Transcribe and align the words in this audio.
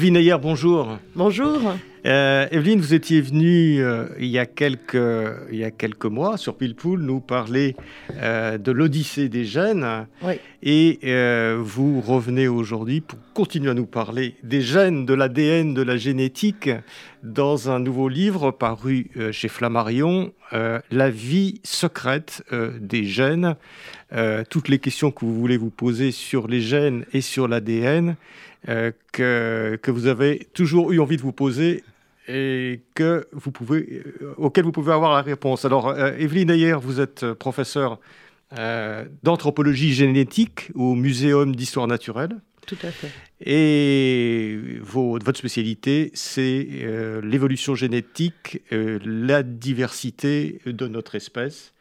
Evelyne 0.00 0.16
Ayer, 0.16 0.36
bonjour. 0.40 0.96
Bonjour. 1.14 1.60
Euh, 2.06 2.46
Evelyne, 2.50 2.80
vous 2.80 2.94
étiez 2.94 3.20
venue 3.20 3.82
euh, 3.82 4.06
il, 4.18 4.28
y 4.28 4.38
a 4.38 4.46
quelques, 4.46 4.96
il 5.52 5.58
y 5.58 5.64
a 5.64 5.70
quelques 5.70 6.06
mois 6.06 6.38
sur 6.38 6.56
Pilpoul 6.56 7.02
nous 7.02 7.20
parler 7.20 7.76
euh, 8.14 8.56
de 8.56 8.72
l'Odyssée 8.72 9.28
des 9.28 9.44
gènes. 9.44 10.06
Oui. 10.22 10.40
Et 10.62 11.00
vous 11.58 12.00
revenez 12.00 12.48
aujourd'hui 12.48 13.02
pour 13.02 13.18
continuer 13.34 13.70
à 13.70 13.74
nous 13.74 13.84
parler 13.84 14.36
des 14.42 14.62
gènes, 14.62 15.04
de 15.04 15.12
l'ADN, 15.12 15.74
de 15.74 15.82
la 15.82 15.98
génétique, 15.98 16.70
dans 17.22 17.70
un 17.70 17.78
nouveau 17.78 18.08
livre 18.08 18.50
paru 18.50 19.10
chez 19.32 19.48
Flammarion, 19.48 20.32
La 20.52 21.10
vie 21.10 21.60
secrète 21.64 22.42
des 22.78 23.04
gènes. 23.04 23.56
Toutes 24.50 24.68
les 24.68 24.78
questions 24.78 25.10
que 25.10 25.24
vous 25.24 25.34
voulez 25.34 25.56
vous 25.56 25.70
poser 25.70 26.10
sur 26.10 26.46
les 26.46 26.60
gènes 26.60 27.06
et 27.14 27.22
sur 27.22 27.48
l'ADN, 27.48 28.16
euh, 28.68 28.92
que, 29.12 29.78
que 29.80 29.90
vous 29.90 30.06
avez 30.06 30.46
toujours 30.52 30.92
eu 30.92 31.00
envie 31.00 31.16
de 31.16 31.22
vous 31.22 31.32
poser 31.32 31.82
et 32.28 32.80
que 32.94 33.26
vous 33.32 33.50
pouvez, 33.50 34.02
euh, 34.22 34.34
auquel 34.36 34.64
vous 34.64 34.72
pouvez 34.72 34.92
avoir 34.92 35.14
la 35.14 35.22
réponse. 35.22 35.64
Alors, 35.64 35.88
euh, 35.88 36.12
Evelyne 36.18 36.50
Ayer, 36.50 36.74
vous 36.80 37.00
êtes 37.00 37.22
euh, 37.22 37.34
professeure 37.34 37.98
euh, 38.58 39.04
d'anthropologie 39.22 39.92
génétique 39.94 40.70
au 40.74 40.94
Muséum 40.94 41.56
d'histoire 41.56 41.86
naturelle. 41.86 42.36
Tout 42.66 42.76
à 42.82 42.90
fait. 42.90 43.08
Et 43.44 44.58
vos- 44.80 45.18
votre 45.18 45.38
spécialité, 45.38 46.10
c'est 46.14 46.68
euh, 46.82 47.20
l'évolution 47.22 47.74
génétique, 47.74 48.60
la 48.70 49.42
diversité 49.42 50.60
de 50.66 50.86
notre 50.86 51.14
espèce. 51.14 51.72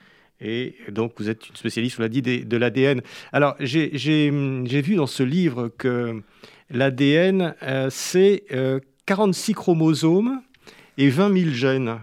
Et 0.41 0.75
donc, 0.89 1.13
vous 1.19 1.29
êtes 1.29 1.49
une 1.49 1.55
spécialiste, 1.57 1.97
on 1.99 2.01
l'a 2.03 2.09
dit, 2.09 2.21
de 2.21 2.57
l'ADN. 2.57 3.01
Alors, 3.33 3.55
j'ai 3.59 4.29
vu 4.31 4.95
dans 4.95 5.05
ce 5.05 5.21
livre 5.21 5.69
que 5.77 6.21
l'ADN, 6.69 7.55
euh, 7.63 7.89
c'est 7.89 8.43
euh, 8.51 8.79
46 9.05 9.53
chromosomes 9.53 10.41
et 10.97 11.09
20 11.09 11.37
000 11.37 11.51
gènes. 11.51 11.99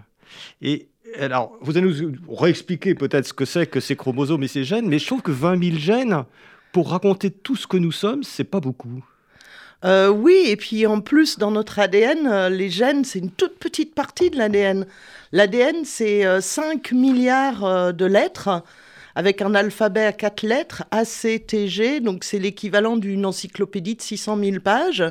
Et 0.61 0.87
alors, 1.19 1.57
vous 1.61 1.77
allez 1.77 1.87
nous 1.87 2.15
réexpliquer 2.29 2.95
peut-être 2.95 3.27
ce 3.27 3.33
que 3.33 3.45
c'est 3.45 3.67
que 3.67 3.79
ces 3.79 3.95
chromosomes 3.95 4.43
et 4.43 4.47
ces 4.47 4.63
gènes, 4.63 4.87
mais 4.87 4.99
je 4.99 5.05
trouve 5.05 5.21
que 5.21 5.31
20 5.31 5.63
000 5.63 5.77
gènes, 5.77 6.23
pour 6.71 6.91
raconter 6.91 7.31
tout 7.31 7.55
ce 7.55 7.65
que 7.65 7.77
nous 7.77 7.91
sommes, 7.91 8.23
c'est 8.23 8.43
pas 8.43 8.59
beaucoup. 8.59 9.03
Euh, 9.85 10.09
oui, 10.09 10.43
et 10.47 10.55
puis 10.55 10.87
en 10.87 11.01
plus, 11.01 11.37
dans 11.37 11.51
notre 11.51 11.79
ADN, 11.79 12.27
euh, 12.27 12.49
les 12.49 12.69
gènes, 12.69 13.05
c'est 13.05 13.19
une 13.19 13.31
toute 13.31 13.59
petite 13.59 13.93
partie 13.93 14.29
de 14.29 14.37
l'ADN. 14.37 14.87
L'ADN, 15.31 15.85
c'est 15.85 16.25
euh, 16.25 16.41
5 16.41 16.91
milliards 16.93 17.63
euh, 17.63 17.91
de 17.91 18.05
lettres, 18.05 18.63
avec 19.17 19.41
un 19.41 19.55
alphabet 19.55 20.05
à 20.05 20.13
4 20.13 20.43
lettres, 20.43 20.83
ACTG, 20.91 22.01
donc 22.01 22.23
c'est 22.23 22.37
l'équivalent 22.37 22.97
d'une 22.97 23.25
encyclopédie 23.25 23.95
de 23.95 24.01
600 24.03 24.37
000 24.37 24.59
pages. 24.59 25.03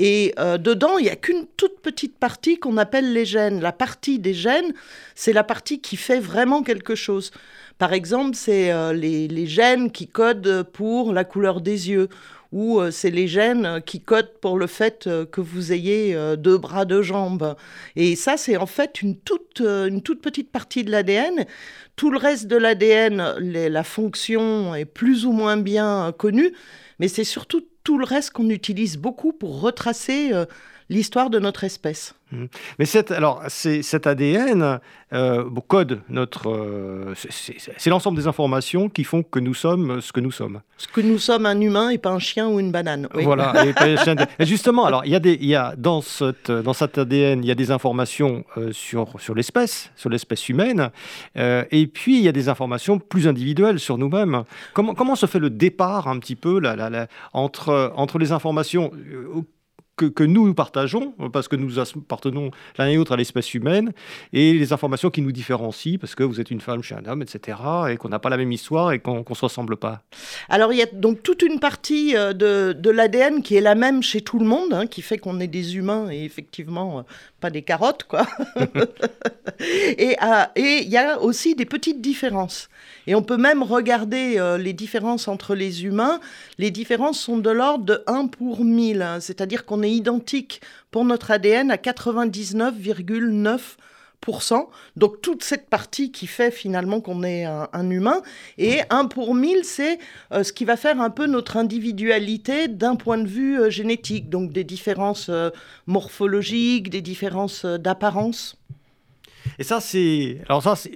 Et 0.00 0.34
euh, 0.40 0.58
dedans, 0.58 0.98
il 0.98 1.04
n'y 1.04 1.08
a 1.08 1.14
qu'une 1.14 1.46
toute 1.56 1.80
petite 1.80 2.18
partie 2.18 2.58
qu'on 2.58 2.76
appelle 2.76 3.12
les 3.12 3.24
gènes. 3.24 3.60
La 3.60 3.70
partie 3.70 4.18
des 4.18 4.34
gènes, 4.34 4.74
c'est 5.14 5.32
la 5.32 5.44
partie 5.44 5.80
qui 5.80 5.96
fait 5.96 6.18
vraiment 6.18 6.64
quelque 6.64 6.96
chose. 6.96 7.30
Par 7.78 7.92
exemple, 7.92 8.34
c'est 8.34 8.72
euh, 8.72 8.92
les 8.92 9.46
gènes 9.46 9.92
qui 9.92 10.08
codent 10.08 10.64
pour 10.72 11.12
la 11.12 11.22
couleur 11.22 11.60
des 11.60 11.90
yeux, 11.90 12.08
ou 12.52 12.80
euh, 12.80 12.90
c'est 12.90 13.10
les 13.10 13.28
gènes 13.28 13.66
euh, 13.66 13.80
qui 13.80 14.00
codent 14.00 14.32
pour 14.40 14.58
le 14.58 14.66
fait 14.66 15.06
euh, 15.06 15.26
que 15.26 15.40
vous 15.40 15.72
ayez 15.72 16.16
deux 16.36 16.58
bras, 16.58 16.84
deux 16.84 17.02
jambes. 17.02 17.56
Et 17.96 18.16
ça, 18.16 18.36
c'est 18.36 18.56
en 18.56 18.66
fait 18.66 19.02
une 19.02 19.16
toute, 19.16 19.60
une 19.60 20.02
toute 20.02 20.20
petite 20.20 20.50
partie 20.50 20.84
de 20.84 20.90
l'ADN. 20.90 21.44
Tout 21.96 22.10
le 22.10 22.18
reste 22.18 22.46
de 22.46 22.56
l'ADN, 22.56 23.38
la 23.38 23.84
fonction 23.84 24.74
est 24.74 24.84
plus 24.84 25.26
ou 25.26 25.32
moins 25.32 25.56
bien 25.56 26.12
connue, 26.16 26.52
mais 26.98 27.08
c'est 27.08 27.24
surtout 27.24 27.66
tout 27.82 27.98
le 27.98 28.04
reste 28.04 28.30
qu'on 28.30 28.50
utilise 28.50 28.96
beaucoup 28.96 29.32
pour 29.32 29.60
retracer 29.60 30.30
l'histoire 30.88 31.30
de 31.30 31.38
notre 31.38 31.64
espèce. 31.64 32.14
Mais 32.78 32.84
cette, 32.84 33.10
alors, 33.10 33.42
cet 33.48 34.06
ADN 34.06 34.80
euh, 35.12 35.44
code 35.66 36.00
notre. 36.08 36.50
euh, 36.50 37.14
c'est- 37.14 37.86
l'ensemble 37.90 38.18
des 38.18 38.26
informations 38.26 38.88
qui 38.88 39.04
font 39.04 39.22
que 39.22 39.38
nous 39.38 39.54
sommes 39.54 40.00
ce 40.00 40.12
que 40.12 40.20
nous 40.20 40.30
sommes. 40.30 40.60
Parce 40.76 40.86
que 40.88 41.00
nous 41.00 41.18
sommes 41.18 41.46
un 41.46 41.58
humain 41.60 41.88
et 41.90 41.98
pas 41.98 42.10
un 42.10 42.18
chien 42.18 42.48
ou 42.48 42.60
une 42.60 42.70
banane. 42.70 43.08
oui. 43.14 43.24
Voilà. 43.24 43.52
Et, 44.38 44.44
justement, 44.46 44.84
alors, 44.84 45.04
il 45.06 45.10
y 45.10 45.14
a 45.14 45.20
des, 45.20 45.34
il 45.40 45.46
y 45.46 45.54
a 45.54 45.74
dans 45.76 46.00
cette, 46.02 46.50
dans 46.50 46.72
cet 46.74 46.98
ADN, 46.98 47.42
il 47.42 47.46
y 47.46 47.50
a 47.50 47.54
des 47.54 47.70
informations 47.70 48.44
euh, 48.56 48.72
sur 48.72 49.20
sur 49.20 49.34
l'espèce, 49.34 49.90
sur 49.96 50.10
l'espèce 50.10 50.48
humaine, 50.48 50.90
et 51.36 51.86
puis 51.86 52.18
il 52.18 52.22
y 52.24 52.28
a 52.28 52.32
des 52.32 52.48
informations 52.48 52.98
plus 52.98 53.26
individuelles 53.26 53.78
sur 53.80 53.96
nous-mêmes. 53.98 54.44
Comment 54.74 54.94
comment 54.94 55.16
se 55.16 55.26
fait 55.26 55.38
le 55.38 55.50
départ 55.50 56.08
un 56.08 56.18
petit 56.18 56.36
peu 56.36 56.60
là, 56.60 56.76
là, 56.76 56.90
là, 56.90 57.06
entre 57.32 57.92
entre 57.96 58.18
les 58.18 58.32
informations 58.32 58.90
que, 60.06 60.24
nous 60.24 60.54
partageons, 60.54 61.14
parce 61.32 61.48
que 61.48 61.56
nous 61.56 61.78
appartenons 61.78 62.50
l'un 62.78 62.86
et 62.86 62.96
l'autre 62.96 63.12
à 63.12 63.16
l'espèce 63.16 63.54
humaine, 63.54 63.92
et 64.32 64.52
les 64.52 64.72
informations 64.72 65.10
qui 65.10 65.22
nous 65.22 65.32
différencient, 65.32 65.98
parce 65.98 66.14
que 66.14 66.22
vous 66.22 66.40
êtes 66.40 66.50
une 66.50 66.60
femme, 66.60 66.82
je 66.82 66.86
suis 66.86 66.94
un 66.94 67.04
homme, 67.10 67.22
etc., 67.22 67.58
et 67.90 67.96
qu'on 67.96 68.08
n'a 68.08 68.18
pas 68.18 68.30
la 68.30 68.36
même 68.36 68.52
histoire 68.52 68.92
et 68.92 68.98
qu'on 68.98 69.24
ne 69.28 69.34
se 69.34 69.44
ressemble 69.44 69.76
pas. 69.76 70.02
Alors 70.48 70.72
il 70.72 70.78
y 70.78 70.82
a 70.82 70.86
donc 70.86 71.22
toute 71.22 71.42
une 71.42 71.60
partie 71.60 72.16
euh, 72.16 72.32
de, 72.32 72.90
l'ADN 72.90 73.42
qui 73.42 73.56
est 73.56 73.60
la 73.60 73.74
même 73.74 74.02
chez 74.02 74.20
tout 74.20 74.38
le 74.38 74.46
monde, 74.46 74.72
hein, 74.72 74.86
qui 74.86 75.02
fait 75.02 75.18
qu'on 75.18 75.40
est 75.40 75.46
des 75.46 75.76
humains 75.76 76.10
et 76.10 76.24
effectivement 76.24 77.00
euh, 77.00 77.02
pas 77.40 77.50
des 77.50 77.62
carottes, 77.62 78.04
quoi. 78.04 78.26
euh, 78.56 80.44
et 80.56 80.82
il 80.82 80.88
y 80.88 80.96
a 80.96 81.20
aussi 81.20 81.54
des 81.54 81.66
petites 81.66 82.00
différences. 82.00 82.68
Et 83.08 83.14
on 83.14 83.22
peut 83.22 83.38
même 83.38 83.62
regarder 83.62 84.34
euh, 84.36 84.58
les 84.58 84.74
différences 84.74 85.28
entre 85.28 85.54
les 85.54 85.86
humains. 85.86 86.20
Les 86.58 86.70
différences 86.70 87.18
sont 87.18 87.38
de 87.38 87.48
l'ordre 87.48 87.86
de 87.86 88.02
1 88.06 88.26
pour 88.26 88.66
1000, 88.66 89.00
hein, 89.00 89.18
c'est-à-dire 89.18 89.64
qu'on 89.64 89.82
est 89.82 89.90
identique 89.90 90.60
pour 90.90 91.06
notre 91.06 91.30
ADN 91.30 91.70
à 91.70 91.76
99,9%. 91.76 94.66
Donc 94.96 95.22
toute 95.22 95.42
cette 95.42 95.70
partie 95.70 96.12
qui 96.12 96.26
fait 96.26 96.50
finalement 96.50 97.00
qu'on 97.00 97.22
est 97.22 97.46
un, 97.46 97.88
humain. 97.88 98.20
Et 98.58 98.80
1 98.90 99.06
pour 99.06 99.34
1000, 99.34 99.64
c'est 99.64 99.98
euh, 100.32 100.42
ce 100.42 100.52
qui 100.52 100.66
va 100.66 100.76
faire 100.76 101.00
un 101.00 101.08
peu 101.08 101.26
notre 101.26 101.56
individualité 101.56 102.68
d'un 102.68 102.96
point 102.96 103.16
de 103.16 103.26
vue 103.26 103.58
euh, 103.58 103.70
génétique. 103.70 104.28
Donc 104.28 104.52
des 104.52 104.64
différences 104.64 105.30
morphologiques, 105.86 106.90
des 106.90 107.00
différences 107.00 107.64
d'apparence. 107.64 108.58
Et 109.58 109.64
ça, 109.64 109.80
c'est. 109.80 110.38
Alors, 110.48 110.62
ça, 110.62 110.76
c'est. 110.76 110.90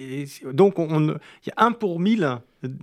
Donc, 0.51 0.79
on, 0.79 0.87
on- 0.89 1.07
il 1.45 1.47
y 1.47 1.51
a 1.55 1.65
un 1.65 1.71
pour 1.71 1.99
mille 1.99 2.37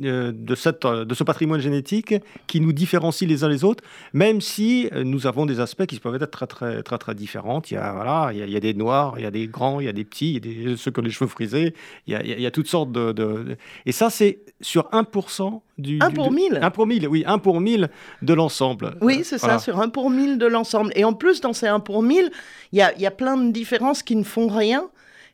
euh, 0.04 0.30
de, 0.34 0.54
cette, 0.54 0.84
euh, 0.84 1.04
de 1.06 1.14
ce 1.14 1.24
patrimoine 1.24 1.60
génétique 1.60 2.14
qui 2.46 2.60
nous 2.60 2.72
différencie 2.72 3.26
les 3.28 3.44
uns 3.44 3.48
les 3.48 3.64
autres, 3.64 3.82
même 4.12 4.42
si 4.42 4.88
euh, 4.92 5.04
nous 5.04 5.26
avons 5.26 5.46
des 5.46 5.58
aspects 5.58 5.86
qui 5.86 5.98
peuvent 6.00 6.16
être 6.22 6.30
très, 6.30 6.46
très, 6.46 6.82
très, 6.82 6.98
très 6.98 7.14
différents. 7.14 7.62
Il 7.70 7.74
y 7.74 7.76
a, 7.78 7.92
voilà, 7.92 8.28
il 8.32 8.38
y 8.38 8.42
a, 8.42 8.46
il 8.46 8.52
y 8.52 8.56
a 8.56 8.60
des 8.60 8.74
noirs, 8.74 9.14
il 9.16 9.22
y 9.22 9.26
a 9.26 9.30
des 9.30 9.46
grands, 9.46 9.80
il 9.80 9.86
y 9.86 9.88
a 9.88 9.92
des 9.94 10.04
petits, 10.04 10.34
il 10.34 10.34
y 10.34 10.36
a 10.36 10.70
des, 10.70 10.76
ceux 10.76 10.90
qui 10.90 11.00
ont 11.00 11.02
les 11.02 11.10
cheveux 11.10 11.28
frisés, 11.30 11.74
il 12.06 12.12
y 12.12 12.16
a, 12.16 12.22
il 12.22 12.40
y 12.40 12.46
a- 12.46 12.50
toutes 12.50 12.66
sortes 12.68 12.92
de. 12.92 13.12
de- 13.12 13.56
Et 13.86 13.92
ça, 13.92 14.10
c'est 14.10 14.40
sur 14.60 14.86
1% 14.92 15.62
du. 15.78 15.98
Un 16.02 16.08
du- 16.10 16.14
pour 16.14 16.28
de- 16.28 16.34
mille. 16.34 16.58
Un 16.60 16.70
pour 16.70 16.86
mille, 16.86 17.08
oui, 17.08 17.24
un 17.26 17.38
pour 17.38 17.60
mille 17.62 17.88
de 18.20 18.34
l'ensemble. 18.34 18.96
Oui, 19.00 19.20
c'est 19.24 19.38
Voilà. 19.38 19.58
ça, 19.58 19.64
sur 19.64 19.80
1 19.80 19.88
pour 19.88 20.10
1000 20.10 20.36
de 20.36 20.46
l'ensemble. 20.46 20.92
Et 20.94 21.04
en 21.04 21.14
plus, 21.14 21.40
dans 21.40 21.54
ces 21.54 21.68
1 21.68 21.80
pour 21.80 22.02
1000, 22.02 22.30
il 22.72 22.78
y 22.78 22.82
a, 22.82 22.92
il 22.96 23.00
y 23.00 23.06
a 23.06 23.10
plein 23.10 23.38
de 23.38 23.50
différences 23.50 24.02
qui 24.02 24.14
ne 24.16 24.24
font 24.24 24.48
rien. 24.48 24.84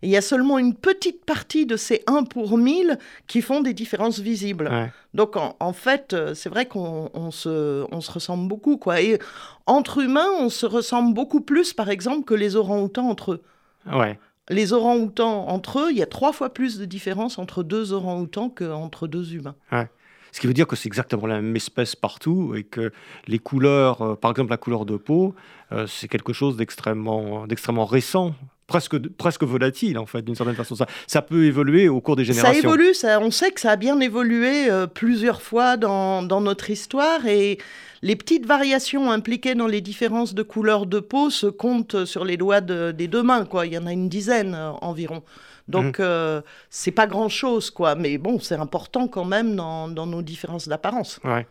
Et 0.03 0.09
il 0.09 0.11
y 0.11 0.17
a 0.17 0.23
seulement 0.23 0.59
une 0.59 0.75
petite 0.75 1.25
partie 1.25 1.67
de 1.67 1.77
ces 1.77 2.03
1 2.07 2.25
pour 2.25 2.59
1000 2.59 2.99
qui 3.27 3.43
font 3.43 3.61
des 3.61 3.75
différences 3.75 4.19
visibles. 4.19 4.69
Ouais. 4.71 4.91
Donc 5.15 5.37
en, 5.37 5.57
en 5.61 5.73
fait, 5.73 6.13
euh, 6.13 6.35
c'est 6.35 6.49
vrai 6.49 6.67
qu'on 6.67 7.11
on 7.15 7.31
se, 7.31 7.85
on 7.91 8.01
se 8.01 8.11
ressemble 8.11 8.49
beaucoup. 8.49 8.77
Quoi. 8.77 9.01
Et 9.01 9.19
entre 9.67 9.99
humains, 10.03 10.29
on 10.39 10.49
se 10.49 10.67
ressemble 10.67 11.15
beaucoup 11.15 11.41
plus, 11.41 11.73
par 11.73 11.91
exemple, 11.91 12.25
que 12.25 12.35
les 12.35 12.57
orang-outans 12.57 13.09
entre 13.09 13.33
eux. 13.33 13.43
Ouais. 13.93 14.19
Les 14.49 14.73
orang-outans 14.73 15.49
entre 15.49 15.81
eux, 15.81 15.91
il 15.91 15.97
y 15.97 16.03
a 16.03 16.07
trois 16.07 16.33
fois 16.33 16.51
plus 16.51 16.79
de 16.79 16.85
différence 16.85 17.39
entre 17.39 17.63
deux 17.63 17.93
orang-outans 17.93 18.49
qu'entre 18.49 19.09
deux 19.09 19.35
humains. 19.35 19.57
Ce 20.33 20.41
qui 20.41 20.47
veut 20.47 20.53
dire 20.53 20.67
que 20.67 20.77
c'est 20.77 20.87
exactement 20.87 21.27
la 21.27 21.37
même 21.41 21.57
espèce 21.57 21.97
partout 21.97 22.55
et 22.55 22.63
que 22.63 22.93
les 23.27 23.39
couleurs, 23.39 24.03
euh, 24.03 24.15
par 24.17 24.31
exemple 24.33 24.51
la 24.51 24.59
couleur 24.59 24.85
de 24.85 24.99
peau, 24.99 25.35
euh, 25.73 25.87
c'est 25.87 26.09
quelque 26.09 26.35
chose 26.35 26.59
d'extrêmement, 26.59 27.47
d'extrêmement 27.47 27.87
récent 27.87 28.35
presque, 28.67 28.99
presque 29.17 29.45
volatile, 29.45 29.99
en 29.99 30.07
fait, 30.07 30.23
d'une 30.23 30.35
certaine 30.35 30.55
façon. 30.55 30.75
Ça, 30.75 30.87
ça 31.07 31.23
peut 31.23 31.45
évoluer 31.45 31.89
au 31.89 32.01
cours 32.01 32.17
des 32.17 32.25
générations. 32.25 32.61
Ça 32.61 32.67
évolue, 32.67 32.95
ça, 32.95 33.21
on 33.21 33.31
sait 33.31 33.51
que 33.51 33.61
ça 33.61 33.73
a 33.73 33.77
bien 33.77 34.01
évolué 34.01 34.71
euh, 34.71 34.87
plusieurs 34.87 35.43
fois 35.43 35.77
dans, 35.77 36.23
dans, 36.23 36.41
notre 36.41 36.71
histoire 36.71 37.27
et 37.27 37.59
les 38.03 38.17
petites 38.17 38.47
variations 38.47 39.11
impliquées 39.11 39.55
dans 39.55 39.67
les 39.67 39.81
différences 39.81 40.35
de 40.35 40.43
couleur 40.43 40.87
de 40.87 41.01
peau 41.01 41.31
se 41.31 41.47
comptent 41.47 42.05
sur 42.05 42.25
les 42.25 42.37
doigts 42.37 42.61
des 42.61 43.09
deux 43.09 43.23
mains, 43.23 43.45
quoi. 43.45 43.67
Il 43.67 43.73
y 43.73 43.79
en 43.79 43.87
a 43.87 43.93
une 43.93 44.09
dizaine 44.09 44.55
euh, 44.55 44.71
environ. 44.83 45.23
Donc, 45.69 45.99
mmh. 45.99 46.03
euh, 46.03 46.41
c'est 46.71 46.93
pas 46.93 47.07
grand-chose, 47.07 47.71
quoi. 47.71 47.95
Mais 47.95 48.19
bon, 48.19 48.39
c'est 48.39 48.55
important 48.55 49.09
quand 49.09 49.25
même 49.25 49.57
dans, 49.57 49.89
dans 49.89 50.07
nos 50.07 50.23
différences 50.23 50.69
d'apparence. 50.69 51.19
Ouais. 51.25 51.47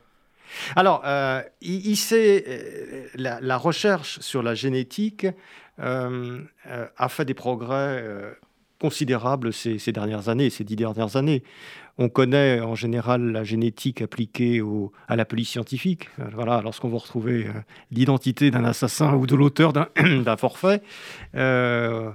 Alors, 0.75 1.01
euh, 1.05 1.41
il, 1.61 1.87
il 1.87 1.99
euh, 2.13 3.07
la, 3.15 3.39
la, 3.41 3.57
recherche 3.57 4.19
sur 4.19 4.43
la 4.43 4.55
génétique 4.55 5.27
a 5.77 7.09
fait 7.09 7.25
des 7.25 7.33
progrès 7.33 8.01
euh, 8.03 8.33
considérables 8.79 9.53
ces, 9.53 9.91
dernières 9.91 10.29
années, 10.29 10.49
ces 10.49 10.63
dix 10.63 10.75
dernières 10.75 11.15
années. 11.15 11.43
On 11.97 12.09
connaît 12.09 12.59
en 12.59 12.75
général 12.75 13.31
la 13.31 13.43
génétique 13.43 14.01
appliquée 14.01 14.61
à 15.07 15.15
la 15.15 15.25
police 15.25 15.49
scientifique. 15.49 16.09
Voilà, 16.33 16.61
lorsqu'on 16.61 16.89
veut 16.89 16.97
retrouver 16.97 17.47
l'identité 17.91 18.51
d'un 18.51 18.65
assassin 18.65 19.13
ou 19.15 19.25
de 19.27 19.35
l'auteur 19.35 19.71
d'un 20.25 20.37
forfait. 20.37 20.81
Euh, 21.35 22.11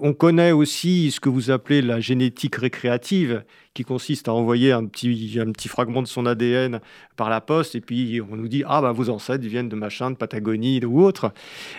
on 0.00 0.12
connaît 0.12 0.52
aussi 0.52 1.10
ce 1.10 1.20
que 1.20 1.28
vous 1.28 1.50
appelez 1.50 1.82
la 1.82 2.00
génétique 2.00 2.56
récréative, 2.56 3.44
qui 3.72 3.84
consiste 3.84 4.28
à 4.28 4.32
envoyer 4.32 4.72
un 4.72 4.86
petit, 4.86 5.38
un 5.40 5.50
petit 5.50 5.68
fragment 5.68 6.02
de 6.02 6.06
son 6.06 6.26
ADN 6.26 6.80
par 7.16 7.28
la 7.28 7.40
poste, 7.40 7.74
et 7.74 7.80
puis 7.80 8.20
on 8.20 8.36
nous 8.36 8.48
dit 8.48 8.62
Ah, 8.66 8.80
ben 8.80 8.92
vos 8.92 9.10
ancêtres 9.10 9.46
viennent 9.46 9.68
de 9.68 9.76
machin, 9.76 10.10
de 10.10 10.16
Patagonie 10.16 10.84
ou 10.84 11.02
autre. 11.02 11.32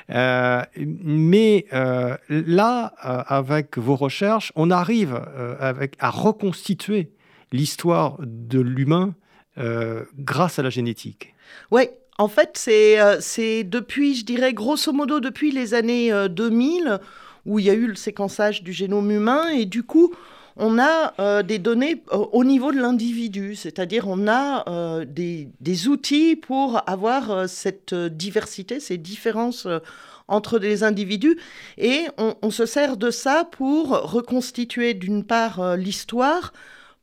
Euh, 0.09 0.61
mais 0.77 1.65
euh, 1.73 2.15
là, 2.29 2.93
euh, 3.05 3.23
avec 3.27 3.77
vos 3.77 3.95
recherches, 3.95 4.51
on 4.55 4.71
arrive 4.71 5.19
euh, 5.38 5.88
à 5.99 6.09
reconstituer 6.09 7.09
l'histoire 7.51 8.18
de 8.21 8.59
l'humain 8.59 9.15
euh, 9.57 10.03
grâce 10.18 10.59
à 10.59 10.63
la 10.63 10.69
génétique. 10.69 11.33
Oui, 11.71 11.83
en 12.18 12.27
fait, 12.27 12.51
c'est 12.56 12.97
c'est 13.21 13.63
depuis, 13.63 14.15
je 14.15 14.25
dirais, 14.25 14.53
grosso 14.53 14.92
modo, 14.92 15.19
depuis 15.19 15.51
les 15.51 15.74
années 15.74 16.12
2000 16.30 17.00
où 17.45 17.59
il 17.59 17.65
y 17.65 17.69
a 17.69 17.74
eu 17.74 17.88
le 17.88 17.95
séquençage 17.95 18.63
du 18.63 18.74
génome 18.74 19.12
humain. 19.12 19.50
Et 19.50 19.65
du 19.65 19.83
coup, 19.83 20.13
on 20.57 20.80
a 20.80 21.13
euh, 21.19 21.44
des 21.44 21.59
données 21.59 22.03
euh, 22.12 22.18
au 22.31 22.44
niveau 22.44 22.71
de 22.71 22.80
l'individu, 22.80 23.56
c'est-à-dire 23.56 24.07
on 24.07 24.27
a 24.27 24.68
euh, 24.69 25.06
des, 25.06 25.50
des, 25.59 25.88
outils 25.88 26.36
pour 26.36 26.81
avoir 26.89 27.31
euh, 27.31 27.48
cette 27.48 27.94
diversité, 27.94 28.80
ces 28.80 28.98
différences 28.98 29.65
euh, 29.65 29.80
entre 30.27 30.57
les 30.57 30.83
individus, 30.83 31.38
et 31.77 32.06
on, 32.18 32.50
se 32.50 32.65
sert 32.65 32.98
de 32.98 33.12
ça 33.12 33.45
pour 33.45 33.89
reconstituer 33.89 34.95
d'une 34.95 35.24
part 35.24 35.59
euh, 35.59 35.75
l'histoire, 35.75 36.51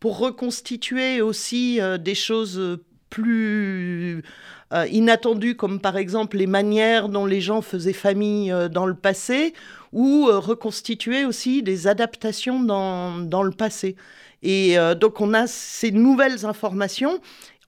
pour 0.03 0.19
reconstituer 0.19 1.23
aussi 1.23 1.79
des 2.01 2.17
choses 2.17 2.81
plus 3.09 4.25
inattendues, 4.91 5.55
comme 5.55 5.79
par 5.79 5.97
exemple 5.97 6.39
les 6.39 6.49
manières 6.49 7.09
dont 7.09 7.25
les 7.25 7.41
gens 7.41 7.63
faisaient 7.63 7.93
famille 7.93 8.53
dans 8.73 8.87
le 8.87 8.95
passé, 8.95 9.55
ou 9.93 10.29
euh, 10.29 10.39
reconstituer 10.39 11.25
aussi 11.25 11.63
des 11.63 11.87
adaptations 11.87 12.61
dans, 12.61 13.19
dans 13.19 13.43
le 13.43 13.53
passé. 13.53 13.97
Et 14.43 14.79
euh, 14.79 14.95
donc 14.95 15.21
on 15.21 15.35
a 15.35 15.47
ces 15.47 15.91
nouvelles 15.91 16.45
informations. 16.47 17.21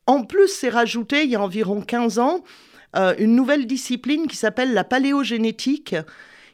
En 0.06 0.24
plus, 0.24 0.48
c'est 0.48 0.70
rajouté 0.70 1.24
il 1.24 1.30
y 1.30 1.36
a 1.36 1.40
environ 1.40 1.80
15 1.80 2.18
ans 2.18 2.42
euh, 2.96 3.14
une 3.18 3.36
nouvelle 3.36 3.66
discipline 3.66 4.26
qui 4.26 4.36
s'appelle 4.36 4.74
la 4.74 4.84
paléogénétique, 4.84 5.96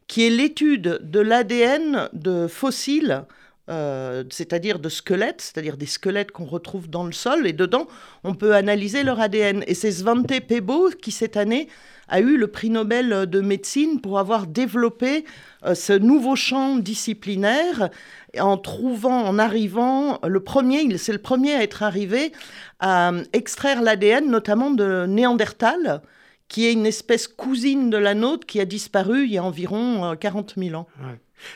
qui 0.06 0.26
est 0.26 0.30
l'étude 0.30 0.98
de 1.02 1.20
l'ADN 1.20 2.08
de 2.12 2.46
fossiles 2.48 3.24
euh, 3.68 4.24
c'est-à-dire 4.30 4.78
de 4.78 4.88
squelettes, 4.88 5.40
c'est-à-dire 5.42 5.76
des 5.76 5.86
squelettes 5.86 6.32
qu'on 6.32 6.44
retrouve 6.44 6.88
dans 6.88 7.04
le 7.04 7.12
sol, 7.12 7.46
et 7.46 7.52
dedans, 7.52 7.86
on 8.24 8.34
peut 8.34 8.54
analyser 8.54 9.04
leur 9.04 9.20
ADN. 9.20 9.62
Et 9.66 9.74
c'est 9.74 9.92
Svante 9.92 10.40
Pebo 10.40 10.90
qui, 11.00 11.12
cette 11.12 11.36
année, 11.36 11.68
a 12.08 12.20
eu 12.20 12.36
le 12.36 12.48
prix 12.48 12.70
Nobel 12.70 13.26
de 13.28 13.40
médecine 13.40 14.00
pour 14.00 14.18
avoir 14.18 14.46
développé 14.46 15.24
euh, 15.64 15.74
ce 15.74 15.92
nouveau 15.92 16.34
champ 16.34 16.76
disciplinaire 16.76 17.90
en 18.38 18.56
trouvant, 18.56 19.24
en 19.24 19.38
arrivant, 19.38 20.18
le 20.26 20.40
premier, 20.40 20.96
c'est 20.98 21.12
le 21.12 21.18
premier 21.18 21.54
à 21.54 21.62
être 21.62 21.82
arrivé 21.82 22.32
à 22.80 23.12
extraire 23.32 23.82
l'ADN, 23.82 24.28
notamment 24.28 24.70
de 24.70 25.06
Néandertal, 25.06 26.02
qui 26.48 26.66
est 26.66 26.72
une 26.72 26.86
espèce 26.86 27.28
cousine 27.28 27.90
de 27.90 27.96
la 27.96 28.14
nôtre 28.14 28.46
qui 28.46 28.60
a 28.60 28.64
disparu 28.64 29.24
il 29.24 29.32
y 29.32 29.38
a 29.38 29.44
environ 29.44 30.16
40 30.18 30.54
euh, 30.56 30.62
000 30.62 30.80
ans. 30.80 30.88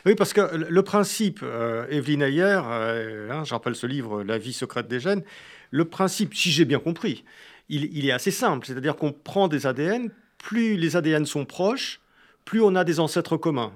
Oui, 0.06 0.14
parce 0.14 0.32
que 0.32 0.40
le 0.54 0.82
principe, 0.82 1.40
euh, 1.42 1.86
Evelyne 1.88 2.22
Ayer, 2.22 2.60
euh, 2.64 3.31
hein, 3.31 3.44
je 3.44 3.54
rappelle 3.54 3.75
ce 3.75 3.86
livre, 3.86 4.22
La 4.22 4.38
vie 4.38 4.52
secrète 4.52 4.88
des 4.88 5.00
gènes, 5.00 5.22
le 5.70 5.84
principe, 5.84 6.34
si 6.34 6.50
j'ai 6.50 6.64
bien 6.64 6.78
compris, 6.78 7.25
il, 7.69 7.84
il, 7.96 8.06
est 8.06 8.12
assez 8.12 8.31
simple, 8.31 8.66
c'est-à-dire 8.66 8.96
qu'on 8.96 9.12
prend 9.12 9.48
des 9.48 9.66
ADN, 9.66 10.10
plus 10.38 10.76
les 10.76 10.96
ADN 10.96 11.26
sont 11.26 11.44
proches, 11.44 12.00
plus 12.44 12.60
on 12.62 12.75
a 12.75 12.84
des 12.84 13.00
ancêtres 13.00 13.36
communs. 13.36 13.72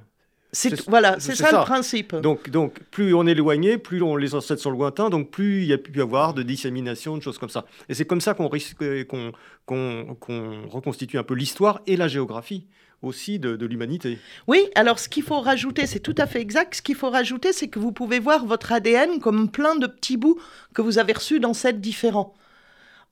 C'est 0.53 0.89
voilà, 0.89 1.21
c'est 1.21 1.35
ça, 1.35 1.51
ça, 1.51 1.59
le 1.59 1.65
principe. 1.65 2.17
Donc, 2.17 2.49
donc, 2.49 2.81
plus 2.91 3.13
on 3.15 3.27
est 3.27 3.33
éloigné, 3.33 3.77
plus 3.77 4.03
on, 4.03 4.17
les 4.17 4.35
ancêtres 4.35 4.63
sont 4.63 4.71
lointains, 4.71 5.11
donc 5.11 5.31
plus 5.31 5.63
il 5.63 5.67
y 5.67 5.75
a 5.75 5.79
pu 5.79 5.97
y 5.99 6.01
avoir 6.01 6.33
de 6.33 6.43
dissémination, 6.43 7.19
de 7.19 7.23
choses 7.23 7.37
comme 7.37 7.51
ça. 7.51 7.67
Et 7.91 7.95
c'est 7.95 8.07
comme 8.07 8.23
ça 8.23 8.33
qu'on 8.33 8.49
qu 8.49 8.59
qu 8.79 9.05
qu 9.07 10.33
reconstitue 10.71 11.19
un 11.19 11.23
peu 11.23 11.35
l'histoire 11.35 11.81
et 11.87 11.97
la 11.97 12.09
géographie 12.09 12.67
aussi 13.03 13.39
de, 13.39 13.65
l'humanité. 13.65 14.19
Oui, 14.47 14.69
alors 14.75 14.99
ce 14.99 15.09
qu'il 15.09 15.23
faut 15.23 15.41
rajouter, 15.41 15.87
c'est 15.87 16.01
tout 16.01 16.15
à 16.19 16.27
fait 16.27 16.41
exact, 16.41 16.75
ce 16.77 16.83
qu'il 16.83 16.97
faut 16.97 17.11
rajouter, 17.11 17.53
c'est 17.53 17.69
que 17.69 17.79
vous 17.79 17.93
pouvez 17.93 18.19
voir 18.19 18.45
votre 18.45 18.73
ADN 18.73 19.21
comme 19.21 19.51
plein 19.51 19.77
de 19.77 19.87
petits 19.87 20.17
bouts 20.17 20.41
que 20.75 20.83
vous 20.83 20.99
avez 20.99 21.13
reçus 21.13 21.41
d'ancêtres 21.41 21.79
différents. 21.79 22.35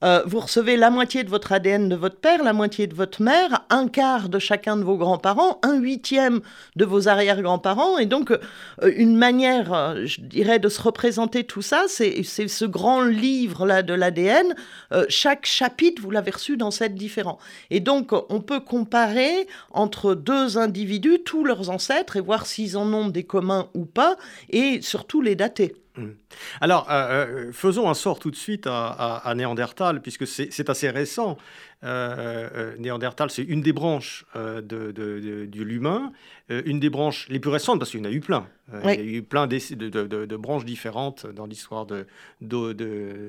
Euh, 0.03 0.21
vous 0.25 0.39
recevez 0.39 0.77
la 0.77 0.91
moitié 0.91 1.23
de 1.23 1.29
votre 1.29 1.51
ADN 1.51 1.89
de 1.89 1.95
votre 1.95 2.17
père, 2.17 2.43
la 2.43 2.53
moitié 2.53 2.85
de 2.85 2.93
votre 2.93 3.21
mère, 3.21 3.65
un 3.69 3.87
quart 3.87 4.29
de 4.29 4.37
chacun 4.37 4.77
de 4.77 4.83
vos 4.83 4.95
grands-parents, 4.95 5.59
un 5.63 5.75
huitième 5.75 6.41
de 6.75 6.85
vos 6.85 7.07
arrière-grands-parents. 7.07 7.97
Et 7.97 8.05
donc, 8.05 8.31
euh, 8.31 8.37
une 8.95 9.17
manière, 9.17 9.73
euh, 9.73 10.05
je 10.05 10.21
dirais, 10.21 10.59
de 10.59 10.69
se 10.69 10.81
représenter 10.81 11.45
tout 11.45 11.63
ça, 11.63 11.85
c'est 11.87 12.23
ce 12.23 12.65
grand 12.65 13.01
livre-là 13.01 13.81
de 13.81 13.93
l'ADN. 13.93 14.53
Chaque 15.09 15.45
chapitre, 15.45 16.01
vous 16.01 16.11
l'avez 16.11 16.31
reçu 16.31 16.57
dans 16.57 16.71
cette 16.71 16.95
différent. 16.95 17.39
Et 17.69 17.79
donc, 17.79 18.11
on 18.29 18.41
peut 18.41 18.59
comparer 18.59 19.47
entre 19.71 20.13
deux 20.13 20.57
individus, 20.57 21.19
tous 21.25 21.43
leurs 21.43 21.69
ancêtres, 21.69 22.17
et 22.17 22.21
voir 22.21 22.45
s'ils 22.45 22.77
en 22.77 22.91
ont 22.93 23.07
des 23.07 23.23
communs 23.23 23.69
ou 23.73 23.85
pas, 23.85 24.17
et 24.49 24.81
surtout 24.81 25.21
les 25.21 25.35
dater. 25.35 25.75
Mmh. 25.97 26.09
Alors, 26.61 26.89
euh, 26.89 27.47
euh, 27.49 27.51
faisons 27.51 27.89
un 27.89 27.93
sort 27.93 28.19
tout 28.19 28.31
de 28.31 28.35
suite 28.35 28.67
à, 28.67 28.87
à, 28.87 29.29
à 29.29 29.35
Néandertal, 29.35 30.01
puisque 30.01 30.27
c'est 30.27 30.69
assez 30.69 30.89
récent. 30.89 31.37
Euh, 31.83 32.49
euh, 32.55 32.77
Néandertal, 32.77 33.29
c'est 33.29 33.43
une 33.43 33.61
des 33.61 33.73
branches 33.73 34.25
de, 34.35 34.61
de, 34.61 34.91
de, 34.91 35.45
de 35.45 35.63
l'humain, 35.63 36.11
une 36.49 36.79
des 36.79 36.89
branches 36.89 37.27
les 37.29 37.39
plus 37.39 37.51
récentes, 37.51 37.79
parce 37.79 37.91
qu'il 37.91 37.99
y 37.99 38.03
en 38.03 38.09
a 38.09 38.11
eu 38.11 38.19
plein. 38.19 38.47
Oui. 38.83 38.95
Il 38.99 39.11
y 39.11 39.15
a 39.15 39.17
eu 39.17 39.23
plein 39.23 39.47
de, 39.47 40.35
branches 40.35 40.65
différentes 40.65 41.25
dans 41.27 41.45
l'histoire 41.45 41.85
de, 41.85 42.05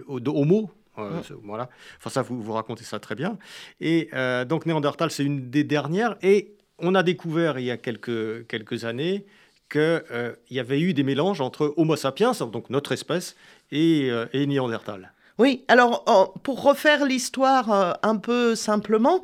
Homo. 0.09 0.71
Mmh. 0.97 1.03
Voilà. 1.45 1.69
Enfin, 1.99 2.11
ça, 2.11 2.23
vous, 2.23 2.43
vous 2.43 2.53
racontez 2.53 2.85
ça 2.85 2.99
très 2.99 3.15
bien. 3.15 3.39
Et 3.81 4.11
donc, 4.49 4.67
Néandertal, 4.67 5.11
c'est 5.11 5.25
une 5.25 5.51
des 5.51 5.65
dernières. 5.65 6.17
Et 6.23 6.55
on 6.79 6.95
a 6.95 7.03
découvert 7.03 7.59
il 7.59 7.65
y 7.67 7.71
a 7.71 7.77
quelques, 7.77 8.47
quelques 8.47 8.85
années 8.85 9.27
qu'il 9.71 9.81
euh, 9.81 10.33
y 10.51 10.61
avait 10.61 10.81
eu 10.81 10.95
des 10.95 11.03
mélanges 11.03 11.41
entre 11.41 11.75
Homo 11.77 11.97
sapiens, 11.97 12.33
donc 12.53 12.71
notre 12.71 12.93
espèce, 12.93 13.37
et, 13.71 14.09
euh, 14.11 14.27
et 14.33 14.47
Néandertal. 14.47 15.13
Oui, 15.39 15.65
alors 15.69 16.05
pour 16.43 16.63
refaire 16.63 17.05
l'histoire 17.05 17.73
euh, 17.73 17.93
un 18.03 18.17
peu 18.17 18.55
simplement, 18.55 19.23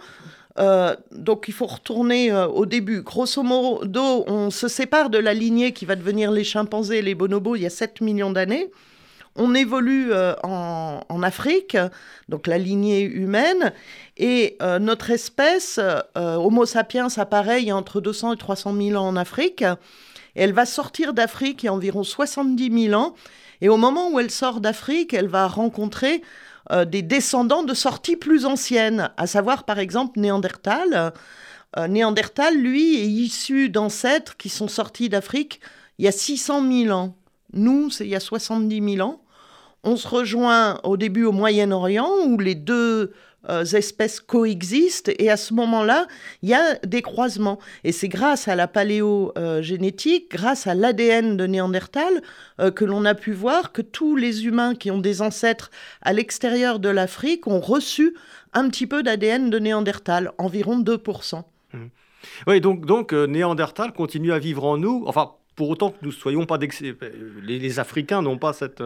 donc 1.10 1.46
il 1.48 1.52
faut 1.52 1.66
retourner 1.66 2.32
au 2.32 2.64
début. 2.64 3.02
Grosso 3.02 3.42
modo, 3.42 4.24
on 4.28 4.50
se 4.50 4.68
sépare 4.68 5.10
de 5.10 5.18
la 5.18 5.34
lignée 5.34 5.72
qui 5.72 5.84
va 5.84 5.96
devenir 5.96 6.30
les 6.30 6.44
chimpanzés 6.44 6.98
et 6.98 7.02
les 7.02 7.16
bonobos 7.16 7.56
il 7.56 7.62
y 7.62 7.66
a 7.66 7.70
7 7.70 8.00
millions 8.00 8.30
d'années. 8.30 8.70
On 9.34 9.52
évolue 9.52 10.12
en, 10.44 11.00
en, 11.08 11.22
Afrique, 11.24 11.76
donc 12.28 12.46
la 12.46 12.56
lignée 12.56 13.02
humaine, 13.02 13.72
et 14.16 14.56
notre 14.78 15.10
espèce, 15.10 15.80
Homo 16.14 16.66
sapiens, 16.66 17.08
apparaît 17.16 17.60
il 17.60 17.66
y 17.66 17.70
a 17.72 17.76
entre 17.76 18.00
200 18.00 18.34
et 18.34 18.36
300 18.36 18.76
000 18.76 18.94
ans 18.94 19.08
en 19.08 19.16
Afrique. 19.16 19.64
Elle 20.34 20.52
va 20.52 20.66
sortir 20.66 21.14
d'Afrique 21.14 21.62
il 21.62 21.66
y 21.66 21.68
a 21.68 21.72
environ 21.72 22.04
70 22.04 22.86
000 22.88 23.00
ans. 23.00 23.14
Et 23.60 23.68
au 23.68 23.76
moment 23.76 24.10
où 24.10 24.18
elle 24.18 24.30
sort 24.30 24.60
d'Afrique, 24.60 25.14
elle 25.14 25.28
va 25.28 25.46
rencontrer 25.46 26.22
euh, 26.72 26.84
des 26.84 27.02
descendants 27.02 27.62
de 27.62 27.74
sorties 27.74 28.16
plus 28.16 28.46
anciennes, 28.46 29.10
à 29.16 29.26
savoir 29.26 29.64
par 29.64 29.78
exemple 29.78 30.18
Néandertal. 30.18 31.12
Euh, 31.76 31.88
Néandertal, 31.88 32.56
lui, 32.56 32.96
est 32.96 33.06
issu 33.06 33.68
d'ancêtres 33.68 34.36
qui 34.36 34.48
sont 34.48 34.68
sortis 34.68 35.08
d'Afrique 35.08 35.60
il 35.98 36.04
y 36.04 36.08
a 36.08 36.12
600 36.12 36.62
000 36.70 36.96
ans. 36.96 37.16
Nous, 37.52 37.90
c'est 37.90 38.04
il 38.04 38.10
y 38.10 38.16
a 38.16 38.20
70 38.20 38.96
000 38.96 39.08
ans. 39.08 39.22
On 39.84 39.96
se 39.96 40.08
rejoint 40.08 40.80
au 40.82 40.96
début 40.96 41.24
au 41.24 41.32
Moyen-Orient, 41.32 42.10
où 42.26 42.38
les 42.38 42.54
deux 42.54 43.12
euh, 43.50 43.64
espèces 43.64 44.20
coexistent 44.20 45.10
et 45.18 45.30
à 45.30 45.36
ce 45.36 45.52
moment-là, 45.54 46.06
il 46.42 46.48
y 46.48 46.54
a 46.54 46.76
des 46.86 47.02
croisements. 47.02 47.58
Et 47.84 47.92
c'est 47.92 48.08
grâce 48.08 48.48
à 48.48 48.54
la 48.54 48.68
paléogénétique, 48.68 50.30
grâce 50.30 50.66
à 50.66 50.74
l'ADN 50.74 51.36
de 51.36 51.46
Néandertal, 51.46 52.22
euh, 52.60 52.70
que 52.70 52.84
l'on 52.84 53.04
a 53.04 53.14
pu 53.14 53.32
voir 53.32 53.72
que 53.72 53.82
tous 53.82 54.16
les 54.16 54.46
humains 54.46 54.74
qui 54.74 54.90
ont 54.90 54.98
des 54.98 55.20
ancêtres 55.20 55.70
à 56.00 56.12
l'extérieur 56.12 56.78
de 56.78 56.88
l'Afrique 56.88 57.46
ont 57.46 57.60
reçu 57.60 58.14
un 58.54 58.68
petit 58.68 58.86
peu 58.86 59.02
d'ADN 59.02 59.50
de 59.50 59.58
Néandertal, 59.58 60.32
environ 60.38 60.80
2%. 60.80 61.42
Mmh. 61.72 61.78
Oui, 62.46 62.60
donc, 62.60 62.86
donc 62.86 63.12
Néandertal 63.12 63.92
continue 63.92 64.32
à 64.32 64.38
vivre 64.38 64.64
en 64.64 64.78
nous, 64.78 65.04
enfin 65.06 65.32
pour 65.56 65.68
autant 65.68 65.90
que 65.90 65.98
nous 66.02 66.10
soyons 66.10 66.46
pas 66.46 66.58
les, 66.58 67.58
les, 67.58 67.78
Africains 67.78 68.22
n'ont 68.22 68.38
pas 68.38 68.52
cette, 68.52 68.82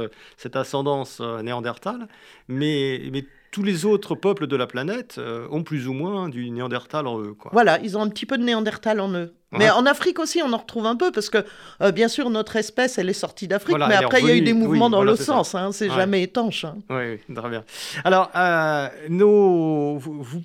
ascendance 0.54 1.20
néandertale, 1.20 2.08
mais 2.48 3.10
tous 3.50 3.62
les 3.62 3.84
autres 3.84 4.14
peuples 4.14 4.46
de 4.46 4.56
la 4.56 4.66
planète 4.66 5.16
euh, 5.18 5.46
ont 5.50 5.62
plus 5.62 5.88
ou 5.88 5.92
moins 5.92 6.28
du 6.28 6.50
Néandertal 6.50 7.06
en 7.06 7.20
eux. 7.20 7.34
Quoi. 7.34 7.50
Voilà, 7.52 7.78
ils 7.80 7.96
ont 7.96 8.02
un 8.02 8.08
petit 8.08 8.26
peu 8.26 8.36
de 8.36 8.44
Néandertal 8.44 9.00
en 9.00 9.12
eux. 9.12 9.34
Mais 9.50 9.70
en 9.70 9.86
Afrique 9.86 10.18
aussi, 10.18 10.42
on 10.42 10.52
en 10.52 10.58
retrouve 10.58 10.84
un 10.84 10.94
peu, 10.94 11.10
parce 11.10 11.30
que 11.30 11.38
euh, 11.80 11.90
bien 11.90 12.08
sûr, 12.08 12.28
notre 12.28 12.56
espèce, 12.56 12.98
elle 12.98 13.08
est 13.08 13.14
sortie 13.14 13.48
d'Afrique, 13.48 13.78
mais 13.78 13.94
après, 13.94 14.20
il 14.20 14.26
y 14.26 14.30
a 14.30 14.36
eu 14.36 14.42
des 14.42 14.52
mouvements 14.52 14.90
dans 14.90 15.02
l'autre 15.02 15.22
sens. 15.22 15.54
Hein, 15.54 15.72
c'est 15.72 15.88
jamais 15.88 16.22
étanche. 16.22 16.66
Hein. 16.66 16.76
Oui, 16.90 17.18
très 17.34 17.48
bien. 17.48 17.64
Alors, 18.04 18.30
euh, 18.36 18.88
nos, 19.08 19.96
vous, 19.96 20.22
vous, 20.22 20.42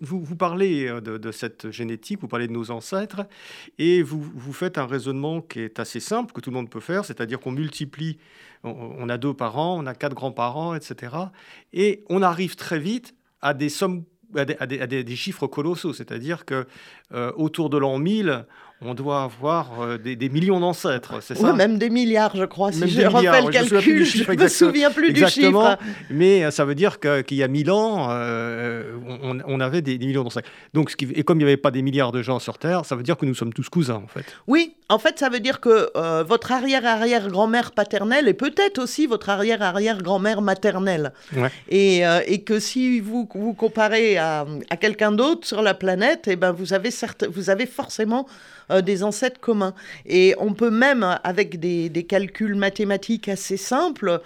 vous, 0.00 0.36
parlez 0.36 0.86
de, 1.02 1.18
de, 1.18 1.32
cette 1.32 1.70
génétique, 1.70 2.22
vous 2.22 2.28
parlez 2.28 2.48
de 2.48 2.52
nos 2.52 2.70
ancêtres, 2.70 3.26
et 3.78 4.02
vous, 4.02 4.22
vous 4.34 4.52
faites 4.54 4.78
un 4.78 4.86
raisonnement 4.86 5.42
qui 5.42 5.60
est 5.60 5.78
assez 5.78 6.00
simple, 6.00 6.32
que 6.32 6.40
tout 6.40 6.48
le 6.48 6.56
monde 6.56 6.70
peut 6.70 6.80
faire, 6.80 7.04
c'est-à-dire 7.04 7.38
qu'on 7.38 7.52
multiplie 7.52 8.16
on, 8.62 9.08
a 9.08 9.18
deux 9.18 9.34
parents, 9.34 9.78
on 9.78 9.86
a 9.86 9.94
quatre 9.94 10.14
grands-parents, 10.14 10.74
etc. 10.74 11.16
Et 11.72 12.04
on 12.08 12.22
arrive 12.22 12.56
très 12.56 12.78
vite 12.78 13.14
à 13.40 13.54
des 13.54 13.68
sommes 13.68 14.04
à 14.36 14.44
des, 14.44 15.16
chiffres 15.16 15.48
colossaux, 15.48 15.92
c'est-à-dire 15.92 16.44
que 16.44 16.64
euh, 17.12 17.32
autour 17.34 17.68
de 17.68 17.76
l'an 17.78 17.98
1000, 17.98 18.46
on 18.82 18.94
doit 18.94 19.24
avoir 19.24 19.82
euh, 19.82 19.98
des, 19.98 20.28
millions 20.30 20.58
d'ancêtres, 20.58 21.22
c'est 21.22 21.34
ça 21.34 21.52
Même 21.52 21.76
des 21.76 21.90
milliards, 21.90 22.34
je 22.34 22.44
crois, 22.44 22.72
si 22.72 22.88
je 22.88 23.02
refais 23.02 23.42
le 23.42 23.50
calcul, 23.50 24.04
je 24.06 24.30
ne 24.30 24.36
me 24.36 24.48
souviens 24.48 24.90
plus 24.90 25.12
du 25.12 25.26
chiffre. 25.26 25.78
Mais 26.08 26.44
euh, 26.44 26.50
ça 26.50 26.64
veut 26.64 26.74
dire 26.74 26.98
qu'il 26.98 27.36
y 27.36 27.42
a 27.42 27.48
mille 27.48 27.70
ans, 27.70 28.06
euh, 28.08 28.96
on, 29.22 29.60
avait 29.60 29.82
des, 29.82 29.98
millions 29.98 30.24
d'ancêtres. 30.24 30.48
Donc, 30.72 30.94
et 31.14 31.22
comme 31.24 31.38
il 31.38 31.44
n'y 31.44 31.50
avait 31.50 31.58
pas 31.58 31.70
des 31.70 31.82
milliards 31.82 32.10
de 32.10 32.22
gens 32.22 32.38
sur 32.38 32.56
Terre, 32.56 32.86
ça 32.86 32.96
veut 32.96 33.02
dire 33.02 33.18
que 33.18 33.26
nous 33.26 33.34
sommes 33.34 33.52
tous 33.52 33.68
cousins, 33.68 34.02
en 34.02 34.06
fait. 34.06 34.24
Oui, 34.46 34.74
en 34.88 34.98
fait, 34.98 35.18
ça 35.18 35.28
veut 35.28 35.40
dire 35.40 35.60
que 35.60 35.90
votre 36.22 36.50
arrière-arrière-grand-mère 36.52 37.72
paternelle 37.72 38.28
est 38.28 38.34
peut-être 38.34 38.78
aussi 38.78 39.06
votre 39.06 39.28
arrière-arrière-grand-mère 39.28 40.40
maternelle. 40.40 41.12
Et, 41.68 42.02
et, 42.26 42.42
que 42.44 42.58
si 42.58 43.00
vous 43.00 43.28
vous 43.34 43.52
comparez 43.52 44.16
à, 44.16 44.46
à 44.70 44.76
quelqu'un 44.78 45.12
d'autre 45.12 45.46
sur 45.46 45.60
la 45.60 45.74
planète, 45.74 46.28
et 46.28 46.32
eh 46.32 46.36
ben 46.36 46.52
vous, 46.52 46.72
avez 46.72 46.90
certes, 46.90 47.26
vous 47.30 47.50
avez 47.50 47.66
forcément 47.66 48.26
euh, 48.70 48.80
des 48.82 49.02
ancêtres 49.02 49.40
communs. 49.40 49.74
Et 50.06 50.34
on 50.38 50.52
peut 50.52 50.70
même, 50.70 51.18
avec 51.24 51.58
des, 51.60 52.06
calculs 52.08 52.54
mathématiques 52.54 53.28
assez 53.28 53.56
simples, 53.56 54.20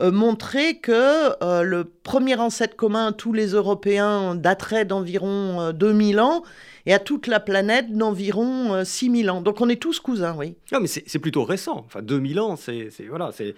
euh, 0.00 0.10
montrer 0.10 0.76
que 0.78 1.42
euh, 1.42 1.62
le 1.62 1.84
premier 1.84 2.36
ancêtre 2.36 2.76
commun 2.76 3.08
à 3.08 3.12
tous 3.12 3.32
les 3.32 3.48
Européens 3.48 4.34
daterait 4.34 4.84
d'environ 4.84 5.72
2000 5.72 6.20
ans 6.20 6.42
et 6.86 6.94
à 6.94 6.98
toute 6.98 7.26
la 7.26 7.40
planète 7.40 7.92
d'environ 7.92 8.84
6000 8.84 9.30
ans. 9.30 9.40
Donc 9.40 9.60
on 9.60 9.68
est 9.68 9.80
tous 9.80 10.00
cousins, 10.00 10.34
oui. 10.36 10.54
Non, 10.72 10.80
mais 10.80 10.86
c'est 10.86 11.18
plutôt 11.18 11.44
récent. 11.44 11.84
Enfin, 11.86 12.02
2000 12.02 12.40
ans, 12.40 12.56
c'est 12.56 12.90
voilà, 13.08 13.30
c'est 13.32 13.54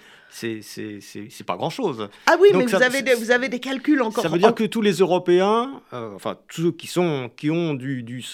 pas 1.47 1.57
grand-chose. 1.57 2.09
Ah 2.27 2.37
oui, 2.41 2.49
mais 2.55 2.65
vous, 2.65 2.75
avez 2.75 3.03
des, 3.03 3.15
vous 3.15 3.31
avez 3.31 3.49
des 3.49 3.61
calculs 3.61 4.03
encore. 4.03 4.23
Ça 4.23 4.29
veut 4.29 4.39
dire 4.39 4.55
que 4.55 4.65
tous 4.65 4.83
les 4.83 4.95
Européens, 4.95 5.81
enfin 5.93 6.37
tous 6.49 6.63
ceux 6.63 6.73
qui, 6.73 6.87
sont, 6.87 7.31
qui 7.37 7.51
ont 7.51 7.75
du, 7.75 8.03
du, 8.03 8.25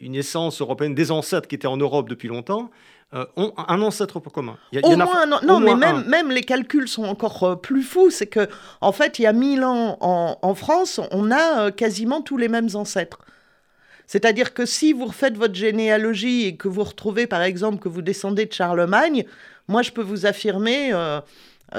une 0.00 0.14
essence 0.14 0.60
européenne, 0.60 0.94
des 0.94 1.10
ancêtres 1.10 1.48
qui 1.48 1.54
étaient 1.54 1.66
en 1.66 1.76
Europe 1.76 2.08
depuis 2.08 2.28
longtemps, 2.28 2.70
euh, 3.14 3.24
ont 3.36 3.54
un 3.56 3.80
ancêtre 3.80 4.20
commun. 4.20 4.58
Il 4.70 4.80
y 4.80 4.84
a, 4.84 4.86
au 4.86 4.94
moins, 4.94 5.24
non, 5.42 5.60
mais 5.60 5.74
même, 5.74 6.04
même, 6.06 6.30
les 6.30 6.42
calculs 6.42 6.88
sont 6.88 7.04
encore 7.04 7.42
euh, 7.42 7.56
plus 7.56 7.82
fous. 7.82 8.10
C'est 8.10 8.26
que, 8.26 8.48
en 8.82 8.92
fait, 8.92 9.18
il 9.18 9.22
y 9.22 9.26
a 9.26 9.32
1000 9.32 9.64
ans 9.64 9.96
en, 10.02 10.54
France, 10.54 11.00
on 11.10 11.30
a 11.30 11.60
euh, 11.60 11.70
quasiment 11.70 12.20
tous 12.20 12.36
les 12.36 12.48
mêmes 12.48 12.68
ancêtres. 12.74 13.18
C'est-à-dire 14.08 14.54
que 14.54 14.66
si 14.66 14.92
vous 14.92 15.04
refaites 15.04 15.36
votre 15.36 15.54
généalogie 15.54 16.46
et 16.46 16.56
que 16.56 16.66
vous 16.66 16.82
retrouvez, 16.82 17.28
par 17.28 17.42
exemple, 17.42 17.78
que 17.78 17.88
vous 17.88 18.02
descendez 18.02 18.46
de 18.46 18.52
Charlemagne, 18.52 19.24
moi, 19.68 19.82
je 19.82 19.92
peux 19.92 20.02
vous 20.02 20.26
affirmer, 20.26 20.92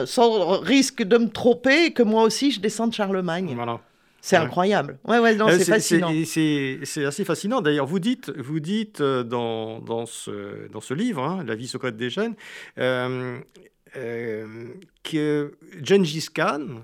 sans 0.06 0.60
risque 0.60 1.04
de 1.04 1.18
me 1.18 1.28
tromper, 1.28 1.92
que 1.92 2.04
moi 2.04 2.24
aussi, 2.24 2.52
je 2.52 2.62
descends 2.62 2.88
de 2.88 2.94
Charlemagne. 2.94 3.54
Voilà. 3.56 3.82
C'est 4.22 4.36
incroyable. 4.36 5.00
Ouais, 5.06 5.20
ouais, 5.20 5.40
euh, 5.40 5.58
c'est 5.58 5.66
fascinant. 5.66 6.12
C'est 6.26 7.06
assez 7.06 7.26
fascinant. 7.26 7.62
D'ailleurs, 7.62 7.86
vous 7.86 8.00
dites, 8.00 8.30
vous 8.38 8.60
dites 8.60 9.02
euh, 9.02 9.24
dans, 9.24 9.80
dans, 9.80 10.06
ce, 10.06 10.68
dans 10.70 10.82
ce 10.82 10.94
livre, 10.94 11.24
hein, 11.24 11.44
La 11.46 11.56
vie 11.56 11.68
secrète 11.68 11.96
des 11.96 12.10
euh, 12.78 13.40
que 15.04 15.58
Gengis 15.82 16.28
Khan, 16.34 16.84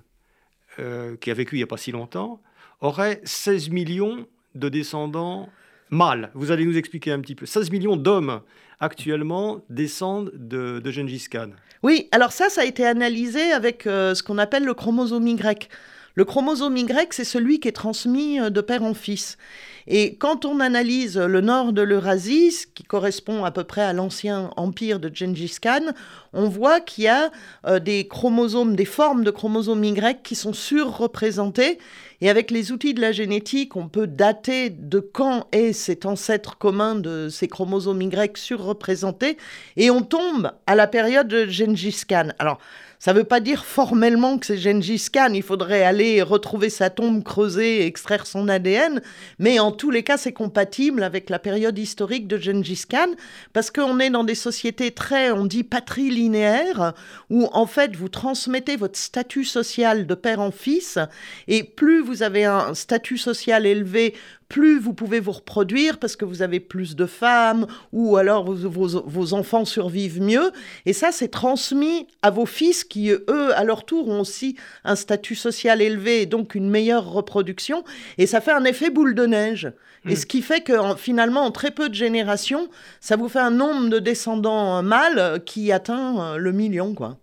qui 0.77 1.31
a 1.31 1.33
vécu 1.33 1.55
il 1.55 1.59
n'y 1.59 1.63
a 1.63 1.67
pas 1.67 1.77
si 1.77 1.91
longtemps, 1.91 2.41
aurait 2.81 3.21
16 3.23 3.69
millions 3.69 4.27
de 4.55 4.69
descendants 4.69 5.49
mâles. 5.89 6.31
Vous 6.33 6.51
allez 6.51 6.65
nous 6.65 6.77
expliquer 6.77 7.11
un 7.11 7.19
petit 7.19 7.35
peu. 7.35 7.45
16 7.45 7.71
millions 7.71 7.95
d'hommes 7.95 8.41
actuellement 8.79 9.61
descendent 9.69 10.31
de, 10.33 10.79
de 10.79 10.91
Gengis 10.91 11.27
Khan. 11.31 11.49
Oui, 11.83 12.07
alors 12.11 12.31
ça, 12.31 12.49
ça 12.49 12.61
a 12.61 12.65
été 12.65 12.85
analysé 12.85 13.51
avec 13.51 13.83
ce 13.83 14.21
qu'on 14.23 14.37
appelle 14.37 14.65
le 14.65 14.73
chromosome 14.73 15.27
Y. 15.27 15.69
Le 16.17 16.23
chromosome 16.23 16.77
Y, 16.77 17.13
c'est 17.13 17.25
celui 17.25 17.59
qui 17.59 17.67
est 17.67 17.73
transmis 17.73 18.39
euh, 18.39 18.49
de 18.49 18.61
père 18.61 18.83
en 18.83 18.93
fils. 18.93 19.37
Et 19.85 20.15
quand 20.15 20.45
on 20.45 20.61
analyse 20.61 21.17
le 21.17 21.41
nord 21.41 21.73
de 21.73 21.81
l'Eurasie, 21.81 22.55
qui 22.73 22.83
correspond 22.83 23.43
à 23.43 23.51
peu 23.51 23.65
près 23.65 23.81
à 23.81 23.91
l'ancien 23.91 24.49
empire 24.55 25.01
de 25.01 25.11
Gengis 25.13 25.57
Khan, 25.61 25.93
on 26.31 26.47
voit 26.47 26.79
qu'il 26.79 27.03
y 27.03 27.07
a 27.09 27.31
euh, 27.67 27.79
des 27.79 28.07
chromosomes, 28.07 28.77
des 28.77 28.85
formes 28.85 29.25
de 29.25 29.29
chromosomes 29.29 29.83
Y 29.83 30.23
qui 30.23 30.35
sont 30.35 30.53
surreprésentées. 30.53 31.79
Et 32.21 32.29
avec 32.29 32.49
les 32.49 32.71
outils 32.71 32.93
de 32.93 33.01
la 33.01 33.11
génétique, 33.11 33.75
on 33.75 33.89
peut 33.89 34.07
dater 34.07 34.69
de 34.69 34.99
quand 34.99 35.47
est 35.51 35.73
cet 35.73 36.05
ancêtre 36.05 36.57
commun 36.57 36.95
de 36.95 37.27
ces 37.29 37.49
chromosomes 37.49 38.01
Y 38.01 38.37
surreprésentés. 38.37 39.37
Et 39.75 39.91
on 39.91 40.01
tombe 40.01 40.53
à 40.65 40.75
la 40.75 40.87
période 40.87 41.27
de 41.27 41.45
Gengis 41.45 42.03
Khan. 42.07 42.29
Alors, 42.39 42.59
ça 43.05 43.13
ne 43.13 43.19
veut 43.19 43.23
pas 43.23 43.39
dire 43.39 43.65
formellement 43.65 44.39
que 44.39 44.47
c'est 44.47 44.57
Gengis 44.57 45.09
Khan. 45.13 45.29
Il 45.35 45.43
faudrait 45.43 45.83
aller 45.83 46.23
retrouver 46.23 46.71
sa 46.71 46.89
tombe, 46.89 47.23
creuser, 47.23 47.85
extraire 47.85 48.25
son 48.25 48.47
ADN. 48.47 48.99
Mais 49.37 49.59
en 49.59 49.71
tous 49.71 49.91
les 49.91 50.01
cas, 50.01 50.17
c'est 50.17 50.33
compatible 50.33 51.03
avec 51.03 51.29
la 51.29 51.37
période 51.37 51.77
historique 51.77 52.27
de 52.27 52.39
Gengis 52.39 52.85
Khan 52.89 53.13
parce 53.53 53.69
qu'on 53.69 53.99
est 53.99 54.09
dans 54.09 54.23
des 54.23 54.33
sociétés 54.33 54.89
très, 54.89 55.29
on 55.29 55.45
dit, 55.45 55.63
patrilinéaires 55.63 56.93
où 57.29 57.47
en 57.53 57.67
fait 57.67 57.95
vous 57.95 58.09
transmettez 58.09 58.75
votre 58.75 58.97
statut 58.97 59.45
social 59.45 60.07
de 60.07 60.15
père 60.15 60.39
en 60.39 60.49
fils 60.49 60.97
et 61.47 61.63
plus 61.63 62.01
vous 62.01 62.23
avez 62.23 62.45
un 62.45 62.73
statut 62.73 63.19
social 63.19 63.67
élevé, 63.67 64.15
plus 64.49 64.79
vous 64.79 64.93
pouvez 64.93 65.19
vous 65.19 65.31
reproduire 65.31 65.97
parce 65.97 66.15
que 66.15 66.25
vous 66.25 66.41
avez 66.41 66.59
plus 66.59 66.95
de 66.95 67.05
femmes 67.05 67.67
ou 67.91 68.17
alors 68.17 68.51
vos, 68.53 69.33
enfants 69.33 69.65
survivent 69.65 70.21
mieux. 70.21 70.51
Et 70.85 70.93
ça, 70.93 71.11
c'est 71.11 71.29
transmis 71.29 72.07
à 72.21 72.29
vos 72.29 72.45
fils 72.45 72.83
qui, 72.83 72.94
eux, 73.09 73.57
à 73.57 73.63
leur 73.63 73.85
tour, 73.85 74.07
ont 74.07 74.21
aussi 74.21 74.55
un 74.83 74.95
statut 74.95 75.35
social 75.35 75.81
élevé 75.81 76.21
et 76.21 76.25
donc 76.25 76.55
une 76.55 76.69
meilleure 76.69 77.05
reproduction. 77.09 77.83
Et 78.17 78.27
ça 78.27 78.41
fait 78.41 78.51
un 78.51 78.65
effet 78.65 78.89
boule 78.89 79.15
de 79.15 79.25
neige. 79.25 79.71
Et 80.07 80.13
hmm. 80.13 80.15
ce 80.15 80.25
qui 80.25 80.41
fait 80.41 80.61
que 80.61 80.73
finalement, 80.97 81.41
en 81.41 81.51
très 81.51 81.71
peu 81.71 81.89
de 81.89 81.95
générations, 81.95 82.69
ça 82.99 83.15
vous 83.15 83.29
fait 83.29 83.39
un 83.39 83.51
nombre 83.51 83.89
de 83.89 83.99
descendants 83.99 84.81
mâles 84.83 85.41
qui 85.45 85.71
atteint 85.71 86.19
euh, 86.19 86.37
le 86.37 86.51
million. 86.51 86.93
Quoi. 86.93 87.17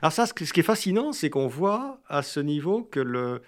Alors 0.00 0.12
ça, 0.12 0.26
ce 0.26 0.32
qui 0.32 0.60
est 0.60 0.62
fascinant, 0.62 1.12
c'est 1.12 1.30
qu'on 1.30 1.48
voit 1.48 2.00
à 2.08 2.22
ce 2.22 2.40
niveau 2.40 2.82
que 2.82 3.00
le... 3.00 3.42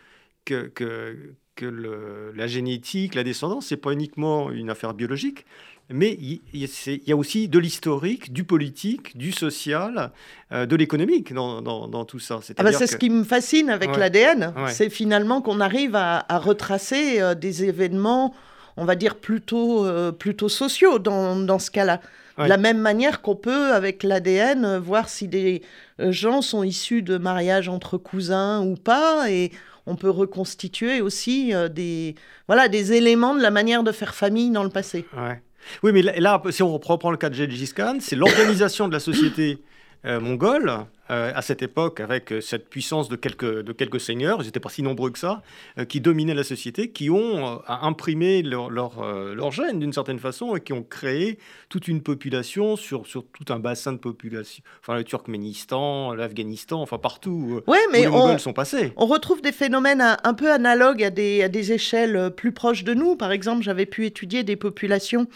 Que, 0.45 0.67
que, 0.67 1.17
que 1.57 1.65
le, 1.65 2.33
la 2.35 2.47
génétique, 2.47 3.15
la 3.15 3.23
descendance, 3.23 3.67
c'est 3.67 3.77
pas 3.77 3.93
uniquement 3.93 4.51
une 4.51 4.71
affaire 4.71 4.93
biologique, 4.93 5.47
mais 5.91 6.17
il 6.21 6.41
y, 6.55 7.13
a 7.13 7.17
aussi 7.17 7.47
de 7.49 7.59
l'historique, 7.59 8.33
du 8.33 8.45
politique, 8.45 9.17
du 9.19 9.33
social, 9.33 10.13
euh, 10.51 10.65
de 10.65 10.77
l'économique 10.77 11.35
dans, 11.35 11.61
dans, 11.61 12.05
tout 12.07 12.19
ça. 12.19 12.41
Ah 12.57 12.63
bah 12.63 12.73
c'est 12.73 12.87
ce 12.87 12.97
qui 12.97 13.11
me 13.11 13.23
fascine 13.23 13.69
avec 13.69 13.95
l'ADN, 13.97 14.55
c'est 14.69 14.89
finalement 14.89 15.43
qu'on 15.43 15.61
arrive 15.61 15.95
à, 15.95 16.25
retracer 16.39 17.21
euh, 17.21 17.35
des 17.35 17.65
événements, 17.65 18.35
on 18.79 18.87
va 18.87 18.95
dire, 18.95 19.17
plutôt, 19.17 19.85
euh, 19.85 20.11
plutôt 20.11 20.49
sociaux 20.49 20.99
dans, 20.99 21.37
dans 21.37 21.59
ce 21.59 21.71
cas-là. 21.71 22.01
De 22.39 22.49
la 22.49 22.57
même 22.57 22.79
manière 22.79 23.23
qu'on 23.23 23.37
peut, 23.37 23.73
avec 23.73 24.03
l'ADN, 24.03 24.79
voir 24.79 25.09
si 25.09 25.29
des 25.29 25.63
gens 26.01 26.43
sont 26.43 26.65
issus 26.65 27.03
de 27.03 27.17
mariages 27.17 27.69
entre 27.69 27.97
cousins 27.97 28.61
ou 28.63 28.75
pas, 28.75 29.31
et 29.31 29.53
on 29.87 29.95
peut 29.95 30.11
reconstituer 30.11 31.01
aussi 31.01 31.53
des, 31.71 32.17
voilà, 32.49 32.67
des 32.67 32.95
éléments 32.95 33.37
de 33.37 33.43
la 33.43 33.53
manière 33.53 33.85
de 33.85 33.93
faire 33.93 34.17
famille 34.17 34.51
dans 34.51 34.65
le 34.65 34.71
passé. 34.71 35.05
Oui, 35.83 35.93
mais 35.93 36.03
là, 36.03 36.43
si 36.51 36.63
on 36.63 36.77
reprend 36.77 37.11
le 37.11 37.17
cas 37.17 37.31
de 37.31 37.35
Gengis 37.35 37.73
Khan, 37.75 37.99
c'est 38.01 38.17
l'organisation 38.17 38.89
de 38.89 38.93
la 38.93 39.01
société 39.01 39.59
euh, 40.05 40.21
mongole 40.21 40.87
euh, 41.11 41.33
à 41.35 41.43
cette 41.43 41.61
époque, 41.61 42.01
avec 42.01 42.33
euh, 42.33 42.41
cette 42.41 42.71
puissance 42.71 43.11
de 43.11 43.17
quelques, 43.17 43.61
de 43.61 43.73
quelques 43.73 44.01
seigneurs, 44.01 44.39
ils 44.41 44.47
n'étaient 44.47 44.59
pas 44.59 44.71
si 44.71 44.83
nombreux 44.83 45.11
que 45.11 45.19
ça, 45.19 45.43
euh, 45.79 45.85
qui 45.85 46.01
dominaient 46.01 46.35
la 46.35 46.45
société, 46.45 46.93
qui 46.93 47.11
ont 47.11 47.61
imprimé 47.69 48.41
leur, 48.41 48.71
leur, 48.71 49.53
gène 49.53 49.79
d'une 49.81 49.93
certaine 49.93 50.19
façon 50.19 50.57
et 50.57 50.61
qui 50.61 50.73
ont 50.73 50.83
créé 50.83 51.39
toute 51.69 51.89
une 51.89 52.03
population 52.03 52.77
sur, 52.77 53.07
sur 53.07 53.23
tout 53.27 53.53
un 53.53 53.59
bassin 53.59 53.93
de 53.93 53.99
population. 53.99 54.65
Enfin, 54.81 54.97
le 54.97 55.05
Turkménistan, 55.05 56.15
l'Afghanistan, 56.15 56.81
enfin 56.81 56.97
partout 56.97 57.61
ouais, 57.67 57.79
mais 57.93 58.01
où 58.01 58.03
les 58.05 58.09
Mongols 58.09 58.41
sont 58.41 58.55
passés. 58.55 58.95
On 58.97 59.05
retrouve 59.05 59.43
des 59.43 59.53
phénomènes 59.53 60.01
un, 60.01 60.35
peu 60.35 60.51
analogues 60.51 61.05
à 61.05 61.11
des, 61.11 61.43
à 61.43 61.49
des 61.49 61.73
échelles 61.73 62.33
plus 62.35 62.53
proches 62.53 62.83
de 62.83 62.95
nous. 62.95 63.15
Par 63.15 63.31
exemple, 63.31 63.63
j'avais 63.63 63.87
pu 63.87 64.07
étudier 64.07 64.43
des 64.43 64.57
populations 64.57 65.27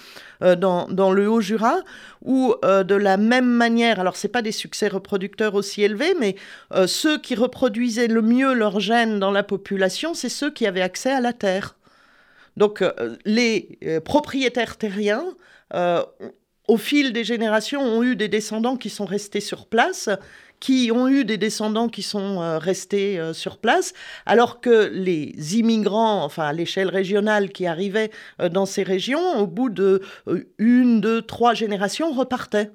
dans, 0.41 0.89
dans 0.89 1.13
le 1.13 1.29
Haut-Jura 1.29 1.81
où, 2.25 2.55
de 2.63 2.95
la 2.95 3.17
même 3.19 3.49
manière, 3.49 4.01
alors 4.01 4.17
c'est 4.17 4.29
pas 4.29 4.43
des 4.43 4.53
succès 4.53 4.89
reproducteurs 4.89 5.58
aussi 5.59 5.83
élevé, 5.83 6.15
mais 6.19 6.37
euh, 6.73 6.87
ceux 6.87 7.19
qui 7.19 7.35
reproduisaient 7.35 8.09
le 8.09 8.23
mieux 8.23 8.55
leur 8.55 8.81
gène 8.81 9.19
dans 9.19 9.31
la 9.31 9.43
population, 9.43 10.15
c'est 10.15 10.29
ceux 10.29 10.51
qui 10.51 10.67
avaient 10.67 10.83
accès 10.83 11.11
à 11.11 11.21
la 11.21 11.33
terre. 11.33 11.77
Donc 12.57 12.83
euh, 12.83 13.17
les 13.25 13.79
euh, 13.85 14.01
propriétaires 14.01 14.77
terriens, 14.77 15.25
au 16.67 16.77
fil 16.79 17.13
des 17.13 17.25
générations, 17.25 17.83
ont 17.83 18.03
eu 18.03 18.17
des 18.17 18.29
descendants 18.29 18.77
qui 18.77 18.89
sont 18.89 19.05
restés 19.05 19.41
sur 19.41 19.67
place, 19.67 20.09
qui 20.61 20.91
ont 20.93 21.07
eu 21.07 21.25
des 21.25 21.37
descendants 21.37 21.89
qui 21.89 22.03
sont 22.03 22.59
restés 22.59 23.21
sur 23.35 23.59
place, 23.59 23.93
alors 24.25 24.61
que 24.61 24.91
les 24.93 25.59
immigrants, 25.59 26.25
enfin 26.25 26.45
à 26.45 26.53
l'échelle 26.55 26.89
régionale 26.89 27.51
qui 27.51 27.67
arrivaient 27.67 28.11
dans 28.51 28.65
ces 28.65 28.83
régions, 28.83 29.39
au 29.39 29.47
bout 29.47 29.69
de 29.69 30.01
une, 30.57 31.03
deux, 31.03 31.21
trois 31.21 31.53
générations, 31.53 32.13
repartaient. 32.13 32.71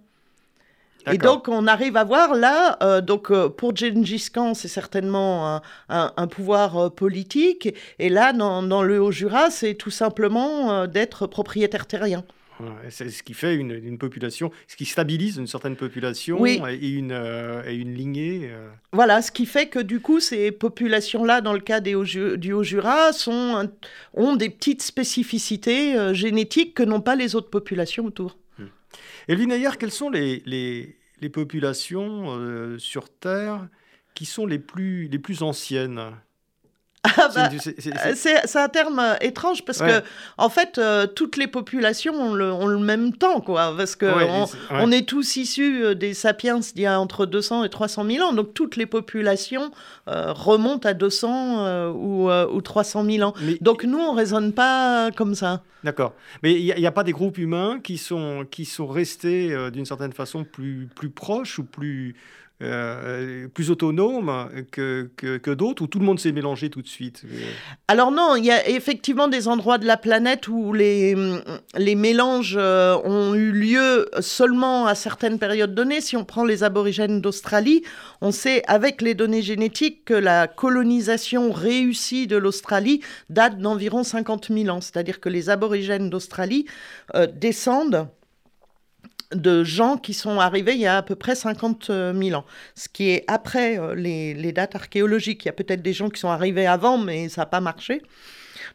Et 1.12 1.18
donc, 1.18 1.48
on 1.48 1.68
arrive 1.68 1.98
à 1.98 2.04
voir 2.04 2.36
là, 2.36 2.78
euh, 2.82 3.02
donc 3.02 3.32
euh, 3.32 3.50
pour 3.50 3.76
Gengis 3.76 4.30
Khan, 4.34 4.54
c'est 4.54 4.68
certainement 4.68 5.62
un, 5.90 6.28
pouvoir 6.28 6.78
euh, 6.78 6.90
politique. 6.90 7.74
Et 8.00 8.10
là, 8.10 8.34
dans, 8.34 8.84
le 8.84 9.02
Haut-Jura, 9.02 9.50
c'est 9.50 9.74
tout 9.74 9.92
simplement 9.92 10.88
d'être 10.88 11.28
propriétaire 11.28 11.86
terrien. 11.86 12.24
c'est 12.90 13.10
ce 13.10 13.24
qui 13.24 13.34
fait 13.34 13.56
une, 13.56 13.98
population, 13.98 14.52
ce 14.68 14.76
qui 14.76 14.86
stabilise 14.86 15.38
une 15.38 15.48
certaine 15.48 15.76
population 15.76 16.46
et, 16.46 16.56
une, 16.56 17.12
et 17.66 17.76
une 17.76 17.94
lignée. 17.94 18.50
Voilà, 18.92 19.22
ce 19.22 19.32
qui 19.32 19.46
fait 19.46 19.68
que 19.68 19.80
du 19.80 20.00
coup, 20.00 20.20
ces 20.20 20.52
populations-là, 20.52 21.42
dans 21.42 21.54
le 21.54 21.60
cas 21.60 21.80
des 21.80 21.96
du 22.38 22.54
Haut-Jura, 22.54 23.12
ont 24.14 24.36
des 24.36 24.50
petites 24.50 24.82
spécificités 24.82 26.14
génétiques 26.14 26.74
que 26.74 26.84
n'ont 26.84 27.02
pas 27.02 27.16
les 27.16 27.36
autres 27.36 27.50
populations 27.50 28.06
autour. 28.06 28.38
Et 29.28 29.36
Ayer, 29.36 29.70
quelles 29.80 29.92
sont 29.92 30.10
les, 30.10 30.98
populations 31.32 32.38
euh, 32.38 32.78
sur 32.78 33.10
Terre 33.10 33.70
qui 34.14 34.26
sont 34.26 34.46
les 34.46 34.60
plus 34.60 35.44
anciennes? 35.44 36.14
Ah 37.04 37.30
bah, 37.36 37.50
c'est 38.16 38.56
un 38.56 38.70
terme 38.70 39.00
euh, 39.00 39.16
étrange 39.20 39.66
parce 39.66 39.80
que 39.80 40.02
en 40.38 40.50
fait 40.50 40.78
euh, 40.78 41.06
toutes 41.06 41.36
les 41.36 41.48
populations 41.48 42.14
ont 42.14 42.34
le, 42.34 42.52
ont 42.52 42.66
le, 42.66 42.80
même 42.80 43.14
temps 43.14 43.42
quoi 43.42 43.74
parce 43.76 43.96
que 43.96 44.06
on, 44.72 44.92
est 44.92 45.08
tous 45.08 45.36
issus 45.36 45.96
des 45.96 46.14
sapiens 46.14 46.60
d'il 46.60 46.84
y 46.84 46.86
a 46.86 47.00
entre 47.00 47.26
200 47.26 47.66
et 47.66 47.70
300 47.70 48.06
000 48.06 48.26
ans. 48.26 48.34
Donc 48.34 48.54
toutes 48.54 48.78
les 48.78 48.86
populations 48.86 49.72
remontent 50.08 50.88
à 50.88 50.94
200 50.94 51.92
ou, 51.92 52.30
ou, 52.30 52.62
300 52.62 53.06
000 53.06 53.30
ans. 53.30 53.34
Donc 53.62 53.84
nous 53.84 54.00
on 54.00 54.14
raisonne 54.14 54.54
pas 54.54 55.12
comme 55.12 55.36
ça. 55.36 55.62
D'accord. 55.84 56.14
Mais 56.42 56.54
il 56.54 56.76
n'y 56.76 56.86
a, 56.86 56.92
pas 56.92 57.04
des 57.04 57.12
groupes 57.12 57.38
humains 57.38 57.80
qui 57.84 57.98
sont, 57.98 58.46
qui 58.50 58.66
sont 58.66 58.88
restés 58.88 59.52
euh, 59.52 59.70
d'une 59.70 59.86
certaine 59.86 60.14
façon 60.14 60.46
plus, 60.46 60.88
plus 60.96 61.10
proches 61.10 61.60
ou 61.60 61.66
plus, 61.66 62.16
euh, 62.64 63.48
plus 63.48 63.72
autonomes 63.72 64.50
que, 64.72 65.10
que, 65.18 65.54
d'autres, 65.54 65.84
où 65.84 65.88
tout 65.88 66.00
le 66.00 66.06
monde 66.06 66.20
s'est 66.20 66.32
mélangé 66.32 66.70
tout 66.70 66.82
de 66.82 66.88
suite 66.88 67.24
Alors 67.88 68.12
non, 68.12 68.36
il 68.36 68.46
y 68.46 68.52
a 68.52 68.70
effectivement 68.70 69.28
des 69.28 69.48
endroits 69.48 69.78
de 69.78 69.86
la 69.86 69.98
planète 69.98 70.48
où 70.48 70.74
les, 70.74 71.16
les 71.78 71.96
mélanges 71.96 72.56
euh, 72.58 72.98
ont 73.04 73.34
eu 73.34 73.52
lieu 73.52 74.10
seulement 74.20 74.88
à 74.88 74.96
certaines 74.96 75.40
périodes 75.40 75.76
données. 75.76 76.02
Si 76.02 76.16
on 76.16 76.26
prend 76.26 76.46
les 76.46 76.64
aborigènes 76.64 77.22
d'Australie, 77.22 77.84
on 78.22 78.32
sait 78.32 78.64
avec 78.68 79.02
les 79.02 79.14
données 79.14 79.42
génétiques 79.42 80.06
que 80.06 80.14
la 80.14 80.48
colonisation 80.48 81.52
réussie 81.52 82.28
de 82.28 82.38
l'Australie 82.38 83.02
date 83.30 83.60
d'environ 83.60 84.04
50 84.04 84.50
000 84.52 84.70
ans. 84.70 84.82
C'est-à-dire 84.82 85.20
que 85.20 85.30
les 85.30 85.50
aborigènes 85.50 86.10
d'Australie 86.10 86.66
euh, 87.16 87.28
descendent 87.28 88.08
de 89.36 89.64
gens 89.64 89.98
qui 89.98 90.14
sont 90.14 90.40
arrivés 90.40 90.74
il 90.74 90.82
y 90.82 90.88
a 90.88 90.98
à 90.98 91.02
peu 91.02 91.16
près 91.16 91.36
50 91.36 91.88
000 91.88 92.38
ans, 92.38 92.46
ce 92.76 92.90
qui 92.90 93.10
est 93.10 93.24
après 93.28 93.80
euh, 93.80 93.96
les, 93.96 94.52
dates 94.52 94.76
archéologiques. 94.76 95.46
Il 95.46 95.48
y 95.48 95.50
a 95.50 95.54
peut-être 95.54 95.82
des 95.82 95.94
gens 95.94 96.10
qui 96.10 96.20
sont 96.20 96.30
arrivés 96.30 96.68
avant, 96.68 96.98
mais 96.98 97.30
ça 97.30 97.42
n'a 97.42 97.46
pas 97.46 97.62
marché. 97.62 98.02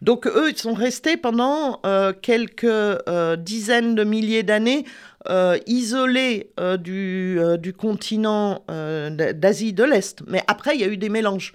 Donc 0.02 0.26
eux, 0.26 0.50
ils 0.50 0.58
sont 0.58 0.74
restés 0.74 1.16
pendant 1.16 1.80
euh, 1.84 2.12
quelques 2.12 2.64
euh, 2.64 3.36
dizaines 3.36 3.94
de 3.94 4.04
milliers 4.04 4.42
d'années 4.42 4.84
isolés 5.66 6.52
du, 6.78 7.74
continent 7.76 8.64
d'Asie 8.68 9.74
de 9.74 9.84
l'Est. 9.84 10.22
Mais 10.26 10.42
après, 10.46 10.74
il 10.74 10.80
y 10.80 10.84
a 10.84 10.86
eu 10.86 10.96
des 10.96 11.10
mélanges. 11.10 11.52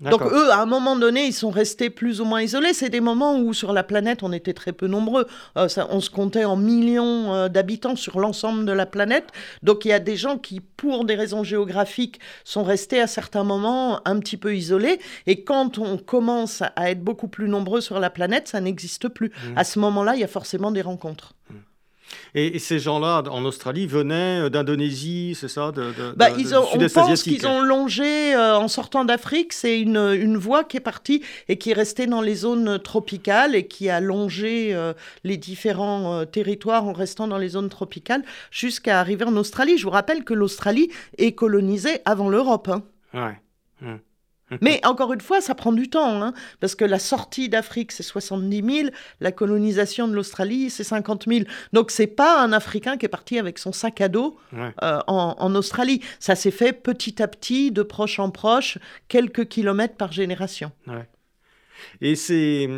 Donc 0.00 0.22
eux, 0.22 0.50
à 0.50 0.60
un 0.60 0.66
moment 0.66 0.96
donné, 0.96 1.26
ils 1.26 1.32
sont 1.32 1.50
restés 1.50 1.88
plus 1.88 2.20
ou 2.20 2.24
moins 2.24 2.42
isolés. 2.42 2.74
C'est 2.74 2.90
des 2.90 3.00
moments 3.00 3.38
où 3.38 3.54
sur 3.54 3.72
la 3.72 3.82
planète, 3.82 4.22
on 4.22 4.32
était 4.32 4.52
très 4.52 4.72
peu 4.72 4.86
nombreux. 4.86 5.26
Euh, 5.56 5.68
on 5.90 6.00
se 6.00 6.10
comptait 6.10 6.44
en 6.44 6.56
millions 6.56 7.32
euh, 7.32 7.48
d'habitants 7.48 7.96
sur 7.96 8.20
l'ensemble 8.20 8.66
de 8.66 8.72
la 8.72 8.84
planète. 8.84 9.28
Donc 9.62 9.84
il 9.84 9.88
y 9.88 9.92
a 9.92 9.98
des 9.98 10.16
gens 10.16 10.36
qui, 10.36 10.60
pour 10.60 11.04
des 11.04 11.14
raisons 11.14 11.44
géographiques, 11.44 12.20
sont 12.44 12.62
restés 12.62 13.00
à 13.00 13.06
certains 13.06 13.44
moments 13.44 14.00
un 14.06 14.18
petit 14.18 14.36
peu 14.36 14.54
isolés. 14.54 15.00
Et 15.26 15.44
quand 15.44 15.78
on 15.78 15.96
commence 15.96 16.62
à 16.62 16.90
être 16.90 17.02
beaucoup 17.02 17.28
plus 17.28 17.48
nombreux 17.48 17.80
sur 17.80 17.98
la 17.98 18.10
planète, 18.10 18.48
ça 18.48 18.60
n'existe 18.60 19.08
plus. 19.08 19.28
Mmh. 19.28 19.58
À 19.58 19.64
ce 19.64 19.78
moment-là, 19.78 20.14
il 20.14 20.20
y 20.20 20.24
a 20.24 20.28
forcément 20.28 20.70
des 20.70 20.82
rencontres. 20.82 21.32
Mmh. 21.48 21.54
Et, 22.34 22.58
ces 22.58 22.78
gens-là, 22.78 23.22
en 23.30 23.44
Australie, 23.44 23.86
venaient 23.86 24.42
euh, 24.42 24.50
d'Indonésie, 24.50 25.36
c'est 25.38 25.48
ça 25.48 25.72
de, 25.72 25.92
bah, 26.16 26.30
ils 26.38 26.54
ont, 26.54 26.64
On 26.72 26.88
pense 26.88 27.22
qu'ils 27.22 27.46
ont 27.46 27.60
longé 27.60 28.34
euh, 28.34 28.56
en 28.56 28.68
sortant 28.68 29.04
d'Afrique. 29.04 29.52
C'est 29.52 29.80
une, 29.80 29.96
une 29.96 30.36
voie 30.36 30.64
qui 30.64 30.76
est 30.76 30.80
partie 30.80 31.22
et 31.48 31.58
qui 31.58 31.70
est 31.70 31.74
restée 31.74 32.06
dans 32.06 32.20
les 32.20 32.34
zones 32.34 32.78
tropicales 32.78 33.54
et 33.54 33.66
qui 33.66 33.88
a 33.88 34.00
longé 34.00 34.74
euh, 34.74 34.92
les 35.24 35.36
différents 35.36 36.24
territoires 36.26 36.86
en 36.86 36.92
restant 36.92 37.28
dans 37.28 37.38
les 37.38 37.50
zones 37.50 37.68
tropicales 37.68 38.24
jusqu'à 38.50 39.00
arriver 39.00 39.24
en 39.24 39.36
Australie. 39.36 39.78
Je 39.78 39.84
vous 39.84 39.90
rappelle 39.90 40.24
que 40.24 40.34
l'Australie 40.34 40.90
est 41.18 41.32
colonisée 41.32 42.00
avant 42.04 42.28
l'Europe. 42.28 42.68
Hein. 42.68 42.82
Ouais. 43.14 43.40
Hum. 43.82 43.98
Mais 44.60 44.80
encore 44.84 45.12
une 45.12 45.20
fois, 45.20 45.40
ça 45.40 45.54
prend 45.54 45.72
du 45.72 45.90
temps, 45.90 46.22
hein, 46.22 46.32
parce 46.60 46.74
que 46.74 46.84
la 46.84 46.98
sortie 46.98 47.48
d'Afrique, 47.48 47.92
c'est 47.92 48.02
70 48.02 48.62
000, 48.82 48.88
la 49.20 49.32
colonisation 49.32 50.06
de 50.06 50.14
l'Australie, 50.14 50.70
c'est 50.70 50.84
50 50.84 51.24
000. 51.28 51.44
Donc, 51.72 51.90
c'est 51.90 52.06
pas 52.06 52.40
un 52.40 52.52
Africain 52.52 52.96
qui 52.96 53.06
est 53.06 53.10
parti 53.10 53.38
avec 53.38 53.58
son 53.58 53.72
sac 53.72 54.00
à 54.00 54.08
dos 54.08 54.38
euh, 54.54 55.00
en, 55.06 55.54
Australie. 55.54 56.00
Ça 56.20 56.34
s'est 56.34 56.50
fait 56.50 56.72
petit 56.72 57.22
à 57.22 57.28
petit, 57.28 57.72
de 57.72 57.82
proche 57.82 58.18
en 58.18 58.30
proche, 58.30 58.78
quelques 59.08 59.46
kilomètres 59.46 59.96
par 59.96 60.12
génération. 60.12 60.70
Et 62.00 62.14
c'est 62.14 62.68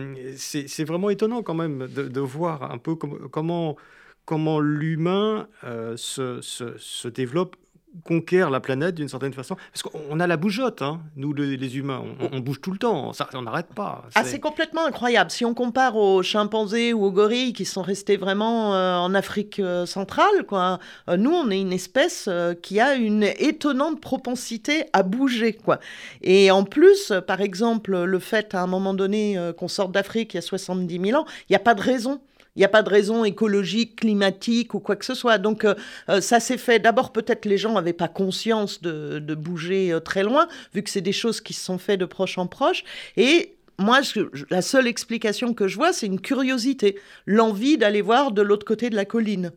vraiment 0.85 1.11
étonnant 1.11 1.42
quand 1.42 1.54
même 1.54 1.87
de, 1.87 2.20
voir 2.20 2.70
un 2.70 2.78
peu 2.78 2.94
comment, 2.94 3.76
comment 4.24 4.61
l'humain 4.61 5.48
euh, 5.64 5.96
se, 5.96 6.40
se, 6.40 6.76
se 6.78 7.09
développe 7.09 7.57
conquiert 8.05 8.51
la 8.51 8.61
planète 8.61 8.94
d'une 8.94 9.09
certaine 9.09 9.33
façon. 9.33 9.57
Parce 9.72 9.83
qu'on 9.83 10.20
a 10.20 10.27
la 10.27 10.37
bougeotte, 10.37 10.83
hein, 10.83 11.01
nous 11.16 11.33
les, 11.33 11.77
humains, 11.77 12.03
on, 12.33 12.40
bouge 12.40 12.61
tout 12.61 12.70
le 12.70 12.79
temps, 12.79 13.12
ça, 13.12 13.29
on 13.35 13.42
n'arrête 13.42 13.72
pas. 13.74 14.05
Ah, 14.14 14.24
c'est 14.24 14.40
complètement 14.40 14.85
incroyable. 14.85 15.31
Si 15.31 15.44
on 15.44 15.55
compare 15.55 15.96
aux 15.96 16.22
chimpanzés 16.22 16.92
ou 16.92 17.05
aux 17.05 17.12
gorilles 17.12 17.53
qui 17.53 17.64
sont 17.64 17.83
restés 17.83 18.16
vraiment 18.16 18.74
euh, 18.74 18.96
en 18.96 19.14
Afrique 19.14 19.61
euh, 19.61 19.87
centrale, 19.87 20.44
quoi, 20.46 20.79
euh, 21.09 21.16
nous, 21.16 21.33
on 21.33 21.51
est 21.51 21.61
une 21.61 21.72
espèce 21.72 22.29
qui 22.62 22.81
a 22.81 22.94
une 22.94 23.24
étonnante 23.24 24.01
propensité 24.01 24.85
à 24.92 25.03
bouger. 25.03 25.53
Quoi. 25.53 25.79
Et 26.22 26.51
en 26.51 26.64
plus, 26.64 27.12
par 27.27 27.40
exemple, 27.40 28.05
le 28.05 28.18
fait 28.18 28.55
à 28.55 28.62
un 28.62 28.66
moment 28.66 28.94
donné 28.94 29.38
qu'on 29.57 29.68
sorte 29.68 29.92
d'Afrique 29.92 30.35
il 30.35 30.37
y 30.37 30.38
a 30.38 30.42
70 30.42 31.01
000 31.01 31.20
ans, 31.20 31.27
il 31.48 31.53
n'y 31.53 31.57
a 31.57 31.61
pas 31.61 31.74
de 31.74 31.83
raison 31.83 32.20
il 32.56 32.61
n'y 32.61 32.64
a 32.64 32.68
pas 32.68 32.82
de 32.82 32.90
raison 32.90 33.24
écologique, 33.24 34.00
climatique 34.00 34.74
ou 34.74 34.80
quoi 34.80 34.96
que 34.96 35.04
ce 35.04 35.14
soit. 35.14 35.38
Donc 35.38 35.64
euh, 35.64 35.74
euh, 36.08 36.20
ça 36.20 36.40
s'est 36.40 36.58
fait. 36.58 36.78
D'abord, 36.78 37.12
peut-être 37.12 37.44
les 37.44 37.58
gens 37.58 37.72
n'avaient 37.74 37.92
pas 37.92 38.08
conscience 38.08 38.82
de, 38.82 39.34
bouger 39.34 39.92
euh, 39.92 40.00
très 40.00 40.22
loin, 40.22 40.48
vu 40.74 40.82
que 40.82 40.90
c'est 40.90 41.00
des 41.00 41.12
choses 41.12 41.40
qui 41.40 41.54
se 41.54 41.64
sont 41.64 41.78
faites 41.78 42.00
de 42.00 42.04
proche 42.04 42.38
en 42.38 42.46
proche. 42.46 42.84
Et 43.16 43.54
moi, 43.78 44.00
la 44.50 44.62
seule 44.62 44.88
explication 44.88 45.54
que 45.54 45.68
je 45.68 45.76
vois, 45.76 45.92
c'est 45.92 46.06
une 46.06 46.20
curiosité, 46.20 46.98
l'envie 47.26 47.78
d'aller 47.78 48.02
voir 48.02 48.32
de 48.32 48.42
l'autre 48.42 48.66
côté 48.66 48.90
de 48.90 48.96
la 48.96 49.04
colline. 49.04 49.52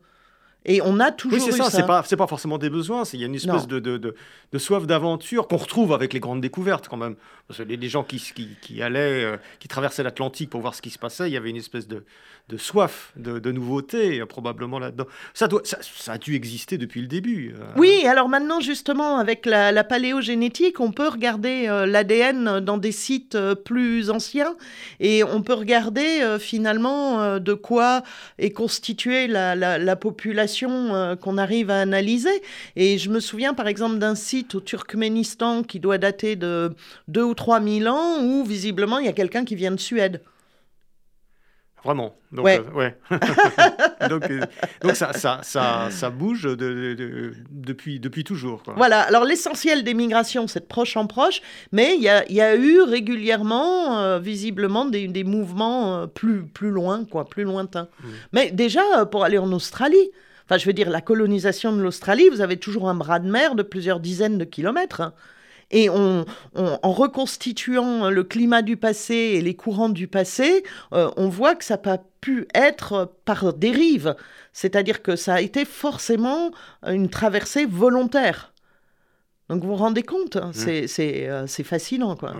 Et 0.63 0.81
on 0.83 0.99
a 0.99 1.11
toujours 1.11 1.39
oui, 1.39 1.43
c'est 1.43 1.57
ça. 1.57 1.71
C'est 1.71 1.87
pas, 1.87 2.03
c'est 2.05 2.17
pas 2.17 2.27
forcément 2.27 2.59
des 2.59 2.69
besoins. 2.69 3.03
Il 3.13 3.19
y 3.19 3.23
a 3.23 3.25
une 3.25 3.35
espèce 3.35 3.65
de, 3.65 3.79
de, 3.79 3.97
de, 3.97 4.57
soif 4.59 4.85
d'aventure 4.85 5.47
qu'on 5.47 5.57
retrouve 5.57 5.91
avec 5.91 6.13
les 6.13 6.19
grandes 6.19 6.41
découvertes 6.41 6.87
quand 6.87 6.97
même. 6.97 7.15
Parce 7.47 7.59
que 7.59 7.63
les, 7.63 7.89
gens 7.89 8.03
qui, 8.03 8.17
qui, 8.17 8.49
qui 8.61 8.81
allaient, 8.81 9.25
euh, 9.25 9.37
qui 9.59 9.67
traversaient 9.67 10.03
l'Atlantique 10.03 10.49
pour 10.49 10.61
voir 10.61 10.75
ce 10.75 10.81
qui 10.81 10.91
se 10.91 10.99
passait, 10.99 11.27
il 11.29 11.33
y 11.33 11.37
avait 11.37 11.49
une 11.49 11.57
espèce 11.57 11.87
de, 11.87 12.03
soif 12.57 13.11
de, 13.15 13.39
de 13.39 13.51
nouveautés 13.51 14.23
probablement 14.25 14.77
là-dedans. 14.77 15.05
Ça, 15.33 15.47
doit, 15.47 15.61
ça, 15.63 16.11
a 16.11 16.17
dû 16.17 16.35
exister 16.35 16.77
depuis 16.77 17.01
le 17.01 17.07
début. 17.07 17.55
Euh. 17.57 17.63
Oui, 17.77 18.05
alors 18.05 18.29
maintenant 18.29 18.59
justement 18.59 19.17
avec 19.17 19.45
la, 19.45 19.71
la 19.71 19.83
paléogénétique, 19.83 20.79
on 20.79 20.91
peut 20.91 21.07
regarder 21.07 21.67
euh, 21.67 21.85
l'ADN 21.85 22.59
dans 22.59 22.77
des 22.77 22.91
sites 22.91 23.37
plus 23.65 24.09
anciens 24.09 24.55
et 24.99 25.23
on 25.23 25.41
peut 25.41 25.53
regarder 25.53 26.37
finalement 26.39 27.39
de 27.39 27.53
quoi 27.53 28.03
est 28.37 28.51
constituée 28.51 29.27
la, 29.27 29.55
la, 29.55 29.77
la 29.77 29.95
population 29.95 30.50
euh, 30.61 31.15
qu'on 31.15 31.37
arrive 31.37 31.69
à 31.69 31.79
analyser. 31.81 32.41
Et 32.75 32.97
je 32.97 33.09
me 33.09 33.19
souviens 33.19 33.53
par 33.53 33.67
exemple 33.67 33.97
d'un 33.97 34.15
site 34.15 34.55
au 34.55 34.61
Turkménistan 34.61 35.63
qui 35.63 35.79
doit 35.79 35.97
dater 35.97 36.35
de 36.35 36.75
2 37.07 37.23
ou 37.23 37.33
3 37.33 37.61
000 37.61 37.87
ans 37.87 38.23
où 38.23 38.43
visiblement 38.43 38.99
il 38.99 39.05
y 39.05 39.09
a 39.09 39.13
quelqu'un 39.13 39.45
qui 39.45 39.55
vient 39.55 39.71
de 39.71 39.79
Suède. 39.79 40.21
Vraiment. 41.83 42.15
Donc, 42.31 42.45
ouais. 42.45 42.61
Euh, 43.11 44.07
donc, 44.09 44.29
euh, 44.29 44.41
donc 44.81 44.95
ça, 44.95 45.13
ça, 45.13 45.39
ça, 45.41 45.87
ça, 45.89 46.09
bouge 46.11 46.43
de, 46.43 47.33
depuis, 47.49 47.99
depuis 47.99 48.23
toujours. 48.23 48.61
Voilà. 48.77 49.01
Alors, 49.01 49.25
l'essentiel 49.25 49.83
des 49.83 49.95
migrations, 49.95 50.47
c'est 50.47 50.59
de 50.59 50.65
proche 50.65 50.95
en 50.95 51.07
proche, 51.07 51.41
mais 51.71 51.95
il 51.95 52.03
y 52.03 52.09
a, 52.09 52.31
y 52.31 52.39
a, 52.39 52.55
eu 52.55 52.81
régulièrement, 52.81 54.19
visiblement, 54.19 54.85
des, 54.85 55.07
des, 55.07 55.23
mouvements 55.23 56.07
plus, 56.07 56.45
plus 56.45 56.69
loin, 56.69 57.03
quoi, 57.05 57.25
plus 57.25 57.43
lointains. 57.43 57.87
Mmh. 57.99 58.07
Mais 58.33 58.51
déjà, 58.51 59.05
pour 59.07 59.23
aller 59.23 59.39
en 59.39 59.51
Australie, 59.51 60.11
Enfin, 60.45 60.57
je 60.57 60.65
veux 60.65 60.73
dire, 60.73 60.89
la 60.89 61.01
colonisation 61.01 61.71
de 61.73 61.81
l'Australie, 61.81 62.29
vous 62.29 62.41
avez 62.41 62.57
toujours 62.57 62.89
un 62.89 62.95
bras 62.95 63.19
de 63.19 63.29
mer 63.29 63.55
de 63.55 63.63
plusieurs 63.63 63.99
dizaines 63.99 64.37
de 64.37 64.45
kilomètres. 64.45 65.01
Hein. 65.01 65.13
Et 65.73 65.87
en 65.89 66.25
reconstituant 66.83 68.09
le 68.09 68.23
climat 68.25 68.61
du 68.61 68.75
passé 68.75 69.13
et 69.13 69.41
les 69.41 69.55
courants 69.55 69.87
du 69.87 70.07
passé, 70.07 70.63
euh, 70.91 71.09
on 71.15 71.29
voit 71.29 71.55
que 71.55 71.63
ça 71.63 71.75
n'a 71.75 71.77
pas 71.77 71.97
pu 72.19 72.45
être 72.53 73.13
par 73.23 73.53
dérive. 73.53 74.15
C'est-à-dire 74.51 75.01
que 75.01 75.15
ça 75.15 75.35
a 75.35 75.41
été 75.41 75.63
forcément 75.63 76.51
une 76.85 77.09
traversée 77.09 77.65
volontaire. 77.65 78.53
Donc 79.47 79.63
vous 79.63 79.69
vous 79.69 79.75
rendez 79.75 80.03
compte, 80.03 80.35
hein, 80.35 80.51
mmh. 80.53 80.87
euh, 80.99 81.45
c'est 81.47 81.63
fascinant. 81.63 82.17
quoi. 82.17 82.33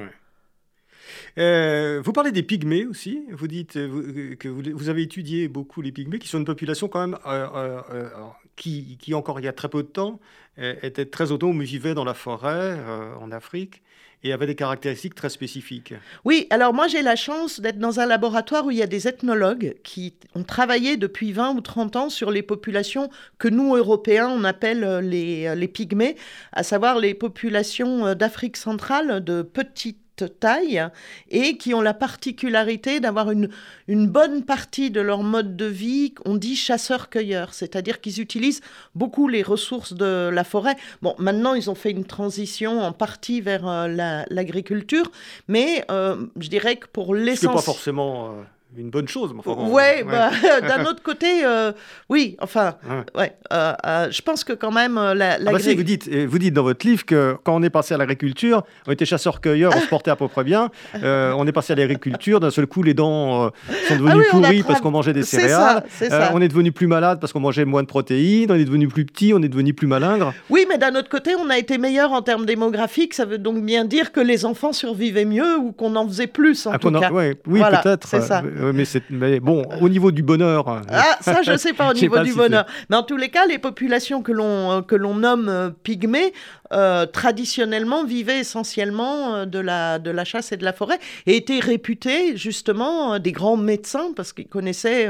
Euh, 1.37 2.01
vous 2.03 2.13
parlez 2.13 2.31
des 2.31 2.43
pygmées 2.43 2.85
aussi. 2.85 3.23
Vous 3.31 3.47
dites 3.47 3.77
euh, 3.77 4.35
que 4.35 4.47
vous, 4.47 4.89
avez 4.89 5.03
étudié 5.03 5.47
beaucoup 5.47 5.81
les 5.81 5.91
pygmées, 5.91 6.19
qui 6.19 6.27
sont 6.27 6.39
une 6.39 6.45
population 6.45 6.87
quand 6.87 7.07
même 7.07 7.17
euh, 7.25 8.09
qui, 8.55 8.97
qui, 8.99 9.13
encore 9.13 9.39
il 9.39 9.43
y 9.43 9.47
a 9.47 9.53
très 9.53 9.69
peu 9.69 9.83
de 9.83 9.87
temps, 9.87 10.19
était 10.57 11.05
très 11.05 11.31
autonome, 11.31 11.61
vivait 11.63 11.93
dans 11.93 12.03
la 12.03 12.13
forêt 12.13 12.77
en 13.19 13.31
Afrique 13.31 13.81
et 14.23 14.33
avait 14.33 14.45
des 14.45 14.55
caractéristiques 14.55 15.15
très 15.15 15.29
spécifiques. 15.29 15.95
Oui, 16.25 16.45
alors 16.51 16.73
moi 16.73 16.87
j'ai 16.87 17.01
la 17.01 17.15
chance 17.15 17.59
d'être 17.59 17.79
dans 17.79 17.99
un 17.99 18.05
laboratoire 18.05 18.65
où 18.65 18.71
il 18.71 18.77
y 18.77 18.83
a 18.83 18.87
des 18.87 19.07
ethnologues 19.07 19.75
qui 19.83 20.13
ont 20.35 20.43
travaillé 20.43 20.97
depuis 20.97 21.31
20 21.31 21.55
ou 21.55 21.61
30 21.61 21.95
ans 21.95 22.09
sur 22.09 22.29
les 22.29 22.43
populations 22.43 23.09
que 23.39 23.47
nous, 23.47 23.75
Européens, 23.75 24.29
on 24.29 24.43
appelle 24.43 24.99
les, 24.99 25.55
les 25.55 25.67
pygmées, 25.67 26.15
à 26.51 26.61
savoir 26.61 26.99
les 26.99 27.15
populations 27.15 28.13
d'Afrique 28.13 28.57
centrale 28.57 29.23
de 29.23 29.41
petites 29.41 30.00
taille 30.15 30.83
et 31.29 31.57
qui 31.57 31.73
ont 31.73 31.81
la 31.81 31.93
particularité 31.93 32.99
d'avoir 32.99 33.31
une, 33.31 33.49
une 33.87 34.07
bonne 34.07 34.43
partie 34.43 34.91
de 34.91 35.01
leur 35.01 35.23
mode 35.23 35.55
de 35.55 35.65
vie, 35.65 36.13
on 36.25 36.35
dit 36.35 36.55
chasseurs-cueilleurs, 36.55 37.53
c'est-à-dire 37.53 38.01
qu'ils 38.01 38.21
utilisent 38.21 38.61
beaucoup 38.95 39.27
les 39.27 39.43
ressources 39.43 39.93
de 39.93 40.29
la 40.29 40.43
forêt. 40.43 40.75
Bon, 41.01 41.15
maintenant, 41.17 41.53
ils 41.53 41.69
ont 41.69 41.75
fait 41.75 41.91
une 41.91 42.05
transition 42.05 42.81
en 42.81 42.91
partie 42.91 43.41
vers 43.41 43.67
euh, 43.67 44.23
l'agriculture, 44.29 45.11
mais 45.47 45.85
euh, 45.91 46.27
je 46.39 46.49
dirais 46.49 46.75
que 46.75 46.87
pour 46.87 47.15
l'essence... 47.15 47.55
pas 47.55 47.61
forcément... 47.61 48.27
Euh, 48.27 48.43
une 48.77 48.89
bonne 48.89 49.07
chose. 49.07 49.33
Enfin, 49.37 49.69
ouais, 49.69 50.03
bah, 50.03 50.29
d'un 50.61 50.85
autre 50.85 51.03
côté, 51.03 51.43
euh, 51.43 51.71
oui, 52.09 52.37
enfin, 52.39 52.75
ouais. 53.15 53.33
Euh, 53.51 53.73
euh, 53.85 54.11
je 54.11 54.21
pense 54.21 54.43
que 54.43 54.53
quand 54.53 54.71
même, 54.71 54.95
la, 54.95 55.33
ah 55.33 55.51
bah 55.51 55.57
vous, 55.57 55.83
dites, 55.83 56.09
vous 56.09 56.39
dites 56.39 56.53
dans 56.53 56.63
votre 56.63 56.85
livre 56.87 57.05
que 57.05 57.35
quand 57.43 57.55
on 57.55 57.63
est 57.63 57.69
passé 57.69 57.93
à 57.93 57.97
l'agriculture, 57.97 58.63
on 58.87 58.91
était 58.91 59.05
chasseurs-cueilleurs, 59.05 59.73
on 59.75 59.81
se 59.81 59.87
portait 59.87 60.11
à 60.11 60.15
peu 60.15 60.27
près 60.27 60.43
bien. 60.43 60.69
on 61.03 61.45
est 61.47 61.51
passé 61.51 61.73
à 61.73 61.75
l'agriculture, 61.75 62.39
d'un 62.39 62.51
seul 62.51 62.67
coup, 62.67 62.83
les 62.83 62.93
dents 62.93 63.51
sont 63.87 63.95
devenues 63.95 64.23
ah 64.27 64.31
pourries 64.31 64.63
parce 64.63 64.79
qu'on 64.79 64.91
mangeait 64.91 65.13
des 65.13 65.23
céréales. 65.23 65.83
Ça, 65.89 66.31
on 66.33 66.41
est 66.41 66.47
devenu 66.47 66.71
plus 66.71 66.87
malade 66.87 67.19
parce 67.19 67.33
qu'on 67.33 67.39
mangeait 67.39 67.65
moins 67.65 67.83
de 67.83 67.87
protéines, 67.87 68.51
on 68.51 68.55
est 68.55 68.65
devenu 68.65 68.87
plus 68.87 69.05
petit, 69.05 69.33
on 69.33 69.41
est 69.41 69.49
devenu 69.49 69.73
plus 69.73 69.87
malingre. 69.87 70.33
Oui, 70.49 70.65
mais 70.69 70.77
d'un 70.77 70.95
autre 70.95 71.09
côté, 71.09 71.35
on 71.35 71.49
a 71.49 71.57
été 71.57 71.77
meilleur 71.77 72.13
en 72.13 72.21
termes 72.21 72.45
démographiques. 72.45 73.13
Ça 73.13 73.25
veut 73.25 73.37
donc 73.37 73.63
bien 73.63 73.85
dire 73.85 74.11
que 74.11 74.19
les 74.19 74.45
enfants 74.45 74.73
survivaient 74.73 75.25
mieux 75.25 75.57
ou 75.57 75.71
qu'on 75.71 75.95
en 75.95 76.07
faisait 76.07 76.27
plus, 76.27 76.67
en 76.67 76.71
ah, 76.73 76.79
tout 76.79 76.91
cas. 76.91 77.09
oui, 77.11 77.35
peut-être. 77.45 78.07
C'est 78.07 78.21
ça 78.21 78.41
mais, 78.73 78.83
mais, 79.09 79.39
bon, 79.39 79.63
au 79.81 79.89
niveau 79.89 80.11
du 80.11 80.23
bonheur. 80.23 80.67
Hein. 80.67 80.81
Ah, 80.89 81.17
ça, 81.21 81.41
je 81.41 81.51
ne 81.51 81.57
sais 81.57 81.73
pas 81.73 81.89
au 81.89 81.93
niveau 81.95 82.19
du 82.19 82.33
bonheur. 82.33 82.65
Mais 82.89 82.95
en 82.95 83.03
tous 83.03 83.17
les 83.17 83.29
cas, 83.29 83.45
les 83.45 83.59
populations 83.59 84.21
que 84.21 84.31
l'on 84.31 84.83
l'on 84.91 85.15
nomme 85.15 85.49
euh, 85.49 85.69
pygmées 85.83 86.33
euh, 86.71 87.05
traditionnellement 87.05 88.05
vivaient 88.05 88.39
essentiellement 88.39 89.35
euh, 89.35 89.45
de 89.45 89.59
la, 89.59 89.99
de 89.99 90.11
la 90.11 90.23
chasse 90.23 90.51
et 90.51 90.57
de 90.57 90.63
la 90.63 90.73
forêt 90.73 90.99
et 91.25 91.35
étaient 91.35 91.59
réputés 91.59 92.37
justement 92.37 93.19
des 93.19 93.31
grands 93.31 93.57
médecins 93.57 94.13
parce 94.15 94.33
qu'ils 94.33 94.47
connaissaient 94.47 95.07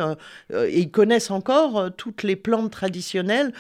et 0.52 0.80
ils 0.80 0.92
connaissent 0.92 1.32
encore 1.32 1.90
toutes 1.98 2.24
les 2.24 2.36
plantes 2.36 2.72
traditionnelles 2.72 3.54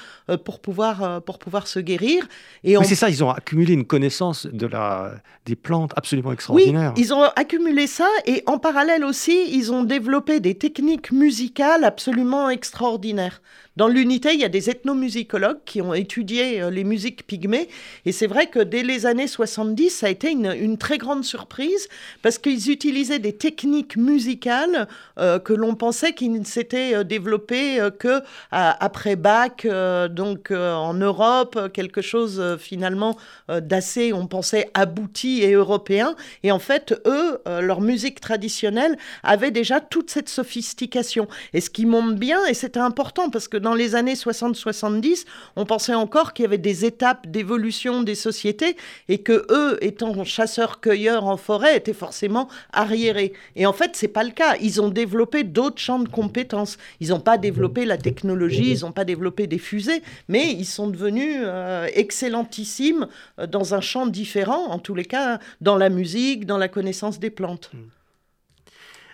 pour, 0.45 0.59
pouvoir, 0.59 1.21
pour 1.21 1.39
pouvoir 1.39 1.67
se 1.67 1.79
guérir. 1.79 2.27
Et 2.63 2.75
c'est 2.83 2.95
ça, 2.95 3.09
ils 3.09 3.23
ont 3.23 3.29
accumulé 3.29 3.73
une 3.73 3.85
connaissance 3.85 4.47
de 4.47 4.67
la, 4.67 5.13
des 5.45 5.55
plantes 5.55 5.91
absolument 5.95 6.31
extraordinaire. 6.31 6.93
Oui, 6.95 7.03
ils 7.03 7.13
ont 7.13 7.23
accumulé 7.35 7.87
ça 7.87 8.07
et 8.25 8.43
en 8.45 8.57
parallèle 8.57 9.03
aussi, 9.03 9.49
ils 9.51 9.71
ont 9.71 9.83
développé 9.83 10.39
des 10.39 10.55
techniques 10.55 11.11
musicales 11.11 11.83
absolument 11.83 12.49
extraordinaires. 12.49 13.41
Dans 13.77 13.87
l'unité, 13.87 14.33
il 14.33 14.39
y 14.41 14.43
a 14.43 14.49
des 14.49 14.69
ethnomusicologues 14.69 15.59
qui 15.63 15.81
ont 15.81 15.93
étudié 15.93 16.61
euh, 16.61 16.69
les 16.69 16.83
musiques 16.83 17.25
pygmées. 17.25 17.69
Et 18.05 18.11
c'est 18.11 18.27
vrai 18.27 18.47
que 18.47 18.59
dès 18.59 18.83
les 18.83 19.05
années 19.05 19.27
70, 19.27 19.89
ça 19.89 20.07
a 20.07 20.09
été 20.09 20.29
une, 20.29 20.77
très 20.77 20.97
grande 20.97 21.23
surprise 21.23 21.87
parce 22.21 22.37
qu'ils 22.37 22.69
utilisaient 22.69 23.19
des 23.19 23.31
techniques 23.31 23.95
musicales 23.95 24.89
euh, 25.19 25.39
que 25.39 25.53
l'on 25.53 25.75
pensait 25.75 26.13
qu'ils 26.13 26.33
ne 26.33 26.43
s'étaient 26.43 26.95
euh, 26.95 27.03
développées 27.03 27.79
que 27.97 28.21
après 28.51 29.15
Bach, 29.15 29.65
donc 30.09 30.51
en 30.51 30.93
Europe, 30.93 31.71
quelque 31.73 32.01
chose 32.01 32.57
finalement 32.59 33.17
d'assez, 33.47 34.13
on 34.13 34.27
pensait, 34.27 34.69
abouti 34.73 35.41
et 35.43 35.53
européen. 35.53 36.15
Et 36.43 36.51
en 36.51 36.59
fait, 36.59 36.93
eux, 37.05 37.39
leur 37.45 37.81
musique 37.81 38.19
traditionnelle 38.19 38.97
avait 39.23 39.51
déjà 39.51 39.79
toute 39.79 40.09
cette 40.09 40.29
sophistication. 40.29 41.27
Et 41.53 41.61
ce 41.61 41.69
qui 41.69 41.85
montre 41.85 42.15
bien, 42.15 42.45
et 42.45 42.53
c'était 42.53 42.79
important 42.79 43.29
parce 43.29 43.47
que 43.47 43.57
dans 43.61 43.70
les 43.73 43.95
années 43.95 44.13
60-70, 44.13 45.25
on 45.55 45.65
pensait 45.65 45.93
encore 45.93 46.33
qu'il 46.33 46.43
y 46.43 46.45
avait 46.45 46.57
des 46.57 46.85
étapes 46.85 47.27
d'évolution 47.27 48.03
des 48.03 48.15
sociétés 48.15 48.75
et 49.09 49.19
que 49.19 49.45
eux, 49.49 49.77
étant 49.81 50.23
chasseurs-cueilleurs 50.23 51.25
en 51.25 51.37
forêt, 51.37 51.77
étaient 51.77 51.93
forcément 51.93 52.47
arriérés. 52.73 53.33
Et 53.55 53.65
en 53.65 53.73
fait, 53.73 53.91
c'est 53.95 54.07
pas 54.07 54.23
le 54.23 54.31
cas. 54.31 54.55
Ils 54.61 54.81
ont 54.81 54.89
développé 54.89 55.43
d'autres 55.43 55.79
champs 55.79 55.99
de 55.99 56.09
compétences. 56.09 56.77
Ils 56.99 57.09
n'ont 57.09 57.19
pas 57.19 57.37
développé 57.37 57.85
la 57.85 57.97
technologie, 57.97 58.71
ils 58.71 58.81
n'ont 58.81 58.91
pas 58.91 59.05
développé 59.05 59.47
des 59.47 59.57
fusées, 59.57 60.01
mais 60.27 60.51
ils 60.51 60.65
sont 60.65 60.87
devenus 60.87 61.37
euh, 61.39 61.87
excellentissimes 61.93 63.07
euh, 63.39 63.47
dans 63.47 63.73
un 63.73 63.81
champ 63.81 64.05
différent, 64.07 64.67
en 64.67 64.79
tous 64.79 64.95
les 64.95 65.05
cas, 65.05 65.39
dans 65.61 65.77
la 65.77 65.89
musique, 65.89 66.45
dans 66.45 66.57
la 66.57 66.67
connaissance 66.67 67.19
des 67.19 67.29
plantes. 67.29 67.71
Hmm. 67.73 68.00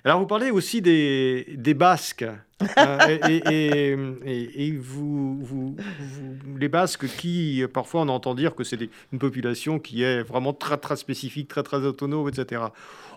Alors, 0.04 0.20
vous 0.20 0.28
parlez 0.28 0.52
aussi 0.52 0.82
des, 0.82 1.74
Basques. 1.76 2.26
Euh, 2.78 3.18
et, 3.28 4.72
vous, 4.72 5.76
les 6.58 6.70
Basques, 6.70 7.08
qui 7.08 7.64
parfois 7.74 8.02
on 8.02 8.10
entend 8.10 8.36
dire 8.36 8.56
que 8.56 8.64
c'est 8.64 8.80
une 9.12 9.20
population 9.20 9.80
qui 9.80 10.04
est 10.04 10.24
vraiment 10.24 10.54
très 10.54 10.78
très 10.78 10.96
spécifique, 10.96 11.48
très 11.48 11.64
très 11.64 11.78
autonome, 11.78 12.28
etc. 12.30 12.62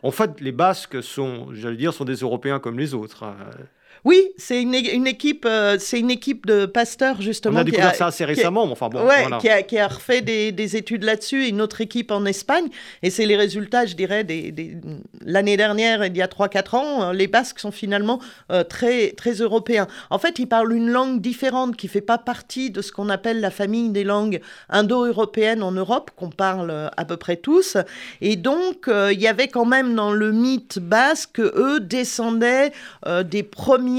En 0.03 0.11
fait, 0.11 0.41
les 0.41 0.53
Basques 0.53 1.03
sont, 1.03 1.49
j'allais 1.53 1.77
dire, 1.77 1.95
sont 1.95 2.05
des 2.05 2.17
Européens 2.17 2.59
comme 2.59 2.79
les 2.79 2.95
autres. 2.95 3.25
Oui, 4.05 4.31
c'est 4.37 4.63
une, 4.63 4.75
équipe, 4.75 5.45
euh, 5.47 5.77
c'est 5.79 5.99
une 5.99 6.11
équipe 6.11 6.47
de 6.47 6.67
pasteurs 6.67 7.21
justement. 7.21 7.59
On 7.59 7.61
a 7.61 7.65
découvert 7.65 7.95
ça 7.95 8.07
assez 8.07 8.25
récemment, 8.25 8.67
qui, 8.67 8.73
enfin 8.73 8.89
bon, 8.89 9.07
qui, 9.39 9.79
a, 9.79 9.89
refait 9.89 10.23
des, 10.23 10.77
études 10.77 11.05
là-dessus, 11.05 11.47
une 11.49 11.61
autre 11.61 11.81
équipe 11.81 12.11
en 12.11 12.25
Espagne, 12.25 12.67
et 13.03 13.11
c'est 13.11 13.27
les 13.27 13.37
résultats, 13.37 13.87
je 13.87 13.95
dirais, 13.95 14.25
des, 14.25 14.53
l'année 15.25 15.57
dernière 15.57 16.03
et 16.03 16.07
il 16.09 16.17
y 16.17 16.23
a 16.23 16.27
3-4 16.27 16.77
ans, 16.77 17.03
euh, 17.03 17.13
les 17.13 17.27
Basques 17.27 17.59
sont 17.59 17.71
finalement 17.71 18.21
euh, 18.51 18.65
très, 18.65 19.13
très 19.13 19.31
très 19.31 19.43
européen. 19.43 19.87
En 20.09 20.19
fait, 20.19 20.39
ils 20.39 20.47
parlent 20.47 20.73
une 20.73 20.91
langue 20.91 21.21
différente 21.21 21.77
qui 21.77 21.89
fait 21.89 22.01
pas 22.01 22.19
partie 22.19 22.71
de 22.71 22.83
ce 22.83 22.91
qu'on 22.91 23.09
appelle 23.09 23.41
la 23.41 23.51
famille 23.51 23.91
des 23.91 24.05
langues 24.05 24.41
indo-européennes 24.71 25.63
en 25.63 25.73
Europe, 25.73 26.11
qu'on 26.17 26.31
parle 26.31 26.91
à 26.97 27.05
peu 27.05 27.17
près 27.17 27.37
tous. 27.37 27.77
Et 28.21 28.37
donc, 28.37 28.89
euh, 28.89 29.13
il 29.13 29.21
y 29.21 29.29
avait 29.29 29.49
quand 29.49 29.67
même 29.67 29.95
dans 29.95 30.13
le 30.13 30.33
mythe 30.33 30.79
basque 30.79 31.33
que 31.35 31.53
eux 31.57 31.81
descendaient 31.81 32.73
des 33.25 33.43
premiers 33.43 33.90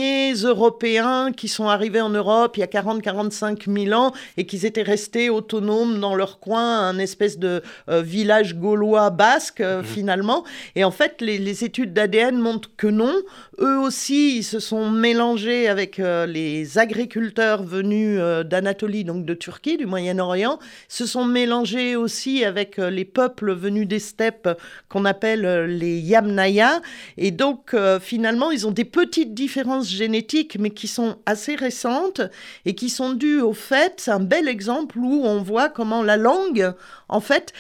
Européens 0.43 1.32
qui 1.32 1.47
sont 1.47 1.67
arrivés 1.67 2.01
en 2.01 2.10
Europe 2.10 2.58
il 2.58 2.62
y 2.62 2.63
a 2.63 2.67
40-45 2.67 3.86
000 3.86 3.99
ans 3.99 4.12
et 4.38 4.45
qu'ils 4.45 4.65
étaient 4.65 4.82
restés 4.82 5.30
autonomes 5.30 5.99
dans 5.99 6.15
leur 6.15 6.39
coin, 6.39 6.80
un 6.82 6.97
espèce 6.97 7.38
de 7.38 7.62
village 7.88 8.56
gaulois 8.56 9.10
basque 9.10 9.62
mmh. 9.62 9.84
finalement. 9.84 10.43
Et 10.75 10.84
en 10.84 10.91
fait, 10.91 11.21
les, 11.21 11.38
les 11.38 11.63
études 11.63 11.93
d'ADN 11.93 12.38
montrent 12.38 12.71
que 12.77 12.88
non. 12.88 13.13
Eux 13.60 13.77
aussi, 13.80 14.38
ils 14.38 14.43
se 14.43 14.60
sont 14.60 14.89
mélangés 14.89 15.67
avec 15.67 15.99
euh, 15.99 16.25
les 16.25 16.77
agriculteurs 16.77 17.63
venus 17.63 18.17
euh, 18.19 18.43
d'Anatolie, 18.43 19.04
donc 19.04 19.25
de 19.25 19.34
Turquie, 19.34 19.77
du 19.77 19.86
Moyen-Orient, 19.86 20.60
se 20.88 21.06
sont 21.06 21.25
mélangés 21.25 21.95
aussi 21.95 22.43
avec 22.43 22.80
euh, 22.80 22.89
les 22.89 23.06
peuples 23.06 23.54
venus 23.54 23.88
des 23.88 23.99
steppes 23.99 24.49
qu'on 24.89 25.06
appelle 25.06 25.65
les 25.65 25.99
Yamnaya. 25.99 26.82
Et 27.17 27.32
donc, 27.32 27.75
finalement, 27.99 28.51
ils 28.51 28.67
ont 28.67 28.71
des 28.71 28.86
petites 28.86 29.34
différences 29.34 29.80
génétiques, 29.89 30.57
mais 30.59 30.71
qui 30.71 30.87
sont 30.87 31.17
assez 31.25 31.55
récentes 31.55 32.21
et 32.65 32.75
qui 32.75 32.89
sont 32.89 33.13
dues 33.13 33.41
au 33.41 33.53
fait, 33.53 33.95
c'est 33.97 34.11
un 34.11 34.19
bel 34.19 34.47
exemple 34.47 34.97
où 34.97 35.23
on 35.25 35.41
voit 35.41 35.69
comment 35.69 36.03
la 36.03 36.17
langue, 36.17 36.73
en 37.09 37.19
fait, 37.19 37.53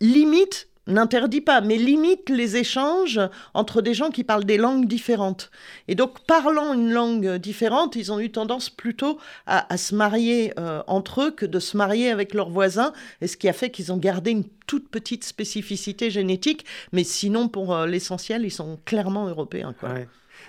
limite 0.00 0.68
n'interdit 0.86 1.40
pas, 1.40 1.60
mais 1.60 1.76
limite 1.76 2.30
les 2.30 2.56
échanges 2.56 3.20
entre 3.54 3.82
des 3.82 3.94
gens 3.94 4.10
qui 4.10 4.24
parlent 4.24 4.44
des 4.44 4.56
langues 4.56 4.86
différentes. 4.86 5.50
Et 5.88 5.94
donc, 5.94 6.20
parlant 6.26 6.74
une 6.74 6.92
langue 6.92 7.36
différente, 7.36 7.96
ils 7.96 8.12
ont 8.12 8.20
eu 8.20 8.30
tendance 8.30 8.70
plutôt 8.70 9.18
à, 9.46 9.76
se 9.76 9.94
marier 9.94 10.52
euh, 10.58 10.82
entre 10.86 11.22
eux 11.22 11.30
que 11.30 11.46
de 11.46 11.58
se 11.58 11.76
marier 11.76 12.10
avec 12.10 12.34
leurs 12.34 12.50
voisins, 12.50 12.92
et 13.20 13.26
ce 13.26 13.36
qui 13.36 13.48
a 13.48 13.52
fait 13.52 13.70
qu'ils 13.70 13.92
ont 13.92 13.96
gardé 13.96 14.30
une 14.30 14.44
toute 14.66 14.88
petite 14.88 15.24
spécificité 15.24 16.10
génétique, 16.10 16.64
mais 16.92 17.04
sinon, 17.04 17.48
pour 17.48 17.74
euh, 17.74 17.86
l'essentiel, 17.86 18.44
ils 18.44 18.50
sont 18.50 18.78
clairement 18.84 19.26
européens. 19.26 19.74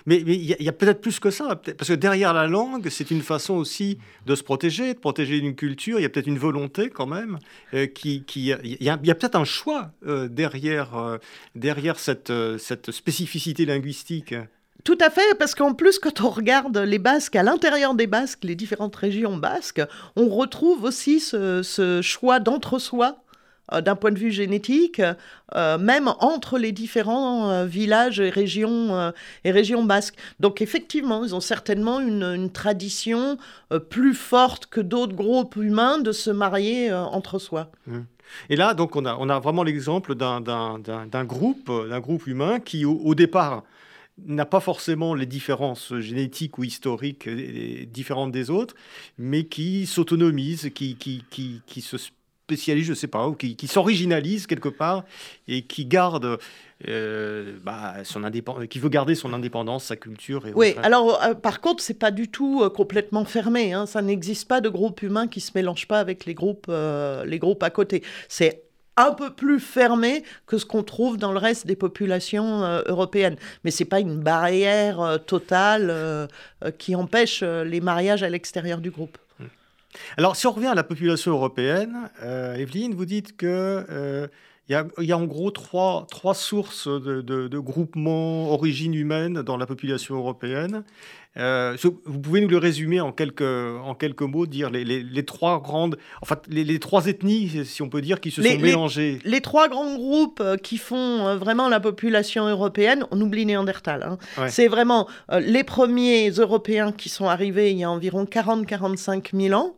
Mais 0.08 0.20
il 0.20 0.56
y 0.62 0.68
a, 0.70 0.72
peut-être 0.72 1.02
plus 1.02 1.20
que 1.20 1.28
ça, 1.28 1.60
parce 1.76 1.90
que 1.90 1.92
derrière 1.92 2.32
la 2.32 2.46
langue, 2.46 2.88
c'est 2.88 3.10
une 3.10 3.20
façon 3.20 3.52
aussi 3.52 3.98
de 4.24 4.34
se 4.34 4.42
protéger, 4.42 4.94
de 4.94 4.98
protéger 4.98 5.36
une 5.36 5.54
culture. 5.54 5.98
Il 5.98 6.02
y 6.02 6.06
a 6.06 6.08
peut-être 6.08 6.28
une 6.28 6.38
volonté 6.38 6.88
quand 6.88 7.04
même, 7.04 7.38
euh, 7.74 7.86
qui, 7.86 8.24
qui, 8.24 8.54
il 8.64 8.82
y 8.82 8.88
a, 8.88 8.96
peut-être 8.96 9.36
un 9.36 9.44
choix 9.44 9.90
euh, 10.06 10.26
derrière, 10.26 10.96
euh, 10.96 11.18
derrière 11.54 11.98
cette, 11.98 12.32
cette 12.56 12.90
spécificité 12.90 13.66
linguistique. 13.66 14.34
Tout 14.82 14.96
à 14.98 15.10
fait, 15.10 15.36
parce 15.38 15.54
qu'en 15.54 15.74
plus, 15.74 15.98
quand 15.98 16.22
on 16.22 16.30
regarde 16.30 16.78
les 16.78 16.98
Basques, 16.98 17.36
à 17.36 17.42
l'intérieur 17.42 17.94
des 17.94 18.06
Basques, 18.06 18.44
les 18.44 18.54
différentes 18.54 18.96
régions 18.96 19.36
basques, 19.36 19.82
on 20.16 20.30
retrouve 20.30 20.84
aussi 20.84 21.20
ce, 21.20 22.00
choix 22.02 22.40
d'entre-soi 22.40 23.06
euh, 23.08 23.27
d'un 23.72 23.96
point 23.96 24.10
de 24.10 24.18
vue 24.18 24.30
génétique, 24.30 25.02
euh, 25.54 25.78
même 25.78 26.08
entre 26.20 26.58
les 26.58 26.72
différents 26.72 27.50
euh, 27.50 27.64
villages 27.66 28.20
et 28.20 28.30
régions, 28.30 29.12
et 29.44 29.50
régions 29.50 29.84
basques. 29.84 30.16
Donc 30.40 30.62
effectivement, 30.62 31.24
ils 31.24 31.34
ont 31.34 31.40
certainement 31.40 32.00
une, 32.00 32.50
tradition 32.52 33.36
plus 33.90 34.14
forte 34.14 34.66
que 34.66 34.80
d'autres 34.80 35.14
groupes 35.14 35.56
humains 35.56 35.98
de 35.98 36.12
se 36.12 36.30
marier 36.30 36.92
entre 36.92 37.38
soi. 37.38 37.70
Mmh. 37.86 37.98
Et 38.50 38.56
là, 38.56 38.74
donc, 38.74 38.96
on 38.96 39.04
a, 39.04 39.16
on 39.18 39.28
a 39.28 39.38
vraiment 39.38 39.62
l'exemple 39.62 40.14
d'un 40.14 41.24
groupe, 41.24 41.70
groupe 41.70 42.26
humain 42.26 42.60
qui, 42.60 42.84
au, 42.84 43.14
départ, 43.14 43.64
n'a 44.26 44.44
pas 44.44 44.60
forcément 44.60 45.14
les 45.14 45.26
différences 45.26 45.94
génétiques 45.98 46.58
ou 46.58 46.64
historiques 46.64 47.28
différentes 47.28 48.32
des 48.32 48.50
autres, 48.50 48.74
mais 49.16 49.44
qui 49.44 49.86
s'autonomise, 49.86 50.70
qui, 50.74 50.96
qui, 50.96 51.24
qui, 51.30 51.62
qui 51.66 51.80
se 51.80 51.96
spécialise, 52.48 52.86
je 52.86 52.94
sais 52.94 53.08
pas, 53.08 53.28
ou 53.28 53.34
qui, 53.34 53.56
s'originalise 53.66 54.46
quelque 54.46 54.70
part 54.70 55.04
et 55.48 55.62
qui 55.62 55.84
garde 55.84 56.38
euh, 56.88 57.58
bah, 57.62 57.96
son 58.04 58.24
indépendance, 58.24 58.66
qui 58.68 58.78
veut 58.78 58.88
garder 58.88 59.14
son 59.14 59.34
indépendance, 59.34 59.84
sa 59.84 59.96
culture. 59.96 60.46
Et 60.46 60.52
oui, 60.54 60.74
alors 60.82 61.22
euh, 61.22 61.34
par 61.34 61.60
contre, 61.60 61.82
c'est 61.82 61.98
pas 61.98 62.10
du 62.10 62.28
tout 62.28 62.62
euh, 62.62 62.70
complètement 62.70 63.26
fermé. 63.26 63.74
Hein. 63.74 63.84
Ça 63.84 64.00
n'existe 64.00 64.48
pas 64.48 64.62
de 64.62 64.70
groupe 64.70 65.02
humain 65.02 65.28
qui 65.28 65.42
se 65.42 65.52
mélange 65.54 65.86
pas 65.86 66.00
avec 66.00 66.24
les 66.24 66.32
groupes, 66.32 66.70
les 66.70 67.38
groupes 67.38 67.62
à 67.62 67.68
côté. 67.68 68.02
C'est 68.28 68.62
un 68.96 69.12
peu 69.12 69.30
plus 69.30 69.60
fermé 69.60 70.24
que 70.46 70.56
ce 70.56 70.64
qu'on 70.64 70.82
trouve 70.82 71.18
dans 71.18 71.32
le 71.32 71.38
reste 71.38 71.66
des 71.66 71.76
populations 71.76 72.62
européennes. 72.86 73.36
Mais 73.62 73.70
c'est 73.70 73.84
pas 73.84 74.00
une 74.00 74.20
barrière 74.20 75.18
totale 75.26 76.28
qui 76.78 76.96
empêche 76.96 77.42
les 77.42 77.80
mariages 77.80 78.22
à 78.22 78.30
l'extérieur 78.30 78.80
du 78.80 78.90
groupe. 78.90 79.18
Alors, 80.16 80.36
si 80.36 80.46
on 80.46 80.52
revient 80.52 80.66
à 80.68 80.74
la 80.74 80.84
population 80.84 81.32
européenne, 81.32 82.10
euh, 82.22 82.54
Evelyne, 82.54 82.94
vous 82.94 83.06
dites 83.06 83.36
que 83.36 84.28
euh, 84.70 84.84
il 84.98 85.04
y, 85.04 85.12
a 85.12 85.18
en 85.18 85.24
gros 85.24 85.50
trois, 85.50 86.06
trois 86.10 86.34
sources 86.34 86.88
de, 86.88 87.22
de, 87.22 87.58
groupements 87.58 88.52
origine 88.52 88.94
humaine 88.94 89.42
dans 89.42 89.56
la 89.56 89.66
population 89.66 90.16
européenne. 90.16 90.84
Euh, 91.36 91.76
vous 92.04 92.18
pouvez 92.18 92.40
nous 92.40 92.48
le 92.48 92.58
résumer 92.58 93.00
en 93.00 93.12
quelques, 93.12 93.42
en 93.42 93.94
quelques 93.94 94.22
mots, 94.22 94.46
dire 94.46 94.70
les, 94.70 94.84
les, 94.84 95.24
trois 95.24 95.60
grandes, 95.60 95.96
enfin 96.20 96.36
les, 96.48 96.78
trois 96.78 97.06
ethnies, 97.06 97.64
si 97.64 97.80
on 97.80 97.88
peut 97.88 98.00
dire, 98.00 98.20
qui 98.20 98.30
se 98.30 98.42
sont 98.42 98.58
mélangées. 98.58 99.20
Les, 99.24 99.40
trois 99.40 99.68
grands 99.68 99.94
groupes 99.94 100.42
qui 100.62 100.78
font 100.78 101.36
vraiment 101.36 101.68
la 101.68 101.80
population 101.80 102.48
européenne, 102.48 103.04
on 103.10 103.20
oublie 103.20 103.46
Néandertal. 103.46 104.02
Hein. 104.02 104.48
C'est 104.48 104.68
vraiment 104.68 105.08
les 105.40 105.64
premiers 105.64 106.30
Européens 106.30 106.92
qui 106.92 107.08
sont 107.08 107.26
arrivés 107.26 107.70
il 107.70 107.78
y 107.78 107.84
a 107.84 107.90
environ 107.90 108.24
40-45 108.24 109.34
000 109.34 109.58
ans. 109.58 109.76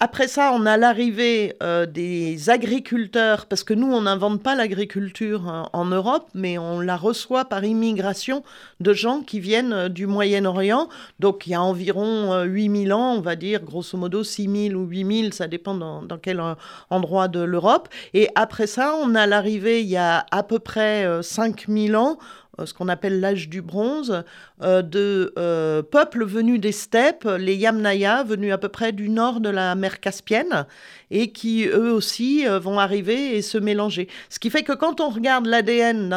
Après 0.00 0.26
ça, 0.26 0.50
on 0.52 0.66
a 0.66 0.76
l'arrivée 0.76 1.54
euh, 1.62 1.86
des 1.86 2.50
agriculteurs, 2.50 3.46
parce 3.46 3.62
que 3.62 3.74
nous, 3.74 3.86
on 3.86 4.02
n'invente 4.02 4.42
pas 4.42 4.56
l'agriculture 4.56 5.48
hein, 5.48 5.68
en 5.72 5.84
Europe, 5.84 6.28
mais 6.34 6.58
on 6.58 6.80
la 6.80 6.96
reçoit 6.96 7.44
par 7.44 7.64
immigration 7.64 8.42
de 8.80 8.92
gens 8.92 9.20
qui 9.20 9.38
viennent 9.38 9.72
euh, 9.72 9.88
du 9.88 10.08
Moyen-Orient. 10.08 10.88
Donc 11.20 11.46
il 11.46 11.50
y 11.50 11.54
a 11.54 11.62
environ 11.62 12.42
8000 12.42 12.90
euh, 12.90 12.96
ans, 12.96 13.14
on 13.14 13.20
va 13.20 13.36
dire, 13.36 13.62
grosso 13.62 13.96
modo 13.96 14.24
6000 14.24 14.74
ou 14.74 14.84
8000, 14.84 15.32
ça 15.32 15.46
dépend 15.46 15.74
dans, 15.74 16.18
quel 16.20 16.42
endroit 16.90 17.28
de 17.28 17.40
l'Europe. 17.40 17.88
Et 18.14 18.28
après 18.34 18.66
ça, 18.66 18.96
on 19.00 19.14
a 19.14 19.26
l'arrivée, 19.26 19.80
il 19.80 19.88
y 19.88 19.96
a 19.96 20.26
à 20.32 20.42
peu 20.42 20.58
près 20.58 21.06
5000 21.22 21.94
ans, 21.94 22.18
ce 22.64 22.72
qu'on 22.72 22.88
appelle 22.88 23.20
l'âge 23.20 23.48
du 23.48 23.62
bronze, 23.62 24.10
euh, 24.10 24.22
de 24.64 25.32
euh, 25.36 25.82
peuples 25.82 26.24
venus 26.24 26.60
des 26.60 26.72
steppes, 26.72 27.28
les 27.38 27.54
Yamnaya, 27.54 28.22
venus 28.22 28.52
à 28.52 28.58
peu 28.58 28.68
près 28.68 28.92
du 28.92 29.10
nord 29.10 29.40
de 29.40 29.50
la 29.50 29.74
mer 29.74 30.00
Caspienne, 30.00 30.66
et 31.10 31.32
qui 31.32 31.66
eux 31.66 31.92
aussi 31.92 32.48
euh, 32.48 32.58
vont 32.58 32.78
arriver 32.78 33.36
et 33.36 33.42
se 33.42 33.58
mélanger. 33.58 34.08
Ce 34.30 34.38
qui 34.38 34.48
fait 34.50 34.62
que 34.62 34.72
quand 34.72 35.00
on 35.00 35.10
regarde 35.10 35.46
l'ADN 35.46 36.08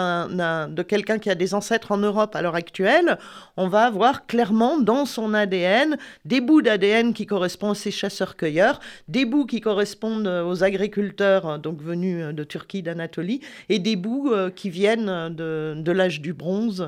de 0.69 0.81
quelqu'un 0.83 1.19
qui 1.19 1.29
a 1.29 1.35
des 1.35 1.53
ancêtres 1.53 1.91
en 1.91 1.97
Europe 1.97 2.35
à 2.35 2.41
l'heure 2.41 2.55
actuelle, 2.55 3.17
on 3.57 3.67
va 3.67 3.89
voir 3.89 4.25
clairement 4.25 4.79
dans 4.79 5.05
son 5.05 5.33
ADN 5.33 5.97
des 6.25 6.39
bouts 6.39 6.61
d'ADN 6.61 7.13
qui 7.13 7.25
correspondent 7.25 7.71
à 7.71 7.75
ces 7.75 7.91
chasseurs-cueilleurs, 7.91 8.79
des 9.07 9.25
bouts 9.25 9.45
qui 9.45 9.61
correspondent 9.61 10.27
aux 10.27 10.63
agriculteurs 10.63 11.59
donc 11.59 11.81
venus 11.81 12.33
de 12.33 12.43
Turquie, 12.43 12.81
d'Anatolie, 12.81 13.41
et 13.69 13.79
des 13.79 13.95
bouts 13.95 14.31
qui 14.55 14.69
viennent 14.69 15.33
de 15.35 15.91
l'âge 15.91 16.21
du 16.21 16.33
bronze. 16.33 16.87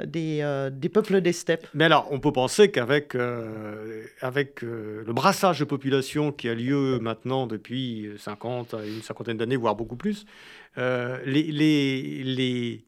Euh, 0.00 0.70
des, 0.70 0.88
peuples 0.88 1.20
des 1.20 1.32
steppes. 1.32 1.68
Mais 1.72 1.84
alors, 1.84 2.08
on 2.10 2.18
peut 2.18 2.32
penser 2.32 2.68
qu'avec 2.70 3.14
euh, 3.14 4.04
avec, 4.20 4.64
euh, 4.64 5.04
le 5.06 5.12
brassage 5.12 5.60
de 5.60 5.64
population 5.64 6.32
qui 6.32 6.48
a 6.48 6.54
lieu 6.54 6.98
maintenant 6.98 7.46
depuis 7.46 8.08
50 8.18 8.74
à 8.74 8.84
une 8.84 9.02
cinquantaine 9.02 9.36
d'années, 9.36 9.54
voire 9.54 9.76
beaucoup 9.76 9.94
plus, 9.96 10.26
les, 10.76 11.52
les, 12.24 12.84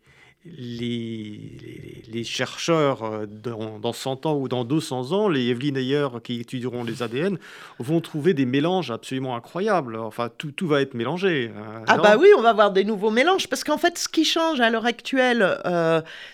les, 0.56 2.02
les, 2.12 2.24
chercheurs 2.24 3.26
dans, 3.26 3.78
dans, 3.78 3.92
100 3.92 4.26
ans 4.26 4.36
ou 4.36 4.48
dans 4.48 4.64
200 4.64 5.12
ans, 5.12 5.28
les 5.28 5.48
Evelyn 5.48 5.74
Ayer 5.74 6.08
qui 6.22 6.40
étudieront 6.40 6.84
les 6.84 7.02
ADN, 7.02 7.38
vont 7.78 8.00
trouver 8.00 8.34
des 8.34 8.46
mélanges 8.46 8.90
absolument 8.90 9.36
incroyables. 9.36 9.96
Enfin, 9.96 10.30
tout, 10.36 10.52
tout 10.52 10.66
va 10.66 10.80
être 10.80 10.94
mélangé. 10.94 11.50
ah 11.86 11.98
bah 11.98 12.16
oui, 12.18 12.28
on 12.38 12.42
va 12.42 12.50
avoir 12.50 12.70
des 12.70 12.84
nouveaux 12.84 13.10
mélanges, 13.10 13.48
parce 13.48 13.64
qu'en 13.64 13.78
fait, 13.78 13.98
ce 13.98 14.08
qui 14.08 14.24
change 14.24 14.60
à 14.60 14.70
l'heure 14.70 14.86
actuelle, 14.86 15.58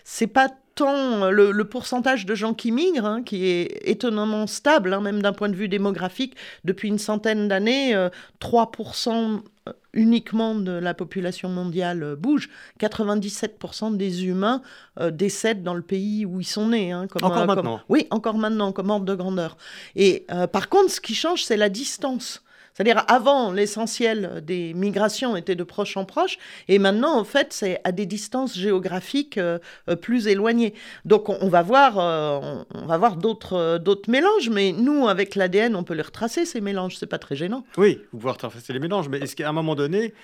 c'est 0.04 0.26
pas 0.26 0.48
tant 0.74 1.30
le, 1.30 1.64
pourcentage 1.64 2.26
de 2.26 2.34
gens 2.34 2.54
qui 2.54 2.72
migrent, 2.72 3.06
hein, 3.06 3.22
qui 3.22 3.46
est 3.46 3.88
étonnamment 3.88 4.46
stable, 4.46 4.92
hein, 4.92 5.00
même 5.00 5.22
d'un 5.22 5.32
point 5.32 5.48
de 5.48 5.56
vue 5.56 5.68
démographique, 5.68 6.34
depuis 6.64 6.88
une 6.88 6.98
centaine 6.98 7.48
d'années, 7.48 7.94
3% 8.40 9.10
euh, 9.10 9.38
euh, 9.68 9.72
uniquement 9.92 10.54
de 10.54 10.72
la 10.72 10.94
population 10.94 11.48
mondiale 11.48 12.02
euh, 12.02 12.16
bouge. 12.16 12.48
97% 12.80 13.96
des 13.96 14.26
humains 14.26 14.62
décèdent 15.10 15.62
dans 15.62 15.74
le 15.74 15.82
pays 15.82 16.26
où 16.26 16.40
ils 16.40 16.44
sont 16.44 16.68
nés. 16.68 16.92
Hein, 16.92 17.06
encore 17.22 17.46
maintenant 17.46 17.80
Oui, 17.88 18.06
encore 18.10 18.38
maintenant, 18.38 18.72
comme 18.72 18.90
ordre 18.90 19.06
de 19.06 19.14
grandeur. 19.14 19.56
Et 19.96 20.26
par 20.52 20.68
contre, 20.68 20.90
ce 20.90 21.00
qui 21.00 21.14
change, 21.14 21.44
c'est 21.44 21.56
la 21.56 21.68
distance. 21.68 22.42
C'est-à-dire 22.74 23.04
avant, 23.08 23.52
l'essentiel 23.52 24.42
des 24.44 24.74
migrations 24.74 25.36
était 25.36 25.54
de 25.54 25.64
proche 25.64 25.96
en 25.96 26.04
proche, 26.04 26.38
et 26.68 26.78
maintenant, 26.78 27.18
en 27.18 27.24
fait, 27.24 27.52
c'est 27.52 27.80
à 27.84 27.92
des 27.92 28.06
distances 28.06 28.56
géographiques 28.56 29.38
euh, 29.38 29.58
euh, 29.88 29.96
plus 29.96 30.26
éloignées. 30.26 30.74
Donc, 31.04 31.28
on, 31.28 31.48
va 31.48 31.62
voir, 31.62 31.98
euh, 31.98 32.62
on, 32.74 32.86
va 32.86 32.98
voir 32.98 33.16
d'autres, 33.16 33.78
d'autres 33.78 34.10
mélanges, 34.10 34.50
mais 34.50 34.72
nous, 34.72 35.08
avec 35.08 35.34
l'ADN, 35.34 35.76
on 35.76 35.84
peut 35.84 35.94
les 35.94 36.02
retracer 36.02 36.46
ces 36.46 36.60
mélanges. 36.60 36.96
C'est 36.96 37.06
pas 37.06 37.18
très 37.18 37.36
gênant. 37.36 37.64
Oui, 37.76 38.00
vous 38.12 38.18
pouvez 38.18 38.32
retracer 38.32 38.72
les 38.72 38.78
mélanges, 38.78 39.08
mais 39.08 39.18
est-ce 39.18 39.36
qu'à 39.36 39.48
un 39.48 39.52
moment 39.52 39.74
donné, 39.74 40.14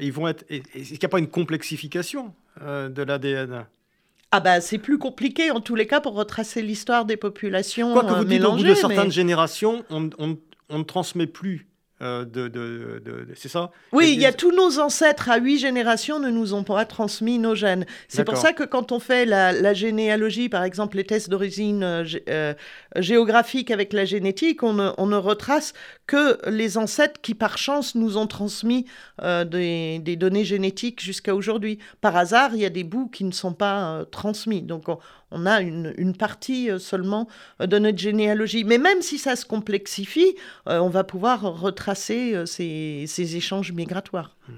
ils 0.00 0.12
vont 0.12 0.28
être, 0.28 0.44
est-ce 0.48 0.88
qu'il 0.88 0.98
n'y 0.98 1.04
a 1.04 1.08
pas 1.08 1.18
une 1.18 1.28
complexification 1.28 2.34
de 2.60 3.02
l'ADN 3.02 3.66
ah 4.32 4.40
bah 4.40 4.60
c'est 4.60 4.78
plus 4.78 4.98
compliqué 4.98 5.52
en 5.52 5.60
tous 5.60 5.76
les 5.76 5.86
cas 5.86 6.00
pour 6.00 6.14
retracer 6.14 6.60
l'histoire 6.60 7.04
des 7.04 7.16
populations 7.16 7.92
Quoi 7.92 8.02
que 8.02 8.12
vous 8.12 8.24
dites, 8.24 8.44
au 8.44 8.56
bout 8.56 8.64
de 8.64 8.74
certaines 8.74 9.12
générations, 9.12 9.84
on, 9.88 10.10
on, 10.18 10.36
ne 10.78 10.82
transmet 10.82 11.28
plus 11.28 11.68
euh, 12.02 12.26
de, 12.26 12.48
de, 12.48 13.00
de, 13.02 13.26
c'est 13.36 13.48
ça? 13.48 13.70
Oui, 13.90 14.12
il 14.12 14.20
y 14.20 14.26
a 14.26 14.32
tous 14.32 14.52
nos 14.52 14.78
ancêtres 14.78 15.30
à 15.30 15.38
huit 15.38 15.58
générations 15.58 16.20
ne 16.20 16.28
nous 16.28 16.52
ont 16.52 16.62
pas 16.62 16.84
transmis 16.84 17.38
nos 17.38 17.54
gènes. 17.54 17.86
C'est 18.06 18.24
pour 18.24 18.36
ça 18.36 18.52
que 18.52 18.64
quand 18.64 18.92
on 18.92 18.98
fait 18.98 19.24
la, 19.24 19.72
généalogie, 19.72 20.50
par 20.50 20.62
exemple 20.62 20.98
les 20.98 21.04
tests 21.04 21.30
d'origine 21.30 21.82
euh, 21.82 22.04
euh, 22.28 22.52
géographique 22.96 23.70
avec 23.70 23.94
la 23.94 24.04
génétique, 24.04 24.62
on 24.62 24.74
ne, 24.74 24.90
on 24.98 25.06
ne, 25.06 25.16
retrace 25.16 25.72
que 26.06 26.38
les 26.50 26.76
ancêtres 26.76 27.18
qui 27.22 27.34
par 27.34 27.56
chance 27.56 27.94
nous 27.94 28.18
ont 28.18 28.26
transmis 28.26 28.84
des, 29.22 29.98
des, 29.98 30.16
données 30.16 30.44
génétiques 30.44 31.02
jusqu'à 31.02 31.34
aujourd'hui. 31.34 31.78
Par 32.02 32.14
hasard, 32.14 32.50
il 32.52 32.60
y 32.60 32.66
a 32.66 32.70
des 32.70 32.84
bouts 32.84 33.08
qui 33.08 33.24
ne 33.24 33.32
sont 33.32 33.54
pas 33.54 34.04
transmis. 34.10 34.60
Donc 34.60 34.84
on, 34.88 34.98
on 35.36 35.46
a 35.46 35.60
une, 35.60 36.16
partie 36.16 36.70
euh, 36.70 36.78
seulement 36.78 37.28
euh, 37.60 37.66
de 37.66 37.78
notre 37.78 37.98
généalogie. 37.98 38.64
Mais 38.64 38.78
même 38.78 39.02
si 39.02 39.18
ça 39.18 39.36
se 39.36 39.44
complexifie, 39.44 40.34
euh, 40.68 40.78
on 40.78 40.88
va 40.88 41.04
pouvoir 41.04 41.42
retracer 41.60 42.44
ces, 42.46 43.36
échanges 43.36 43.72
migratoires. 43.72 44.36
Hmm. 44.48 44.52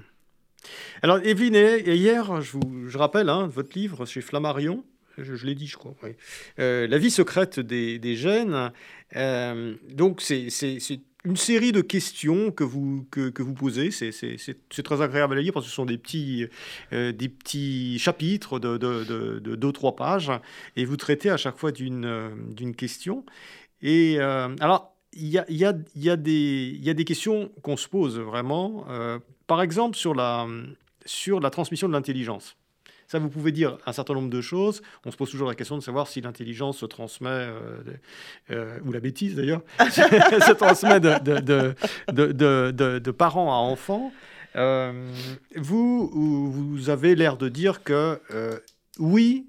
Alors, 1.01 1.19
Evelyne, 1.23 1.55
hier, 1.85 2.41
je 2.41 2.51
vous 2.51 2.89
je 2.89 2.97
rappelle 2.97 3.29
hein, 3.29 3.47
votre 3.47 3.77
livre 3.77 4.05
chez 4.05 4.21
Flammarion, 4.21 4.83
je, 5.17 5.45
l'ai 5.45 5.55
dit, 5.55 5.67
je 5.67 5.77
crois. 5.77 5.95
la 6.57 6.97
vie 6.97 7.11
secrète 7.11 7.59
des, 7.59 7.99
des 7.99 8.15
gènes. 8.15 8.71
donc, 9.15 10.21
c'est 10.21 10.49
une 11.25 11.35
série 11.35 11.71
de 11.71 11.81
questions 11.81 12.51
que 12.51 12.63
vous, 12.63 13.05
que, 13.11 13.41
vous 13.41 13.53
posez. 13.53 13.91
C'est 13.91 14.83
très 14.83 15.01
agréable 15.01 15.37
à 15.37 15.41
lire 15.41 15.53
parce 15.53 15.65
que 15.65 15.69
ce 15.69 15.75
sont 15.75 15.85
des 15.85 15.97
petits, 15.97 16.47
euh, 16.93 17.11
des 17.11 17.29
petits 17.29 17.99
chapitres 17.99 18.59
de, 18.59 18.77
de, 18.77 19.03
de, 19.03 19.55
deux, 19.55 19.71
trois 19.71 19.95
pages 19.95 20.31
et 20.75 20.85
vous 20.85 20.97
traitez 20.97 21.29
à 21.29 21.37
chaque 21.37 21.57
fois 21.57 21.71
d'une 21.71 22.05
euh, 22.05 22.73
question. 22.77 23.25
Et 23.81 24.15
euh, 24.19 24.55
alors, 24.59 24.95
il 25.13 25.27
y 25.27 25.37
a, 25.37 25.45
y, 25.49 25.65
a, 25.65 25.73
y, 25.95 26.09
a 26.09 26.15
y 26.15 26.89
a, 26.89 26.93
des 26.93 27.05
questions 27.05 27.51
qu'on 27.63 27.77
se 27.77 27.87
pose 27.87 28.19
vraiment. 28.19 28.85
par 29.47 29.61
exemple, 29.61 29.97
sur 29.97 30.13
la, 30.13 30.47
sur 31.05 31.39
la 31.39 31.49
transmission 31.49 31.87
de 31.87 31.93
l'intelligence. 31.93 32.55
Ça, 33.09 33.17
vous 33.17 33.29
pouvez 33.29 33.51
dire 33.51 33.79
un 33.87 33.91
certain 33.91 34.13
nombre 34.13 34.29
de 34.29 34.39
choses. 34.39 34.83
On 35.03 35.09
se 35.09 35.17
pose 35.17 35.31
toujours 35.31 35.47
la 35.47 35.55
question 35.55 35.75
de 35.75 35.81
savoir 35.81 36.07
si 36.07 36.21
l'intelligence 36.21 36.77
se 36.77 36.85
transmet, 36.85 37.29
euh, 37.29 37.81
euh, 38.51 38.77
ou 38.85 38.91
la 38.91 38.99
bêtise 38.99 39.35
d'ailleurs, 39.35 39.63
se 39.79 40.53
transmet 40.53 40.99
de, 40.99 41.17
de, 41.17 42.99
de, 42.99 43.11
parents 43.11 43.51
à 43.51 43.55
enfants. 43.55 44.11
Euh, 44.55 45.11
vous, 45.55 46.51
vous 46.51 46.91
avez 46.91 47.15
l'air 47.15 47.37
de 47.37 47.49
dire 47.49 47.81
que 47.83 48.21
oui, 48.99 49.48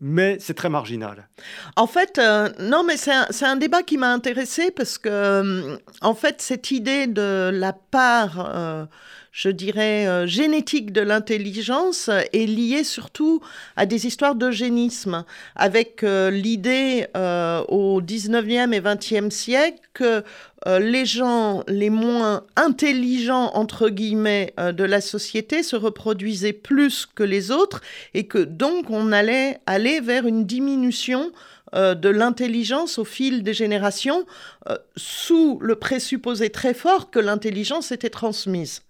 mais 0.00 0.36
c'est 0.40 0.54
très 0.54 0.68
marginal. 0.68 1.28
En 1.76 1.86
fait, 1.86 2.20
non, 2.60 2.84
mais 2.84 2.96
c'est 2.96 3.46
un, 3.46 3.56
débat 3.56 3.82
qui 3.82 3.96
m'a 3.96 4.12
intéressé 4.12 4.70
parce 4.70 4.98
que, 4.98 5.78
en 6.02 6.14
fait, 6.14 6.42
cette 6.42 6.70
idée 6.70 7.06
de 7.06 7.50
la 7.52 7.72
part 7.72 8.88
je 9.36 9.50
dirais, 9.50 10.06
euh, 10.06 10.26
génétique 10.26 10.92
de 10.92 11.02
l'intelligence 11.02 12.08
est 12.08 12.46
liée 12.46 12.84
surtout 12.84 13.42
à 13.76 13.84
des 13.84 14.06
histoires 14.06 14.34
d'eugénisme, 14.34 15.26
avec 15.54 16.02
euh, 16.02 16.30
l'idée 16.30 17.06
euh, 17.14 17.62
au 17.68 18.00
19e 18.00 18.72
et 18.72 18.80
20e 18.80 19.30
siècle 19.30 19.80
que 19.92 20.24
les 20.66 21.06
gens 21.06 21.62
les 21.68 21.90
moins 21.90 22.44
intelligents, 22.56 23.52
entre 23.54 23.88
guillemets, 23.88 24.52
de 24.58 24.84
la 24.84 25.00
société 25.00 25.62
se 25.62 25.76
reproduisaient 25.76 26.52
plus 26.52 27.06
que 27.06 27.22
les 27.22 27.50
autres 27.50 27.80
et 28.14 28.26
que 28.26 28.38
donc 28.38 28.90
on 28.90 29.12
allait 29.12 29.58
aller 29.66 30.00
vers 30.00 30.26
une 30.26 30.44
diminution 30.44 31.30
de 31.72 32.08
l'intelligence 32.08 32.98
au 32.98 33.04
fil 33.04 33.42
des 33.42 33.54
générations, 33.54 34.26
sous 34.96 35.58
le 35.60 35.76
présupposé 35.76 36.50
très 36.50 36.74
fort 36.74 37.10
que 37.10 37.18
l'intelligence 37.18 37.92
était 37.92 38.10
transmise. 38.10 38.82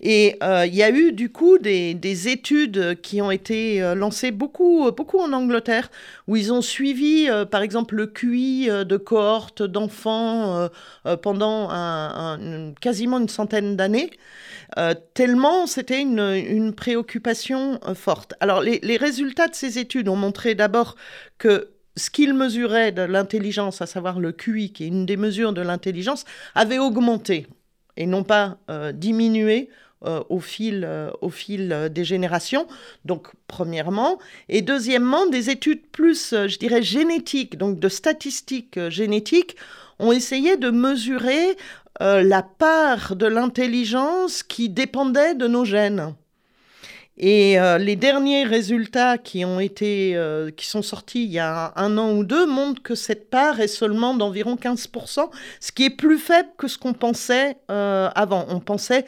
Et 0.00 0.36
euh, 0.42 0.66
il 0.66 0.74
y 0.74 0.82
a 0.82 0.90
eu 0.90 1.12
du 1.12 1.30
coup 1.30 1.58
des, 1.58 2.28
études 2.28 3.00
qui 3.00 3.20
ont 3.22 3.30
été 3.30 3.82
euh, 3.82 3.94
lancées 3.94 4.30
beaucoup, 4.30 4.90
beaucoup 4.92 5.18
en 5.18 5.32
Angleterre, 5.32 5.90
où 6.28 6.36
ils 6.36 6.52
ont 6.52 6.62
suivi 6.62 7.28
par 7.50 7.62
exemple 7.62 7.94
le 7.96 8.06
QI 8.06 8.68
de 8.68 8.96
cohortes 8.96 9.62
d'enfants 9.62 10.68
pendant 11.22 11.68
quasiment 12.80 13.18
une 13.18 13.28
centaine 13.28 13.76
d'années. 13.76 14.10
tellement 15.14 15.66
c'était 15.66 16.00
une, 16.00 16.72
préoccupation 16.74 17.80
forte. 17.94 18.34
Alors 18.40 18.60
les, 18.60 18.80
les 18.82 18.96
résultats 18.96 19.48
de 19.48 19.54
ces 19.54 19.78
études 19.78 20.08
ont 20.08 20.16
montré 20.16 20.54
d'abord 20.54 20.96
que 21.38 21.74
ce 21.96 22.10
qu'ils 22.10 22.34
mesuraient 22.34 22.92
de 22.92 23.02
l'intelligence, 23.02 23.80
à 23.80 23.86
savoir 23.86 24.18
le 24.20 24.32
QI, 24.32 24.72
qui 24.72 24.84
est 24.84 24.88
une 24.88 25.06
des 25.06 25.16
mesures 25.16 25.52
de 25.52 25.62
l'intelligence, 25.62 26.24
avait 26.54 26.78
augmenté 26.78 27.46
et 27.96 28.06
non 28.06 28.24
pas 28.24 28.58
diminué 28.94 29.70
euh, 30.06 30.22
au 30.28 30.38
fil, 30.38 30.84
euh, 30.86 31.10
au 31.22 31.30
fil 31.30 31.72
euh, 31.72 31.88
des 31.88 32.04
générations. 32.04 32.66
Donc, 33.06 33.28
premièrement. 33.46 34.18
Et 34.50 34.60
deuxièmement, 34.60 35.24
des 35.26 35.48
études 35.48 35.86
plus, 35.86 36.34
je 36.46 36.58
dirais, 36.58 36.82
génétiques, 36.82 37.56
donc 37.56 37.78
de 37.78 37.88
statistiques 37.88 38.78
génétiques, 38.90 39.56
ont 39.98 40.12
essayé 40.12 40.58
de 40.58 40.70
mesurer 40.70 41.56
la 42.00 42.42
part 42.42 43.14
de 43.14 43.26
l'intelligence 43.26 44.42
qui 44.42 44.68
dépendait 44.68 45.36
de 45.36 45.46
nos 45.46 45.64
gènes. 45.64 46.14
Et 47.16 47.60
euh, 47.60 47.78
les 47.78 47.94
derniers 47.94 48.42
résultats 48.42 49.18
qui 49.18 49.44
ont 49.44 49.60
été, 49.60 50.16
euh, 50.16 50.50
qui 50.50 50.66
sont 50.66 50.82
sortis 50.82 51.24
il 51.24 51.30
y 51.30 51.38
a 51.38 51.72
un, 51.76 51.96
an 51.96 52.12
ou 52.12 52.24
deux 52.24 52.44
montrent 52.44 52.82
que 52.82 52.96
cette 52.96 53.30
part 53.30 53.60
est 53.60 53.68
seulement 53.68 54.14
d'environ 54.14 54.56
15%, 54.56 55.30
ce 55.60 55.70
qui 55.70 55.84
est 55.84 55.90
plus 55.90 56.18
faible 56.18 56.48
que 56.58 56.66
ce 56.66 56.76
qu'on 56.76 56.92
pensait 56.92 57.56
euh, 57.70 58.10
avant. 58.16 58.46
On 58.48 58.58
pensait 58.58 59.04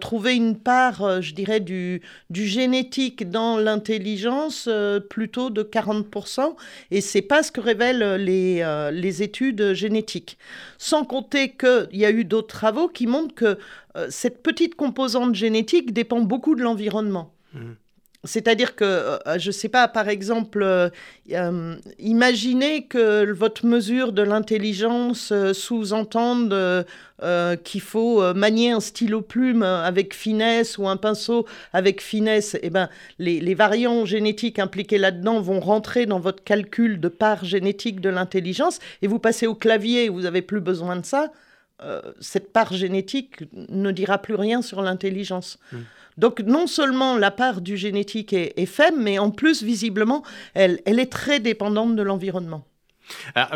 trouver 0.00 0.36
une 0.36 0.56
part, 0.56 1.20
je 1.20 1.34
dirais, 1.34 1.60
du, 1.60 2.00
du 2.30 2.46
génétique 2.46 3.30
dans 3.30 3.58
l'intelligence 3.58 4.68
plutôt 5.10 5.50
de 5.50 5.62
40%, 5.62 6.54
et 6.90 7.00
c'est 7.00 7.22
pas 7.22 7.42
ce 7.42 7.52
que 7.52 7.60
révèlent 7.60 8.16
les, 8.16 8.90
les 8.92 9.22
études 9.22 9.74
génétiques. 9.74 10.38
Sans 10.78 11.04
compter 11.04 11.50
qu'il 11.50 11.88
y 11.92 12.04
a 12.04 12.10
eu 12.10 12.24
d'autres 12.24 12.48
travaux 12.48 12.88
qui 12.88 13.06
montrent 13.06 13.34
que 13.34 13.58
cette 14.08 14.42
petite 14.42 14.76
composante 14.76 15.34
génétique 15.34 15.92
dépend 15.92 16.20
beaucoup 16.20 16.54
de 16.54 16.62
l'environnement. 16.62 17.32
C'est-à-dire 18.24 18.76
que, 18.76 18.84
euh, 18.84 19.38
je 19.38 19.46
ne 19.46 19.52
sais 19.52 19.70
pas, 19.70 19.88
par 19.88 20.10
exemple, 20.10 20.62
euh, 20.62 20.90
euh, 21.32 21.76
imaginez 21.98 22.84
que 22.84 23.32
votre 23.32 23.64
mesure 23.64 24.12
de 24.12 24.20
l'intelligence 24.20 25.32
sous-entende 25.52 26.86
qu'il 27.64 27.80
faut 27.82 28.34
manier 28.34 28.72
un 28.72 28.80
stylo 28.80 29.20
plume 29.20 29.62
avec 29.62 30.14
finesse 30.14 30.78
ou 30.78 30.88
un 30.88 30.96
pinceau 30.96 31.46
avec 31.72 32.02
finesse. 32.02 32.56
Eh 32.62 32.70
ben, 32.70 32.88
les, 33.18 33.54
variants 33.54 34.04
génétiques 34.06 34.58
impliqués 34.58 34.96
là-dedans 34.96 35.40
vont 35.40 35.60
rentrer 35.60 36.06
dans 36.06 36.18
votre 36.18 36.42
calcul 36.42 36.98
de 36.98 37.08
part 37.08 37.44
génétique 37.44 38.00
de 38.00 38.08
l'intelligence 38.08 38.78
et 39.02 39.06
vous 39.06 39.18
passez 39.18 39.46
au 39.46 39.54
clavier, 39.54 40.08
vous 40.08 40.22
n'avez 40.22 40.42
plus 40.42 40.60
besoin 40.60 40.96
de 40.96 41.04
ça. 41.04 41.30
cette 42.20 42.52
part 42.52 42.72
génétique 42.72 43.44
ne 43.52 43.90
dira 43.90 44.18
plus 44.18 44.34
rien 44.34 44.62
sur 44.62 44.80
l'intelligence. 44.80 45.58
Mmh. 45.72 45.78
Donc 46.20 46.40
non 46.40 46.66
seulement 46.66 47.16
la 47.16 47.30
part 47.30 47.62
du 47.62 47.78
génétique 47.78 48.34
est, 48.34 48.66
faible, 48.66 48.98
mais 49.00 49.18
en 49.18 49.30
plus, 49.30 49.62
visiblement, 49.62 50.22
elle, 50.52 50.78
est 50.84 51.10
très 51.10 51.40
dépendante 51.40 51.96
de 51.96 52.02
l'environnement. 52.02 52.62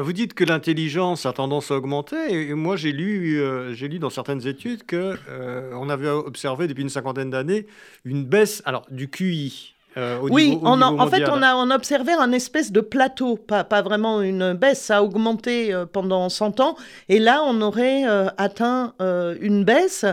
vous 0.00 0.14
dites 0.14 0.32
que 0.32 0.44
l'intelligence 0.44 1.26
a 1.26 1.34
tendance 1.34 1.70
à 1.70 1.76
augmenter, 1.76 2.16
et 2.32 2.54
moi 2.54 2.76
j'ai 2.76 2.92
lu, 2.92 3.38
euh, 3.38 3.74
j'ai 3.74 3.88
lu 3.88 3.98
dans 3.98 4.08
certaines 4.08 4.46
études 4.46 4.84
que 4.84 5.14
euh, 5.28 5.72
on 5.74 5.90
avait 5.90 6.08
observé 6.08 6.66
depuis 6.66 6.82
une 6.82 6.88
cinquantaine 6.88 7.28
d'années 7.28 7.66
une 8.06 8.24
baisse 8.24 8.62
alors 8.64 8.86
du 8.90 9.08
QI. 9.08 9.74
Euh, 9.96 10.18
oui, 10.22 10.58
en 10.62 11.06
fait, 11.08 11.28
on 11.28 11.40
a, 11.42 11.54
on 11.54 11.70
observé 11.70 12.12
un 12.14 12.32
espèce 12.32 12.72
de 12.72 12.80
plateau, 12.80 13.36
pas, 13.36 13.62
pas 13.62 13.82
vraiment 13.82 14.22
une 14.22 14.54
baisse, 14.54 14.82
ça 14.82 14.96
a 14.96 15.02
augmenté 15.02 15.72
pendant 15.92 16.30
100 16.30 16.60
ans, 16.60 16.76
et 17.10 17.20
là, 17.20 17.42
on 17.46 17.60
aurait 17.60 18.04
atteint 18.38 18.94
une 19.40 19.64
baisse. 19.64 20.06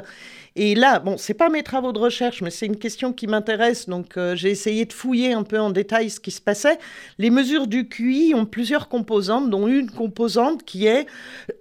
Et 0.57 0.75
là, 0.75 0.99
bon, 0.99 1.15
c'est 1.17 1.33
pas 1.33 1.47
mes 1.47 1.63
travaux 1.63 1.93
de 1.93 1.99
recherche, 1.99 2.41
mais 2.41 2.49
c'est 2.49 2.65
une 2.65 2.75
question 2.75 3.13
qui 3.13 3.25
m'intéresse, 3.25 3.87
donc 3.87 4.17
euh, 4.17 4.35
j'ai 4.35 4.49
essayé 4.49 4.83
de 4.83 4.91
fouiller 4.91 5.31
un 5.31 5.43
peu 5.43 5.57
en 5.57 5.69
détail 5.69 6.09
ce 6.09 6.19
qui 6.19 6.31
se 6.31 6.41
passait. 6.41 6.77
Les 7.17 7.29
mesures 7.29 7.67
du 7.67 7.87
QI 7.87 8.33
ont 8.35 8.45
plusieurs 8.45 8.89
composantes, 8.89 9.49
dont 9.49 9.69
une 9.69 9.89
composante 9.89 10.63
qui 10.63 10.87
est 10.87 11.07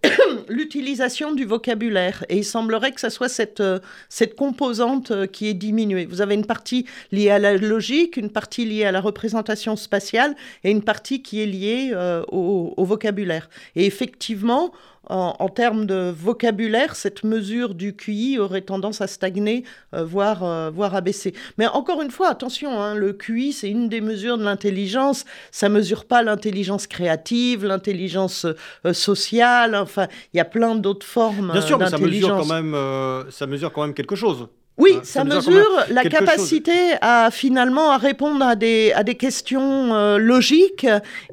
l'utilisation 0.48 1.32
du 1.32 1.44
vocabulaire. 1.44 2.24
Et 2.28 2.38
il 2.38 2.44
semblerait 2.44 2.90
que 2.90 3.00
ce 3.00 3.10
soit 3.10 3.28
cette, 3.28 3.60
euh, 3.60 3.78
cette 4.08 4.34
composante 4.34 5.12
euh, 5.12 5.26
qui 5.26 5.46
est 5.46 5.54
diminuée. 5.54 6.06
Vous 6.06 6.20
avez 6.20 6.34
une 6.34 6.46
partie 6.46 6.84
liée 7.12 7.30
à 7.30 7.38
la 7.38 7.56
logique, 7.56 8.16
une 8.16 8.30
partie 8.30 8.64
liée 8.64 8.84
à 8.84 8.90
la 8.90 9.00
représentation 9.00 9.76
spatiale 9.76 10.34
et 10.64 10.70
une 10.72 10.82
partie 10.82 11.22
qui 11.22 11.40
est 11.40 11.46
liée 11.46 11.94
au 12.28 12.84
vocabulaire. 12.84 13.48
Et 13.76 13.86
effectivement, 13.86 14.72
en, 15.10 15.48
termes 15.48 15.86
de 15.86 16.14
vocabulaire, 16.16 16.94
cette 16.94 17.24
mesure 17.24 17.74
du 17.74 17.96
QI 17.96 18.38
aurait 18.38 18.60
tendance 18.60 19.00
à 19.00 19.08
stagner, 19.08 19.64
euh, 19.92 20.04
voire, 20.04 20.44
euh, 20.44 20.70
voire 20.70 20.94
à 20.94 21.00
baisser. 21.00 21.34
Mais 21.58 21.66
encore 21.66 22.00
une 22.00 22.12
fois, 22.12 22.28
attention, 22.28 22.80
hein, 22.80 22.94
le 22.94 23.12
QI, 23.12 23.52
c'est 23.52 23.68
une 23.68 23.88
des 23.88 24.00
mesures 24.00 24.38
de 24.38 24.44
l'intelligence. 24.44 25.24
Ça 25.50 25.68
mesure 25.68 26.04
pas 26.04 26.22
l'intelligence 26.22 26.86
créative, 26.86 27.66
l'intelligence 27.66 28.46
euh, 28.86 28.92
sociale. 28.92 29.74
Enfin, 29.74 30.06
il 30.32 30.36
y 30.36 30.40
a 30.40 30.44
plein 30.44 30.76
d'autres 30.76 31.06
formes. 31.06 31.50
Bien 31.52 31.60
sûr, 31.60 31.78
mais 31.78 31.88
ça 31.88 31.98
mesure 31.98 32.36
quand 32.36 32.46
même, 32.46 32.76
ça 33.30 33.46
mesure 33.46 33.72
quand 33.72 33.82
même 33.82 33.94
quelque 33.94 34.16
chose. 34.16 34.48
Oui, 34.80 34.94
hein, 34.96 35.00
ça, 35.04 35.24
mesure, 35.24 35.84
la 35.90 36.04
capacité 36.04 36.94
à 37.02 37.30
finalement 37.30 37.90
à 37.90 37.98
répondre 37.98 38.44
à 38.44 38.56
des, 38.56 38.92
à 38.94 39.04
des 39.04 39.14
questions 39.14 39.94
euh, 39.94 40.16
logiques. 40.16 40.86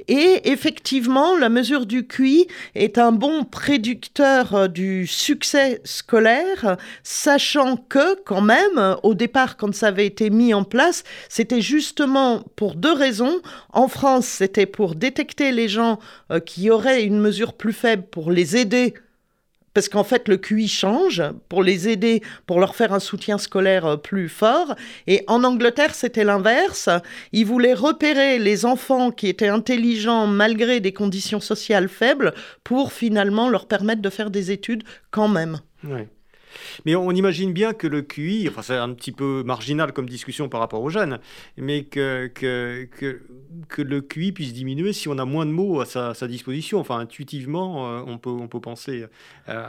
Et 0.09 0.51
effectivement 0.51 1.37
la 1.37 1.47
mesure 1.47 1.85
du 1.85 2.05
QI 2.05 2.47
est 2.75 2.97
un 2.97 3.13
bon 3.13 3.45
prédicteur 3.45 4.53
euh, 4.53 4.67
du 4.67 5.07
succès 5.07 5.79
scolaire, 5.85 6.77
sachant 7.03 7.77
que 7.77 8.21
quand 8.25 8.41
même 8.41 8.97
au 9.03 9.13
départ 9.13 9.55
quand 9.55 9.73
ça 9.73 9.87
avait 9.87 10.05
été 10.05 10.29
mis 10.29 10.53
en 10.53 10.63
place, 10.63 11.03
c'était 11.29 11.61
justement 11.61 12.43
pour 12.57 12.75
deux 12.75 12.93
raisons. 12.93 13.39
En 13.71 13.87
France, 13.87 14.25
c'était 14.25 14.65
pour 14.65 14.95
détecter 14.95 15.51
les 15.51 15.69
gens 15.69 15.99
euh, 16.31 16.39
qui 16.41 16.69
auraient 16.69 17.03
une 17.03 17.19
mesure 17.19 17.53
plus 17.53 17.73
faible 17.73 18.03
pour 18.11 18.29
les 18.29 18.57
aider 18.57 18.93
parce 19.77 19.89
qu'en 19.89 20.03
fait 20.03 20.27
le 20.27 20.37
QI 20.37 20.67
change 20.67 21.21
pour 21.49 21.61
les 21.61 21.87
aider, 21.87 22.23
pour 22.47 22.59
leur 22.59 22.75
faire 22.75 22.93
un 22.93 22.99
soutien 22.99 23.37
scolaire 23.37 23.85
euh, 23.85 23.95
plus 23.95 24.27
fort. 24.27 24.73
Et 25.05 25.23
en 25.27 25.43
Angleterre, 25.43 25.93
c'était 25.93 26.23
l'inverse. 26.23 26.89
Ils 27.31 27.45
voulaient 27.45 27.75
repérer 27.75 28.39
les 28.39 28.65
enfants 28.65 29.11
qui 29.11 29.27
étaient 29.27 29.49
intelligents 29.49 30.25
malgré 30.25 30.79
des 30.79 30.93
conditions 30.93 31.39
sociales 31.39 31.89
faibles 31.89 32.33
pour 32.63 32.91
finalement 32.91 33.49
leur 33.49 33.67
permettre 33.67 34.01
de 34.01 34.09
faire 34.09 34.31
des 34.31 34.49
études 34.49 34.81
quand 35.11 35.27
même. 35.27 35.59
Mais 36.85 36.95
on 36.95 37.11
imagine 37.11 37.53
bien 37.53 37.73
que 37.73 37.87
le 37.87 38.01
QI, 38.01 38.47
enfin 38.49 38.61
c'est 38.61 38.75
un 38.75 38.93
petit 38.93 39.11
peu 39.11 39.43
marginal 39.43 39.93
comme 39.93 40.07
discussion 40.07 40.49
par 40.49 40.59
rapport 40.59 40.81
aux 40.81 40.89
jeunes, 40.89 41.19
mais 41.57 41.83
que, 41.83 42.27
que, 42.27 42.87
que, 43.67 43.81
le 43.81 44.01
QI 44.01 44.31
puisse 44.31 44.53
diminuer 44.53 44.93
si 44.93 45.07
on 45.07 45.17
a 45.17 45.25
moins 45.25 45.45
de 45.45 45.51
mots 45.51 45.81
à 45.81 45.85
sa, 45.85 46.27
disposition. 46.27 46.79
Enfin, 46.79 46.99
intuitivement, 46.99 47.89
euh, 47.89 48.03
on 48.05 48.17
peut, 48.17 48.29
on 48.29 48.47
peut 48.47 48.61
penser 48.61 49.05
euh, 49.49 49.63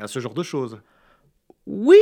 à 0.00 0.06
ce 0.06 0.20
genre 0.20 0.34
de 0.34 0.42
choses. 0.42 0.78
Oui, 1.68 1.98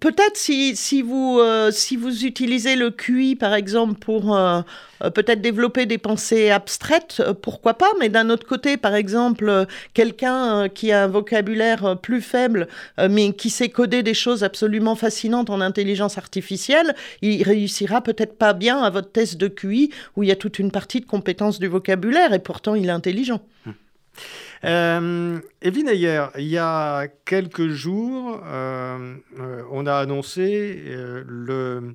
peut-être 0.00 0.36
si, 0.36 0.74
si, 0.74 1.00
vous, 1.00 1.38
euh, 1.38 1.70
si 1.70 1.96
vous 1.96 2.24
utilisez 2.24 2.74
le 2.74 2.90
QI, 2.90 3.36
par 3.36 3.54
exemple, 3.54 3.94
pour 3.94 4.34
euh, 4.34 4.60
euh, 5.04 5.10
peut-être 5.10 5.40
développer 5.40 5.86
des 5.86 5.98
pensées 5.98 6.50
abstraites, 6.50 7.22
pourquoi 7.40 7.74
pas, 7.74 7.92
mais 8.00 8.08
d'un 8.08 8.28
autre 8.28 8.44
côté, 8.44 8.76
par 8.76 8.96
exemple, 8.96 9.66
quelqu'un 9.92 10.68
qui 10.68 10.90
a 10.90 11.04
un 11.04 11.06
vocabulaire 11.06 11.96
plus 12.02 12.20
faible, 12.20 12.66
mais 13.08 13.32
qui 13.32 13.50
sait 13.50 13.68
coder 13.68 14.02
des 14.02 14.14
choses 14.14 14.42
absolument 14.42 14.96
fascinantes 14.96 15.48
en 15.48 15.60
intelligence 15.60 16.18
artificielle, 16.18 16.96
il 17.22 17.44
réussira 17.44 18.00
peut-être 18.00 18.36
pas 18.36 18.52
bien 18.52 18.78
à 18.82 18.90
votre 18.90 19.12
test 19.12 19.36
de 19.36 19.46
QI, 19.46 19.90
où 20.16 20.24
il 20.24 20.28
y 20.28 20.32
a 20.32 20.36
toute 20.36 20.58
une 20.58 20.72
partie 20.72 21.00
de 21.00 21.06
compétences 21.06 21.60
du 21.60 21.68
vocabulaire, 21.68 22.32
et 22.32 22.40
pourtant 22.40 22.74
il 22.74 22.86
est 22.86 22.90
intelligent. 22.90 23.40
Hum. 23.64 23.74
Euh, 24.64 25.40
Evelyne 25.60 25.88
Ayer, 25.88 26.26
il 26.38 26.46
y 26.46 26.58
a 26.58 27.06
quelques 27.24 27.68
jours, 27.68 28.40
euh, 28.46 29.16
euh, 29.38 29.62
on 29.70 29.86
a 29.86 29.94
annoncé 29.94 30.82
euh, 30.86 31.22
le, 31.26 31.94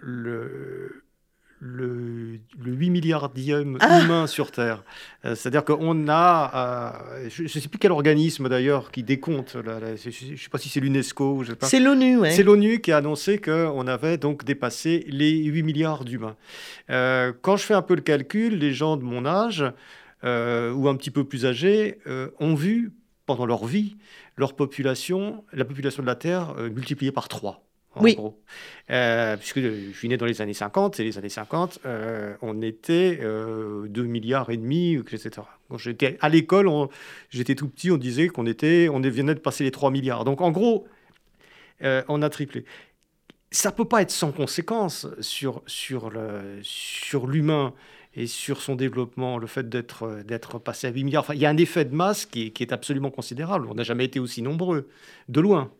le, 0.00 1.02
le, 1.58 2.38
8 2.64 2.90
milliardième 2.90 3.76
ah 3.80 4.00
humain 4.00 4.26
sur 4.28 4.52
Terre. 4.52 4.84
C'est-à-dire 5.24 5.64
qu'on 5.64 6.08
a, 6.08 7.04
je 7.28 7.42
ne 7.42 7.48
sais 7.48 7.68
plus 7.68 7.78
quel 7.78 7.92
organisme 7.92 8.48
d'ailleurs 8.48 8.92
qui 8.92 9.02
décompte, 9.02 9.56
je 9.64 9.92
ne 9.92 9.96
sais 10.36 10.48
pas 10.48 10.58
si 10.58 10.68
c'est 10.68 10.80
l'UNESCO. 10.80 11.42
C'est 11.62 11.80
l'ONU, 11.80 12.18
oui. 12.18 12.32
C'est 12.32 12.44
l'ONU 12.44 12.80
qui 12.80 12.92
a 12.92 12.98
annoncé 12.98 13.38
qu'on 13.38 13.86
avait 13.86 14.16
donc 14.16 14.44
dépassé 14.44 15.04
les 15.08 15.32
8 15.44 15.62
milliards 15.64 16.04
d'humains. 16.04 16.36
quand 16.88 17.56
je 17.56 17.64
fais 17.64 17.74
un 17.74 17.82
peu 17.82 17.96
le 17.96 18.02
calcul, 18.02 18.58
les 18.58 18.72
gens 18.72 18.96
de 18.96 19.02
mon 19.02 19.26
âge, 19.26 19.64
euh, 20.24 20.72
ou 20.72 20.88
un 20.88 20.96
petit 20.96 21.10
peu 21.10 21.24
plus 21.24 21.46
âgés 21.46 21.98
euh, 22.06 22.30
ont 22.40 22.54
vu 22.54 22.92
pendant 23.24 23.46
leur 23.46 23.64
vie 23.64 23.96
leur 24.36 24.54
population, 24.54 25.44
la 25.52 25.64
population 25.64 26.02
de 26.02 26.06
la 26.06 26.14
Terre 26.14 26.54
euh, 26.58 26.70
multipliée 26.70 27.12
par 27.12 27.28
3. 27.28 27.64
En 27.96 28.02
oui. 28.02 28.14
Gros. 28.14 28.40
puisque 28.86 29.60
je 29.60 29.90
suis 29.92 30.08
né 30.08 30.16
dans 30.16 30.24
les 30.24 30.40
années 30.40 30.54
50, 30.54 31.00
et 31.00 31.04
les 31.04 31.18
années 31.18 31.28
50, 31.28 31.80
on 32.40 32.62
était 32.62 33.18
2 33.18 33.88
milliards 34.04 34.48
et 34.50 34.56
demi, 34.56 34.94
etc. 34.94 35.30
Quand 35.68 35.76
j'étais 35.76 36.16
à 36.20 36.28
l'école, 36.28 36.70
j'étais 37.30 37.56
tout 37.56 37.66
petit, 37.66 37.90
on 37.90 37.96
disait 37.96 38.28
qu'on 38.28 38.46
était, 38.46 38.88
on 38.88 39.00
venait 39.00 39.34
de 39.34 39.40
passer 39.40 39.64
les 39.64 39.72
3 39.72 39.90
milliards. 39.90 40.24
Donc 40.24 40.40
en 40.40 40.52
gros, 40.52 40.86
on 41.82 42.22
a 42.22 42.30
triplé 42.30 42.64
ça 43.52 43.72
peut 43.72 43.84
pas 43.84 44.02
être 44.02 44.10
sans 44.10 44.30
conséquence 44.30 45.08
sur, 45.20 45.62
sur 45.66 46.10
l'humain 47.26 47.74
et 48.14 48.26
sur 48.26 48.60
son 48.60 48.74
développement, 48.74 49.38
le 49.38 49.46
fait 49.46 49.68
d'être, 49.68 50.22
d'être 50.24 50.58
passé 50.58 50.88
à 50.88 50.90
8 50.90 51.04
milliards. 51.04 51.22
Enfin, 51.22 51.34
il 51.34 51.40
y 51.40 51.46
a 51.46 51.50
un 51.50 51.56
effet 51.56 51.84
de 51.84 51.94
masse 51.94 52.26
qui 52.26 52.52
est, 52.58 52.72
absolument 52.72 53.10
considérable. 53.10 53.68
On 53.70 53.74
n'a 53.74 53.84
jamais 53.84 54.04
été 54.04 54.18
aussi 54.18 54.42
nombreux, 54.42 54.88
de 55.28 55.40
loin. 55.40 55.70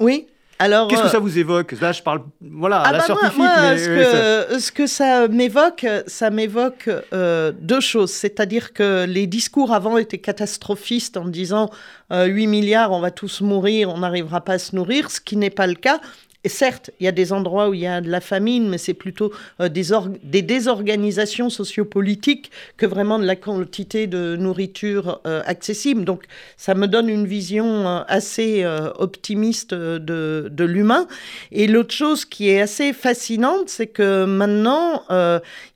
Oui, 0.00 0.26
alors, 0.58 0.88
Qu'est-ce 0.88 1.02
que 1.02 1.06
euh, 1.08 1.10
ça 1.10 1.18
vous 1.18 1.38
évoque? 1.38 1.72
Là, 1.80 1.92
je 1.92 2.02
parle 2.02 2.22
voilà, 2.40 2.80
à 2.80 2.92
la 2.92 2.98
bah 2.98 3.04
scientifique. 3.04 3.38
Moi, 3.38 3.76
ce, 3.76 3.86
que, 3.86 4.58
ce, 4.60 4.72
que, 4.72 4.86
ça 4.86 5.28
m'évoque, 5.28 5.86
ça 6.06 6.30
m'évoque 6.30 6.88
euh, 7.12 7.52
deux 7.58 7.80
choses. 7.80 8.12
C'est-à-dire 8.12 8.72
que 8.72 9.04
les 9.04 9.26
discours 9.26 9.72
avant 9.72 9.98
étaient 9.98 10.18
catastrophistes 10.18 11.16
en 11.16 11.26
disant 11.26 11.70
8 12.10 12.16
euh, 12.16 12.48
milliards, 12.48 12.92
on 12.92 13.00
va 13.00 13.10
tous 13.10 13.40
mourir, 13.40 13.88
on 13.90 13.98
n'arrivera 13.98 14.42
pas 14.42 14.54
à 14.54 14.58
se 14.58 14.76
nourrir, 14.76 15.10
ce 15.10 15.20
qui 15.20 15.36
n'est 15.36 15.50
pas 15.50 15.66
le 15.66 15.74
cas. 15.74 16.00
Et 16.44 16.50
certes, 16.50 16.90
il 17.00 17.04
y 17.04 17.08
a 17.08 17.12
des 17.12 17.32
endroits 17.32 17.70
où 17.70 17.74
il 17.74 17.80
y 17.80 17.86
a 17.86 18.02
de 18.02 18.10
la 18.10 18.20
famine, 18.20 18.68
mais 18.68 18.76
c'est 18.76 18.92
plutôt 18.92 19.32
euh, 19.62 19.70
des, 19.70 19.86
des, 20.22 20.42
désorganisations 20.42 21.48
sociopolitiques 21.48 22.50
que 22.76 22.84
vraiment 22.84 23.18
de 23.18 23.24
la 23.24 23.34
quantité 23.34 24.06
de 24.06 24.36
nourriture 24.36 25.22
euh, 25.26 25.42
accessible. 25.46 26.04
Donc, 26.04 26.24
ça 26.58 26.74
me 26.74 26.86
donne 26.86 27.08
une 27.08 27.26
vision 27.26 27.88
euh, 27.88 28.00
assez 28.08 28.64
optimiste 28.98 29.72
de, 29.72 30.50
de 30.50 30.64
l'humain. 30.64 31.06
Et 31.50 31.66
l'autre 31.66 31.94
chose 31.94 32.26
qui 32.26 32.50
est 32.50 32.60
assez 32.60 32.92
fascinante, 32.92 33.68
c'est 33.70 33.86
que 33.86 34.26
maintenant, 34.26 35.02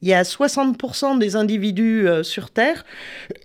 il 0.02 0.08
y 0.08 0.12
a 0.12 0.22
60% 0.22 1.18
des 1.18 1.36
individus 1.36 2.06
sur 2.22 2.50
Terre 2.50 2.84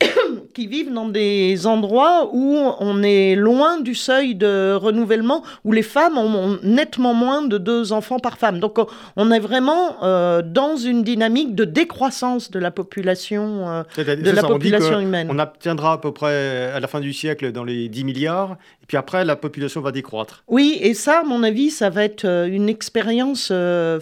qui 0.53 0.67
vivent 0.67 0.91
dans 0.91 1.07
des 1.07 1.65
endroits 1.67 2.29
où 2.33 2.57
on 2.79 3.01
est 3.03 3.35
loin 3.35 3.79
du 3.79 3.95
seuil 3.95 4.35
de 4.35 4.73
renouvellement, 4.73 5.43
où 5.63 5.71
les 5.71 5.83
femmes 5.83 6.17
ont 6.17 6.59
nettement 6.63 7.12
moins 7.13 7.43
de 7.43 7.57
deux 7.57 7.91
enfants 7.93 8.19
par 8.19 8.37
femme. 8.37 8.59
Donc 8.59 8.77
on 9.15 9.31
est 9.31 9.39
vraiment 9.39 10.03
euh, 10.03 10.41
dans 10.41 10.75
une 10.75 11.03
dynamique 11.03 11.55
de 11.55 11.65
décroissance 11.65 12.51
de 12.51 12.59
la 12.59 12.71
population, 12.71 13.69
euh, 13.69 13.83
de 13.97 14.31
la 14.31 14.43
population 14.43 14.99
humaine. 14.99 15.27
On 15.31 15.39
obtiendra 15.39 15.93
à 15.93 15.97
peu 15.97 16.11
près 16.11 16.71
à 16.71 16.79
la 16.79 16.87
fin 16.87 16.99
du 16.99 17.13
siècle 17.13 17.51
dans 17.51 17.63
les 17.63 17.89
10 17.89 18.03
milliards, 18.03 18.57
et 18.81 18.85
puis 18.87 18.97
après 18.97 19.25
la 19.25 19.35
population 19.35 19.81
va 19.81 19.91
décroître. 19.91 20.43
Oui, 20.47 20.77
et 20.81 20.93
ça, 20.93 21.21
à 21.21 21.23
mon 21.23 21.43
avis, 21.43 21.69
ça 21.69 21.89
va 21.89 22.03
être 22.03 22.25
euh, 22.25 22.45
une 22.45 22.69
expérience 22.69 23.51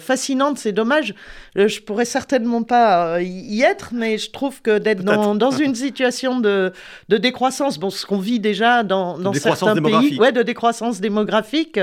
fascinante. 0.00 0.58
C'est 0.58 0.72
dommage, 0.72 1.14
je 1.54 1.80
pourrais 1.80 2.04
certainement 2.04 2.62
pas 2.62 3.20
y 3.20 3.62
être, 3.62 3.90
mais 3.92 4.18
je 4.18 4.30
trouve 4.30 4.62
que 4.62 4.78
d'être 4.78 5.02
dans, 5.02 5.34
dans, 5.34 5.50
une 5.50 5.74
situation 5.74 6.40
de, 6.40 6.72
de 7.08 7.16
décroissance, 7.16 7.78
bon, 7.78 7.90
ce 7.90 8.06
qu'on 8.06 8.18
vit 8.18 8.40
déjà 8.40 8.82
dans, 8.82 9.18
dans 9.18 9.32
certains 9.32 9.80
pays, 9.80 10.18
ouais, 10.18 10.32
de 10.32 10.42
décroissance 10.42 11.00
démographique, 11.00 11.78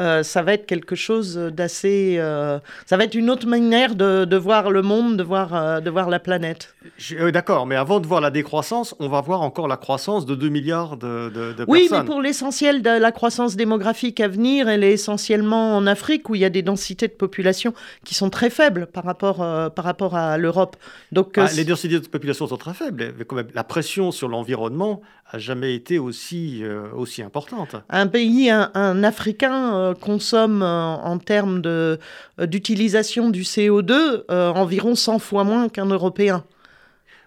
euh, 0.00 0.24
ça 0.24 0.42
va 0.42 0.54
être 0.54 0.66
quelque 0.66 0.96
chose 0.96 1.36
d'assez. 1.36 2.16
Euh, 2.18 2.58
ça 2.84 2.96
va 2.96 3.04
être 3.04 3.14
une 3.14 3.30
autre 3.30 3.46
manière 3.46 3.94
de, 3.94 4.36
voir 4.36 4.70
le 4.70 4.82
monde, 4.82 5.16
de 5.16 5.22
voir, 5.22 5.54
euh, 5.54 5.80
de 5.80 5.88
voir 5.88 6.10
la 6.10 6.18
planète. 6.18 6.74
D'accord, 7.32 7.66
mais 7.66 7.76
avant 7.76 8.00
de 8.00 8.06
voir 8.06 8.20
la 8.20 8.30
décroissance, 8.30 8.94
on 8.98 9.08
va 9.08 9.20
voir 9.20 9.42
encore 9.42 9.68
la 9.68 9.76
croissance 9.76 10.26
de 10.26 10.34
2 10.34 10.48
milliards 10.48 10.96
de, 10.96 11.30
de, 11.30 11.50
oui, 11.50 11.54
personnes. 11.54 11.66
Oui, 11.68 11.88
mais 11.92 12.04
pour 12.04 12.20
l'essentiel 12.20 12.82
de 12.82 12.90
la 12.90 13.12
croissance 13.12 13.54
démographique 13.54 14.18
à 14.20 14.26
venir, 14.26 14.68
elle 14.68 14.82
est 14.82 14.92
essentiellement 14.92 15.76
en 15.76 15.86
Afrique 15.86 16.28
où 16.28 16.34
il 16.34 16.40
y 16.40 16.44
a 16.44 16.50
des 16.50 16.62
densités 16.62 17.06
de 17.06 17.12
population 17.12 17.72
qui 18.04 18.14
sont 18.14 18.30
très 18.30 18.50
faibles 18.50 18.86
par 18.86 19.04
rapport, 19.04 19.36
par 19.36 19.84
rapport 19.84 20.16
à 20.16 20.38
l'Europe. 20.38 20.76
Donc, 21.12 21.38
ah, 21.38 21.46
les 21.54 21.64
densités 21.64 22.00
de 22.00 22.08
population 22.08 22.48
sont 22.48 22.56
très 22.56 22.74
faibles, 22.74 23.14
mais 23.16 23.24
quand 23.24 23.36
même, 23.36 23.48
la 23.54 23.64
pression 23.64 24.10
sur 24.10 24.28
l'environnement 24.28 25.02
a 25.30 25.38
jamais 25.38 25.74
été 25.74 25.98
aussi, 25.98 26.62
aussi 26.94 27.22
importante. 27.22 27.76
Un 27.88 28.06
pays, 28.06 28.50
un, 28.50 28.70
un 28.74 29.02
Africain 29.02 29.83
euh, 29.84 29.94
consomme 29.94 30.62
euh, 30.62 30.66
en 30.66 31.18
termes 31.18 31.62
euh, 31.66 31.96
d'utilisation 32.38 33.30
du 33.30 33.42
CO2 33.42 34.24
environ 34.28 34.94
100 34.94 35.18
fois 35.18 35.44
moins 35.44 35.68
qu'un 35.68 35.86
Européen. 35.86 36.44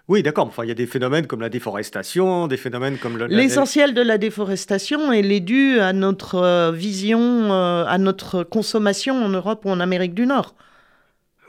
Oui, 0.08 0.22
d'accord. 0.22 0.46
Enfin, 0.46 0.64
il 0.64 0.68
y 0.68 0.72
a 0.72 0.74
des 0.74 0.86
phénomènes 0.86 1.26
comme 1.26 1.40
la 1.40 1.50
déforestation, 1.50 2.46
des 2.46 2.56
phénomènes 2.56 2.96
comme 2.96 3.18
le... 3.18 3.26
L'essentiel 3.26 3.92
de 3.92 4.00
la 4.00 4.16
déforestation, 4.16 5.12
elle 5.12 5.30
est 5.30 5.40
due 5.40 5.80
à 5.80 5.92
notre 5.92 6.72
vision, 6.72 7.52
à 7.52 7.98
notre 7.98 8.42
consommation 8.42 9.22
en 9.22 9.28
Europe 9.28 9.66
ou 9.66 9.70
en 9.70 9.80
Amérique 9.80 10.14
du 10.14 10.26
Nord. 10.26 10.54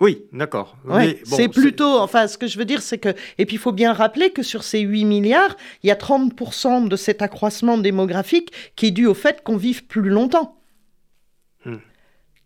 Oui, 0.02 0.26
d'accord. 0.32 0.78
c'est 1.26 1.50
plutôt, 1.50 2.00
enfin, 2.00 2.28
ce 2.28 2.38
que 2.38 2.48
je 2.48 2.58
veux 2.58 2.66
dire, 2.66 2.82
c'est 2.82 2.98
que, 2.98 3.10
et 3.38 3.46
puis 3.46 3.56
il 3.56 3.60
faut 3.60 3.74
bien 3.74 3.92
rappeler 3.92 4.30
que 4.30 4.44
sur 4.44 4.64
ces 4.64 4.80
8 4.80 5.06
milliards, 5.06 5.56
il 5.84 5.88
y 5.88 5.92
a 5.92 5.96
30% 5.96 6.88
de 6.88 6.96
cet 6.96 7.22
accroissement 7.22 7.78
démographique 7.78 8.52
qui 8.76 8.88
est 8.88 8.92
dû 8.92 9.08
au 9.08 9.14
fait 9.14 9.44
qu'on 9.44 9.58
vive 9.58 9.86
plus 9.86 10.10
longtemps. 10.10 10.59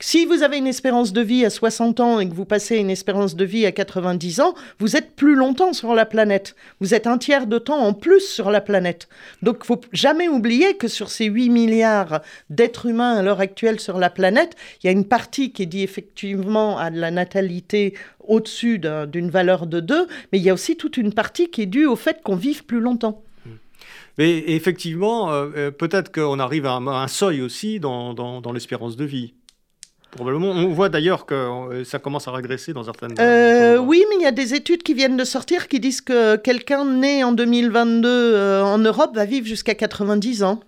Si 0.06 0.26
vous 0.26 0.44
avez 0.44 0.58
une 0.58 0.68
espérance 0.68 1.14
de 1.14 1.22
vie 1.22 1.46
à 1.46 1.50
60 1.50 2.02
ans 2.02 2.20
et 2.20 2.28
que 2.28 2.34
vous 2.34 2.44
passez 2.44 2.76
une 2.76 2.90
espérance 2.90 3.38
de 3.38 3.46
vie 3.46 3.66
à 3.66 3.72
90 3.72 4.42
ans, 4.42 4.54
vous 4.80 4.98
êtes 4.98 5.16
plus 5.16 5.34
longtemps 5.34 5.72
sur 5.72 5.94
la 5.94 6.06
planète. 6.06 6.58
Vous 6.82 6.94
êtes 6.94 7.08
un 7.08 7.18
tiers 7.18 7.48
de 7.48 7.58
temps 7.58 7.80
en 7.80 7.94
plus 7.94 8.20
sur 8.20 8.52
la 8.52 8.60
planète. 8.60 9.08
Donc, 9.44 9.60
il 9.62 9.66
faut 9.66 9.80
jamais 9.94 10.28
oublier 10.28 10.76
que 10.76 10.90
sur 10.90 11.10
ces 11.10 11.28
8 11.28 11.50
milliards 11.50 12.22
d'êtres 12.50 12.88
humains 12.88 13.16
à 13.16 13.22
l'heure 13.22 13.40
actuelle 13.40 13.80
sur 13.80 13.98
la 13.98 14.10
planète, 14.10 14.58
il 14.84 14.88
y 14.88 14.90
a 14.90 14.92
une 14.92 15.08
partie 15.08 15.54
qui 15.54 15.64
est 15.64 15.68
dit 15.68 15.84
effectivement 15.84 16.78
à 16.78 16.90
la 16.90 17.10
natalité 17.10 17.94
au-dessus 18.28 18.80
d'une 18.80 19.30
valeur 19.30 19.68
de 19.68 19.80
2, 19.80 20.08
mais 20.34 20.40
il 20.40 20.44
y 20.44 20.50
a 20.50 20.54
aussi 20.54 20.76
toute 20.76 20.98
une 20.98 21.14
partie 21.14 21.50
qui 21.50 21.62
est 21.62 21.68
due 21.68 21.86
au 21.86 21.96
fait 21.96 22.22
qu'on 22.24 22.36
vive 22.36 22.66
plus 22.66 22.82
longtemps. 22.82 23.24
Mais 24.18 24.44
effectivement, 24.48 25.32
euh, 25.32 25.50
euh, 25.56 25.72
peut-être 25.72 26.12
qu'on 26.12 26.40
arrive 26.40 26.66
à 26.66 26.76
un, 26.76 27.08
seuil 27.08 27.42
aussi 27.42 27.80
dans 27.80 28.52
l'espérance 28.54 28.96
de 28.96 29.06
vie. 29.06 29.34
Probablement. 30.14 30.52
On 30.52 30.68
voit 30.70 30.90
d'ailleurs 30.90 31.26
que 31.26 31.34
euh, 31.34 31.84
ça 31.84 31.98
commence 31.98 32.28
à 32.28 32.32
régresser 32.32 32.72
dans 32.74 32.84
certaines. 32.84 33.16
Euh, 33.20 33.78
oui, 33.78 34.04
mais 34.10 34.18
il 34.20 34.22
y 34.22 34.28
a 34.28 34.32
des 34.32 34.54
études 34.54 34.84
qui 34.84 34.94
viennent 34.94 35.18
de 35.18 35.24
sortir 35.24 35.68
qui 35.68 35.80
disent 35.80 36.02
que 36.02 36.36
quelqu'un 36.36 36.86
né 36.86 37.24
en 37.24 37.32
2022 37.32 38.08
euh, 38.08 38.64
en 38.64 38.78
Europe 38.78 39.16
va 39.16 39.26
vivre 39.26 39.48
jusqu'à 39.48 39.74
90 39.74 40.44
ans. 40.44 40.60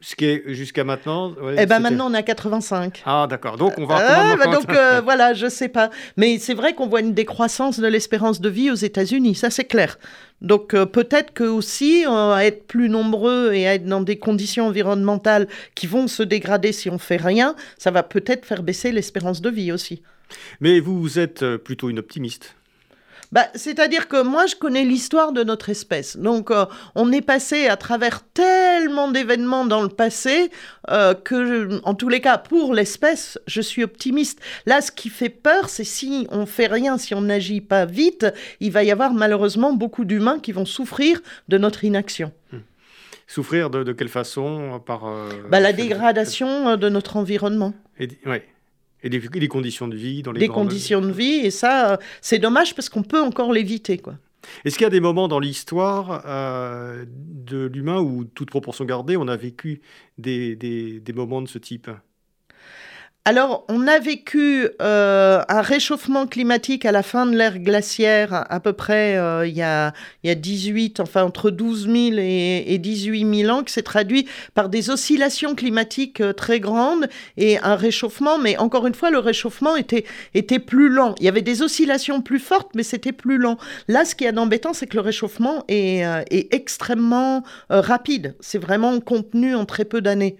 Ce 0.00 0.16
qui 0.16 0.24
est 0.24 0.54
jusqu'à 0.54 0.84
maintenant. 0.84 1.34
eh 1.58 1.66
ben 1.66 1.78
maintenant 1.78 2.10
on 2.10 2.14
est 2.14 2.18
à 2.18 2.22
85. 2.22 3.02
Ah 3.04 3.26
d'accord. 3.28 3.56
Donc 3.58 3.74
on 3.78 3.84
va. 3.84 3.96
Ah, 4.00 4.36
bah 4.36 4.46
donc 4.46 4.70
voilà, 5.04 5.34
je 5.34 5.48
sais 5.48 5.68
pas. 5.68 5.90
Mais 6.16 6.38
c'est 6.38 6.54
vrai 6.54 6.74
qu'on 6.74 6.86
voit 6.86 7.00
une 7.00 7.12
décroissance 7.14 7.78
de 7.78 7.86
l'espérance 7.86 8.40
de 8.40 8.48
vie 8.48 8.70
aux 8.70 8.74
États-Unis, 8.74 9.34
ça 9.34 9.50
c'est 9.50 9.64
clair. 9.64 9.98
Donc 10.40 10.74
euh, 10.74 10.86
peut-être 10.86 11.32
que 11.32 11.44
aussi 11.44 12.04
euh, 12.06 12.32
à 12.32 12.44
être 12.44 12.66
plus 12.66 12.88
nombreux 12.88 13.52
et 13.52 13.68
à 13.68 13.74
être 13.74 13.84
dans 13.84 14.00
des 14.00 14.18
conditions 14.18 14.66
environnementales 14.66 15.48
qui 15.74 15.86
vont 15.86 16.08
se 16.08 16.22
dégrader 16.22 16.72
si 16.72 16.88
on 16.88 16.98
fait 16.98 17.16
rien, 17.16 17.54
ça 17.78 17.90
va 17.90 18.02
peut-être 18.02 18.46
faire 18.46 18.62
baisser 18.62 18.92
l'espérance 18.92 19.42
de 19.42 19.50
vie 19.50 19.72
aussi. 19.72 20.02
Mais 20.60 20.80
vous 20.80 21.18
êtes 21.18 21.42
euh, 21.42 21.58
plutôt 21.58 21.90
une 21.90 21.98
optimiste. 21.98 22.54
Bah, 23.32 23.46
c'est-à-dire 23.54 24.08
que 24.08 24.22
moi, 24.22 24.46
je 24.46 24.56
connais 24.56 24.84
l'histoire 24.84 25.32
de 25.32 25.44
notre 25.44 25.68
espèce. 25.68 26.16
Donc, 26.16 26.50
euh, 26.50 26.66
on 26.96 27.12
est 27.12 27.20
passé 27.20 27.68
à 27.68 27.76
travers 27.76 28.22
tellement 28.22 29.10
d'événements 29.10 29.64
dans 29.64 29.82
le 29.82 29.88
passé 29.88 30.50
euh, 30.90 31.14
que, 31.14 31.80
en 31.84 31.94
tous 31.94 32.08
les 32.08 32.20
cas, 32.20 32.38
pour 32.38 32.74
l'espèce, 32.74 33.38
je 33.46 33.60
suis 33.60 33.84
optimiste. 33.84 34.40
Là, 34.66 34.80
ce 34.80 34.90
qui 34.90 35.08
fait 35.10 35.28
peur, 35.28 35.68
c'est 35.68 35.84
si 35.84 36.26
on 36.30 36.44
fait 36.44 36.66
rien, 36.66 36.98
si 36.98 37.14
on 37.14 37.20
n'agit 37.20 37.60
pas 37.60 37.84
vite, 37.84 38.26
il 38.58 38.72
va 38.72 38.82
y 38.82 38.90
avoir 38.90 39.12
malheureusement 39.12 39.72
beaucoup 39.72 40.04
d'humains 40.04 40.40
qui 40.40 40.50
vont 40.50 40.66
souffrir 40.66 41.20
de 41.48 41.58
notre 41.58 41.84
inaction. 41.84 42.32
Hmm. 42.52 42.58
Souffrir 43.28 43.70
de, 43.70 43.92
quelle 43.92 44.08
façon 44.08 44.82
Par 44.84 45.06
euh, 45.06 45.28
bah, 45.48 45.60
la 45.60 45.72
dégradation 45.72 46.76
de 46.76 46.88
notre 46.88 47.16
environnement. 47.16 47.74
Oui. 48.00 48.40
Et 49.02 49.08
des, 49.08 49.48
conditions 49.48 49.88
de 49.88 49.96
vie 49.96 50.22
dans 50.22 50.32
les 50.32 50.40
Des 50.40 50.48
conditions 50.48 51.00
de 51.00 51.10
vie, 51.10 51.40
et 51.44 51.50
ça, 51.50 51.98
c'est 52.20 52.38
dommage 52.38 52.74
parce 52.74 52.88
qu'on 52.88 53.02
peut 53.02 53.20
encore 53.20 53.52
l'éviter, 53.52 53.98
quoi. 53.98 54.16
Est-ce 54.64 54.76
qu'il 54.76 54.84
y 54.84 54.86
a 54.86 54.90
des 54.90 55.00
moments 55.00 55.28
dans 55.28 55.38
l'histoire 55.38 56.22
euh, 56.26 57.04
de 57.08 57.66
l'humain 57.66 58.00
où, 58.00 58.24
toute 58.24 58.50
proportion 58.50 58.84
gardée, 58.84 59.16
on 59.16 59.28
a 59.28 59.36
vécu 59.36 59.80
des, 60.18 60.56
des 60.56 61.12
moments 61.12 61.42
de 61.42 61.48
ce 61.48 61.58
type? 61.58 61.90
Alors, 63.26 63.66
on 63.68 63.86
a 63.86 63.98
vécu 63.98 64.66
euh, 64.80 65.42
un 65.46 65.60
réchauffement 65.60 66.26
climatique 66.26 66.86
à 66.86 66.90
la 66.90 67.02
fin 67.02 67.26
de 67.26 67.36
l'ère 67.36 67.58
glaciaire, 67.58 68.46
à 68.50 68.60
peu 68.60 68.72
près 68.72 69.18
euh, 69.18 69.46
il, 69.46 69.54
y 69.54 69.60
a, 69.60 69.92
il 70.24 70.28
y 70.28 70.30
a 70.30 70.34
18, 70.34 71.00
enfin 71.00 71.24
entre 71.24 71.50
12 71.50 71.82
000 71.82 71.96
et, 72.18 72.64
et 72.66 72.78
18 72.78 73.42
000 73.42 73.54
ans, 73.54 73.62
qui 73.62 73.74
s'est 73.74 73.82
traduit 73.82 74.26
par 74.54 74.70
des 74.70 74.88
oscillations 74.88 75.54
climatiques 75.54 76.22
euh, 76.22 76.32
très 76.32 76.60
grandes 76.60 77.10
et 77.36 77.58
un 77.58 77.76
réchauffement. 77.76 78.38
Mais 78.38 78.56
encore 78.56 78.86
une 78.86 78.94
fois, 78.94 79.10
le 79.10 79.18
réchauffement 79.18 79.76
était, 79.76 80.06
était 80.32 80.58
plus 80.58 80.88
lent. 80.88 81.14
Il 81.18 81.26
y 81.26 81.28
avait 81.28 81.42
des 81.42 81.60
oscillations 81.60 82.22
plus 82.22 82.40
fortes, 82.40 82.70
mais 82.74 82.82
c'était 82.82 83.12
plus 83.12 83.36
lent. 83.36 83.58
Là, 83.86 84.06
ce 84.06 84.14
qui 84.14 84.24
est 84.24 84.32
d'embêtant, 84.32 84.72
c'est 84.72 84.86
que 84.86 84.96
le 84.96 85.02
réchauffement 85.02 85.64
est, 85.68 86.00
est 86.30 86.54
extrêmement 86.54 87.42
rapide. 87.68 88.34
C'est 88.40 88.58
vraiment 88.58 88.98
contenu 89.00 89.54
en 89.54 89.66
très 89.66 89.84
peu 89.84 90.00
d'années. 90.00 90.38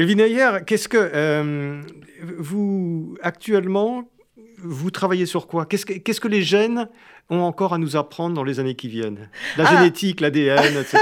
Elvin 0.00 0.18
Ayer, 0.20 0.64
qu'est-ce 0.66 0.88
que 0.88 0.96
euh, 0.96 1.82
vous 2.38 3.18
actuellement 3.20 4.10
vous 4.56 4.90
travaillez 4.90 5.26
sur 5.26 5.46
quoi? 5.46 5.66
Qu'est-ce 5.66 5.84
que, 5.84 5.92
qu'est-ce 5.92 6.22
que 6.22 6.28
les 6.28 6.40
gènes 6.40 6.88
ont 7.30 7.42
encore 7.42 7.72
à 7.72 7.78
nous 7.78 7.96
apprendre 7.96 8.34
dans 8.34 8.44
les 8.44 8.60
années 8.60 8.74
qui 8.74 8.88
viennent 8.88 9.28
La 9.56 9.64
ah. 9.66 9.76
génétique, 9.76 10.20
l'ADN, 10.20 10.76
etc. 10.76 10.98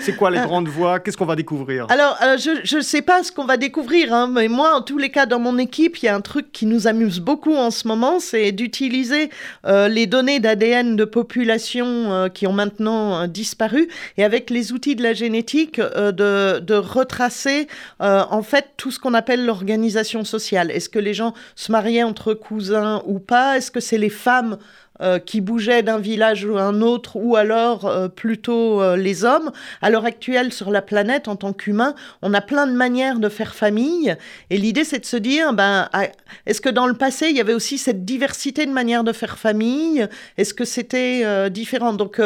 c'est 0.00 0.16
quoi 0.16 0.30
les 0.30 0.40
grandes 0.40 0.68
voies? 0.68 0.98
Qu'est-ce 0.98 1.16
qu'on 1.16 1.26
va 1.26 1.36
découvrir? 1.36 1.86
Alors, 1.90 2.16
euh, 2.22 2.36
je 2.38 2.76
ne 2.76 2.82
sais 2.82 3.02
pas 3.02 3.22
ce 3.22 3.30
qu'on 3.30 3.44
va 3.44 3.58
découvrir, 3.58 4.12
hein, 4.12 4.28
mais 4.32 4.48
moi, 4.48 4.74
en 4.74 4.82
tous 4.82 4.98
les 4.98 5.10
cas, 5.10 5.26
dans 5.26 5.38
mon 5.38 5.58
équipe, 5.58 5.98
il 5.98 6.06
y 6.06 6.08
a 6.08 6.14
un 6.14 6.22
truc 6.22 6.50
qui 6.52 6.64
nous 6.66 6.86
amuse 6.86 7.20
beaucoup 7.20 7.54
en 7.54 7.70
ce 7.70 7.86
moment, 7.86 8.18
c'est 8.18 8.50
d'utiliser 8.52 9.30
euh, 9.66 9.88
les 9.88 10.06
données 10.06 10.40
d'ADN 10.40 10.96
de 10.96 11.04
populations 11.04 12.12
euh, 12.12 12.28
qui 12.28 12.46
ont 12.46 12.52
maintenant 12.52 13.26
disparu, 13.26 13.88
et 14.16 14.24
avec 14.24 14.48
les 14.50 14.72
outils 14.72 14.96
de 14.96 15.02
la 15.02 15.12
génétique, 15.12 15.80
de, 15.80 16.58
de, 16.60 16.74
retracer 16.74 17.66
en 17.98 18.42
fait 18.42 18.66
tout 18.76 18.90
ce 18.90 18.98
qu'on 18.98 19.14
appelle 19.14 19.44
l'organisation 19.44 20.24
sociale. 20.24 20.70
Est-ce 20.70 20.88
que 20.88 20.98
les 20.98 21.12
gens 21.12 21.34
se 21.56 21.72
mariaient 21.72 22.04
entre 22.04 22.34
cousins 22.34 23.02
ou 23.06 23.18
pas? 23.18 23.56
Est-ce 23.56 23.70
que 23.70 23.80
c'est 23.80 23.98
les 23.98 24.08
femmes 24.08 24.58
euh, 25.00 25.20
qui 25.20 25.40
bougeaient 25.40 25.84
d'un 25.84 25.98
village 25.98 26.44
ou 26.44 26.58
un 26.58 26.80
autre, 26.80 27.14
ou 27.14 27.36
alors 27.36 27.86
euh, 27.86 28.08
plutôt 28.08 28.82
euh, 28.82 28.96
les 28.96 29.24
hommes. 29.24 29.52
À 29.80 29.90
l'heure 29.90 30.04
actuelle, 30.04 30.52
sur 30.52 30.72
la 30.72 30.82
planète, 30.82 31.28
en 31.28 31.36
tant 31.36 31.52
qu'humain, 31.52 31.94
on 32.20 32.34
a 32.34 32.40
plein 32.40 32.66
de 32.66 32.72
manières 32.72 33.20
de 33.20 33.28
faire 33.28 33.54
famille. 33.54 34.16
Et 34.50 34.56
l'idée, 34.56 34.82
c'est 34.82 34.98
de 34.98 35.06
se 35.06 35.16
dire, 35.16 35.52
ben, 35.52 35.88
ah, 35.92 36.08
est-ce 36.46 36.60
que 36.60 36.68
dans 36.68 36.88
le 36.88 36.94
passé, 36.94 37.28
il 37.30 37.36
y 37.36 37.40
avait 37.40 37.54
aussi 37.54 37.78
cette 37.78 38.04
diversité 38.04 38.66
de 38.66 38.72
manières 38.72 39.04
de 39.04 39.12
faire 39.12 39.38
famille? 39.38 40.04
Est-ce 40.36 40.52
que 40.52 40.64
c'était 40.64 41.48
différent? 41.50 41.92
Donc, 41.92 42.20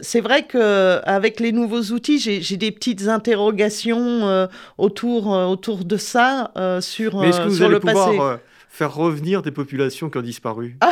c'est 0.00 0.20
vrai 0.20 0.44
qu'avec 0.44 1.40
les 1.40 1.50
nouveaux 1.50 1.92
outils, 1.92 2.18
j'ai 2.18 2.56
des 2.56 2.70
petites 2.70 3.08
interrogations 3.08 4.48
autour, 4.78 5.28
autour 5.28 5.84
de 5.84 5.96
ça 5.96 6.52
sur, 6.80 7.20
Mais 7.20 7.30
est-ce 7.30 7.40
que 7.40 7.48
vous 7.48 7.56
sur 7.56 7.66
allez 7.66 7.74
le 7.74 7.80
pouvoir, 7.80 8.06
passé 8.06 8.42
faire 8.72 8.94
revenir 8.94 9.42
des 9.42 9.50
populations 9.50 10.08
qui 10.08 10.16
ont 10.16 10.22
disparu. 10.22 10.78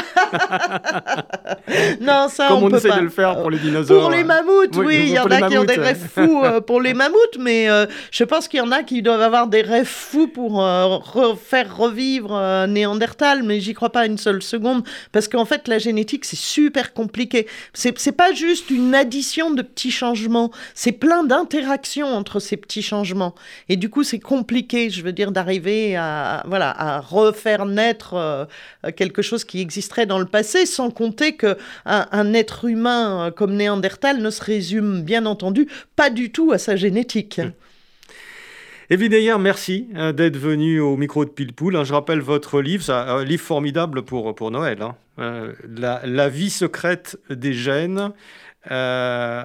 non, 2.03 2.29
ça 2.29 2.49
Comme 2.49 2.65
on, 2.65 2.77
essaie 2.77 2.91
de 2.91 3.01
le 3.01 3.09
faire 3.09 3.41
pour 3.41 3.51
les 3.51 3.57
dinosaures. 3.59 4.03
Pour 4.03 4.11
les 4.11 4.23
mammouths, 4.23 4.77
oui, 4.77 4.99
il 5.01 5.09
y 5.09 5.19
en 5.19 5.25
a 5.25 5.49
qui 5.49 5.57
ont 5.57 5.65
des 5.65 5.77
rêves 5.77 6.07
fous 6.15 6.43
euh, 6.45 6.61
pour 6.61 6.83
les 6.83 6.93
mammouths, 6.93 7.39
mais 7.39 7.71
euh, 7.71 7.87
je 8.11 8.23
pense 8.25 8.49
qu'il 8.49 8.59
y 8.59 8.61
en 8.61 8.71
a 8.71 8.83
qui 8.83 9.01
doivent 9.01 9.23
avoir 9.23 9.47
des 9.47 9.63
rêves 9.63 9.87
fous 9.87 10.29
pour 10.29 10.63
euh, 10.63 10.99
faire 11.43 11.75
revivre 11.75 12.67
Néandertal, 12.69 13.45
mais 13.45 13.61
j'y 13.61 13.73
crois 13.73 13.91
pas 13.91 14.05
une 14.05 14.19
seule 14.19 14.43
seconde, 14.43 14.87
parce 15.11 15.27
qu'en 15.27 15.47
fait, 15.47 15.67
la 15.67 15.79
génétique, 15.79 16.27
c'est 16.27 16.37
super 16.37 16.93
compliqué. 16.93 17.47
C'est 17.73 18.13
pas 18.13 18.35
juste 18.35 18.69
une 18.69 18.95
addition 18.95 19.53
de 19.53 19.63
petits 19.63 19.91
changements, 19.91 20.51
c'est 20.75 20.93
plein 20.93 21.25
d'interactions 21.25 22.09
entre 22.09 22.41
ces 22.41 22.59
petits 22.59 22.83
changements. 22.83 23.35
Et 23.71 23.77
du 23.77 23.89
coup, 23.89 24.03
c'est 24.05 24.21
compliqué, 24.21 24.91
je 24.91 25.03
veux 25.03 25.13
dire, 25.13 25.33
d'arriver 25.33 25.97
à, 25.97 26.45
voilà, 26.47 26.75
à 26.79 27.01
refaire 27.01 27.70
naître 27.71 28.15
euh, 28.15 28.45
quelque 28.97 29.23
chose 29.23 29.45
qui 29.45 29.61
existerait 29.61 30.07
dans 30.07 30.19
le 30.19 30.27
passé, 30.27 30.67
sans 30.67 30.91
compter 30.91 31.37
qu'un 31.37 31.57
un 31.87 32.35
être 32.35 32.67
humain 32.67 33.27
euh, 33.27 33.31
comme 33.31 33.55
Néandertal 33.55 34.19
ne 34.19 34.31
se 34.31 34.43
résume 34.43 35.03
bien 35.03 35.27
entendu 35.27 35.69
pas 35.97 36.11
du 36.11 36.31
tout 36.31 36.53
à 36.53 36.59
sa 36.59 36.77
génétique. 36.77 37.41
Evelyne 38.91 39.39
merci 39.39 39.87
hein, 39.95 40.13
d'être 40.13 40.37
venu 40.37 40.81
au 40.81 40.97
micro 40.97 41.25
de 41.25 41.31
Pilpoul. 41.31 41.77
Hein. 41.77 41.85
Je 41.85 41.93
rappelle 41.93 42.19
votre 42.19 42.61
livre, 42.61 42.83
c'est 42.83 42.93
un 42.93 43.23
livre 43.23 43.43
formidable 43.43 44.03
pour, 44.03 44.35
pour 44.35 44.51
Noël. 44.51 44.83
Hein. 44.83 44.97
Euh, 45.21 45.53
la, 45.69 46.29
vie 46.29 46.51
secrète 46.51 47.17
des 47.31 47.53
gènes 47.53 48.11
euh, 48.71 49.45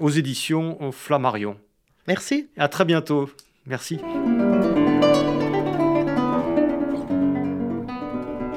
aux 0.00 0.10
éditions 0.10 0.90
Flammarion. 0.90 1.56
Merci. 2.08 2.48
À 2.56 2.68
très 2.68 2.86
bientôt. 2.86 3.28
Merci. 3.66 3.98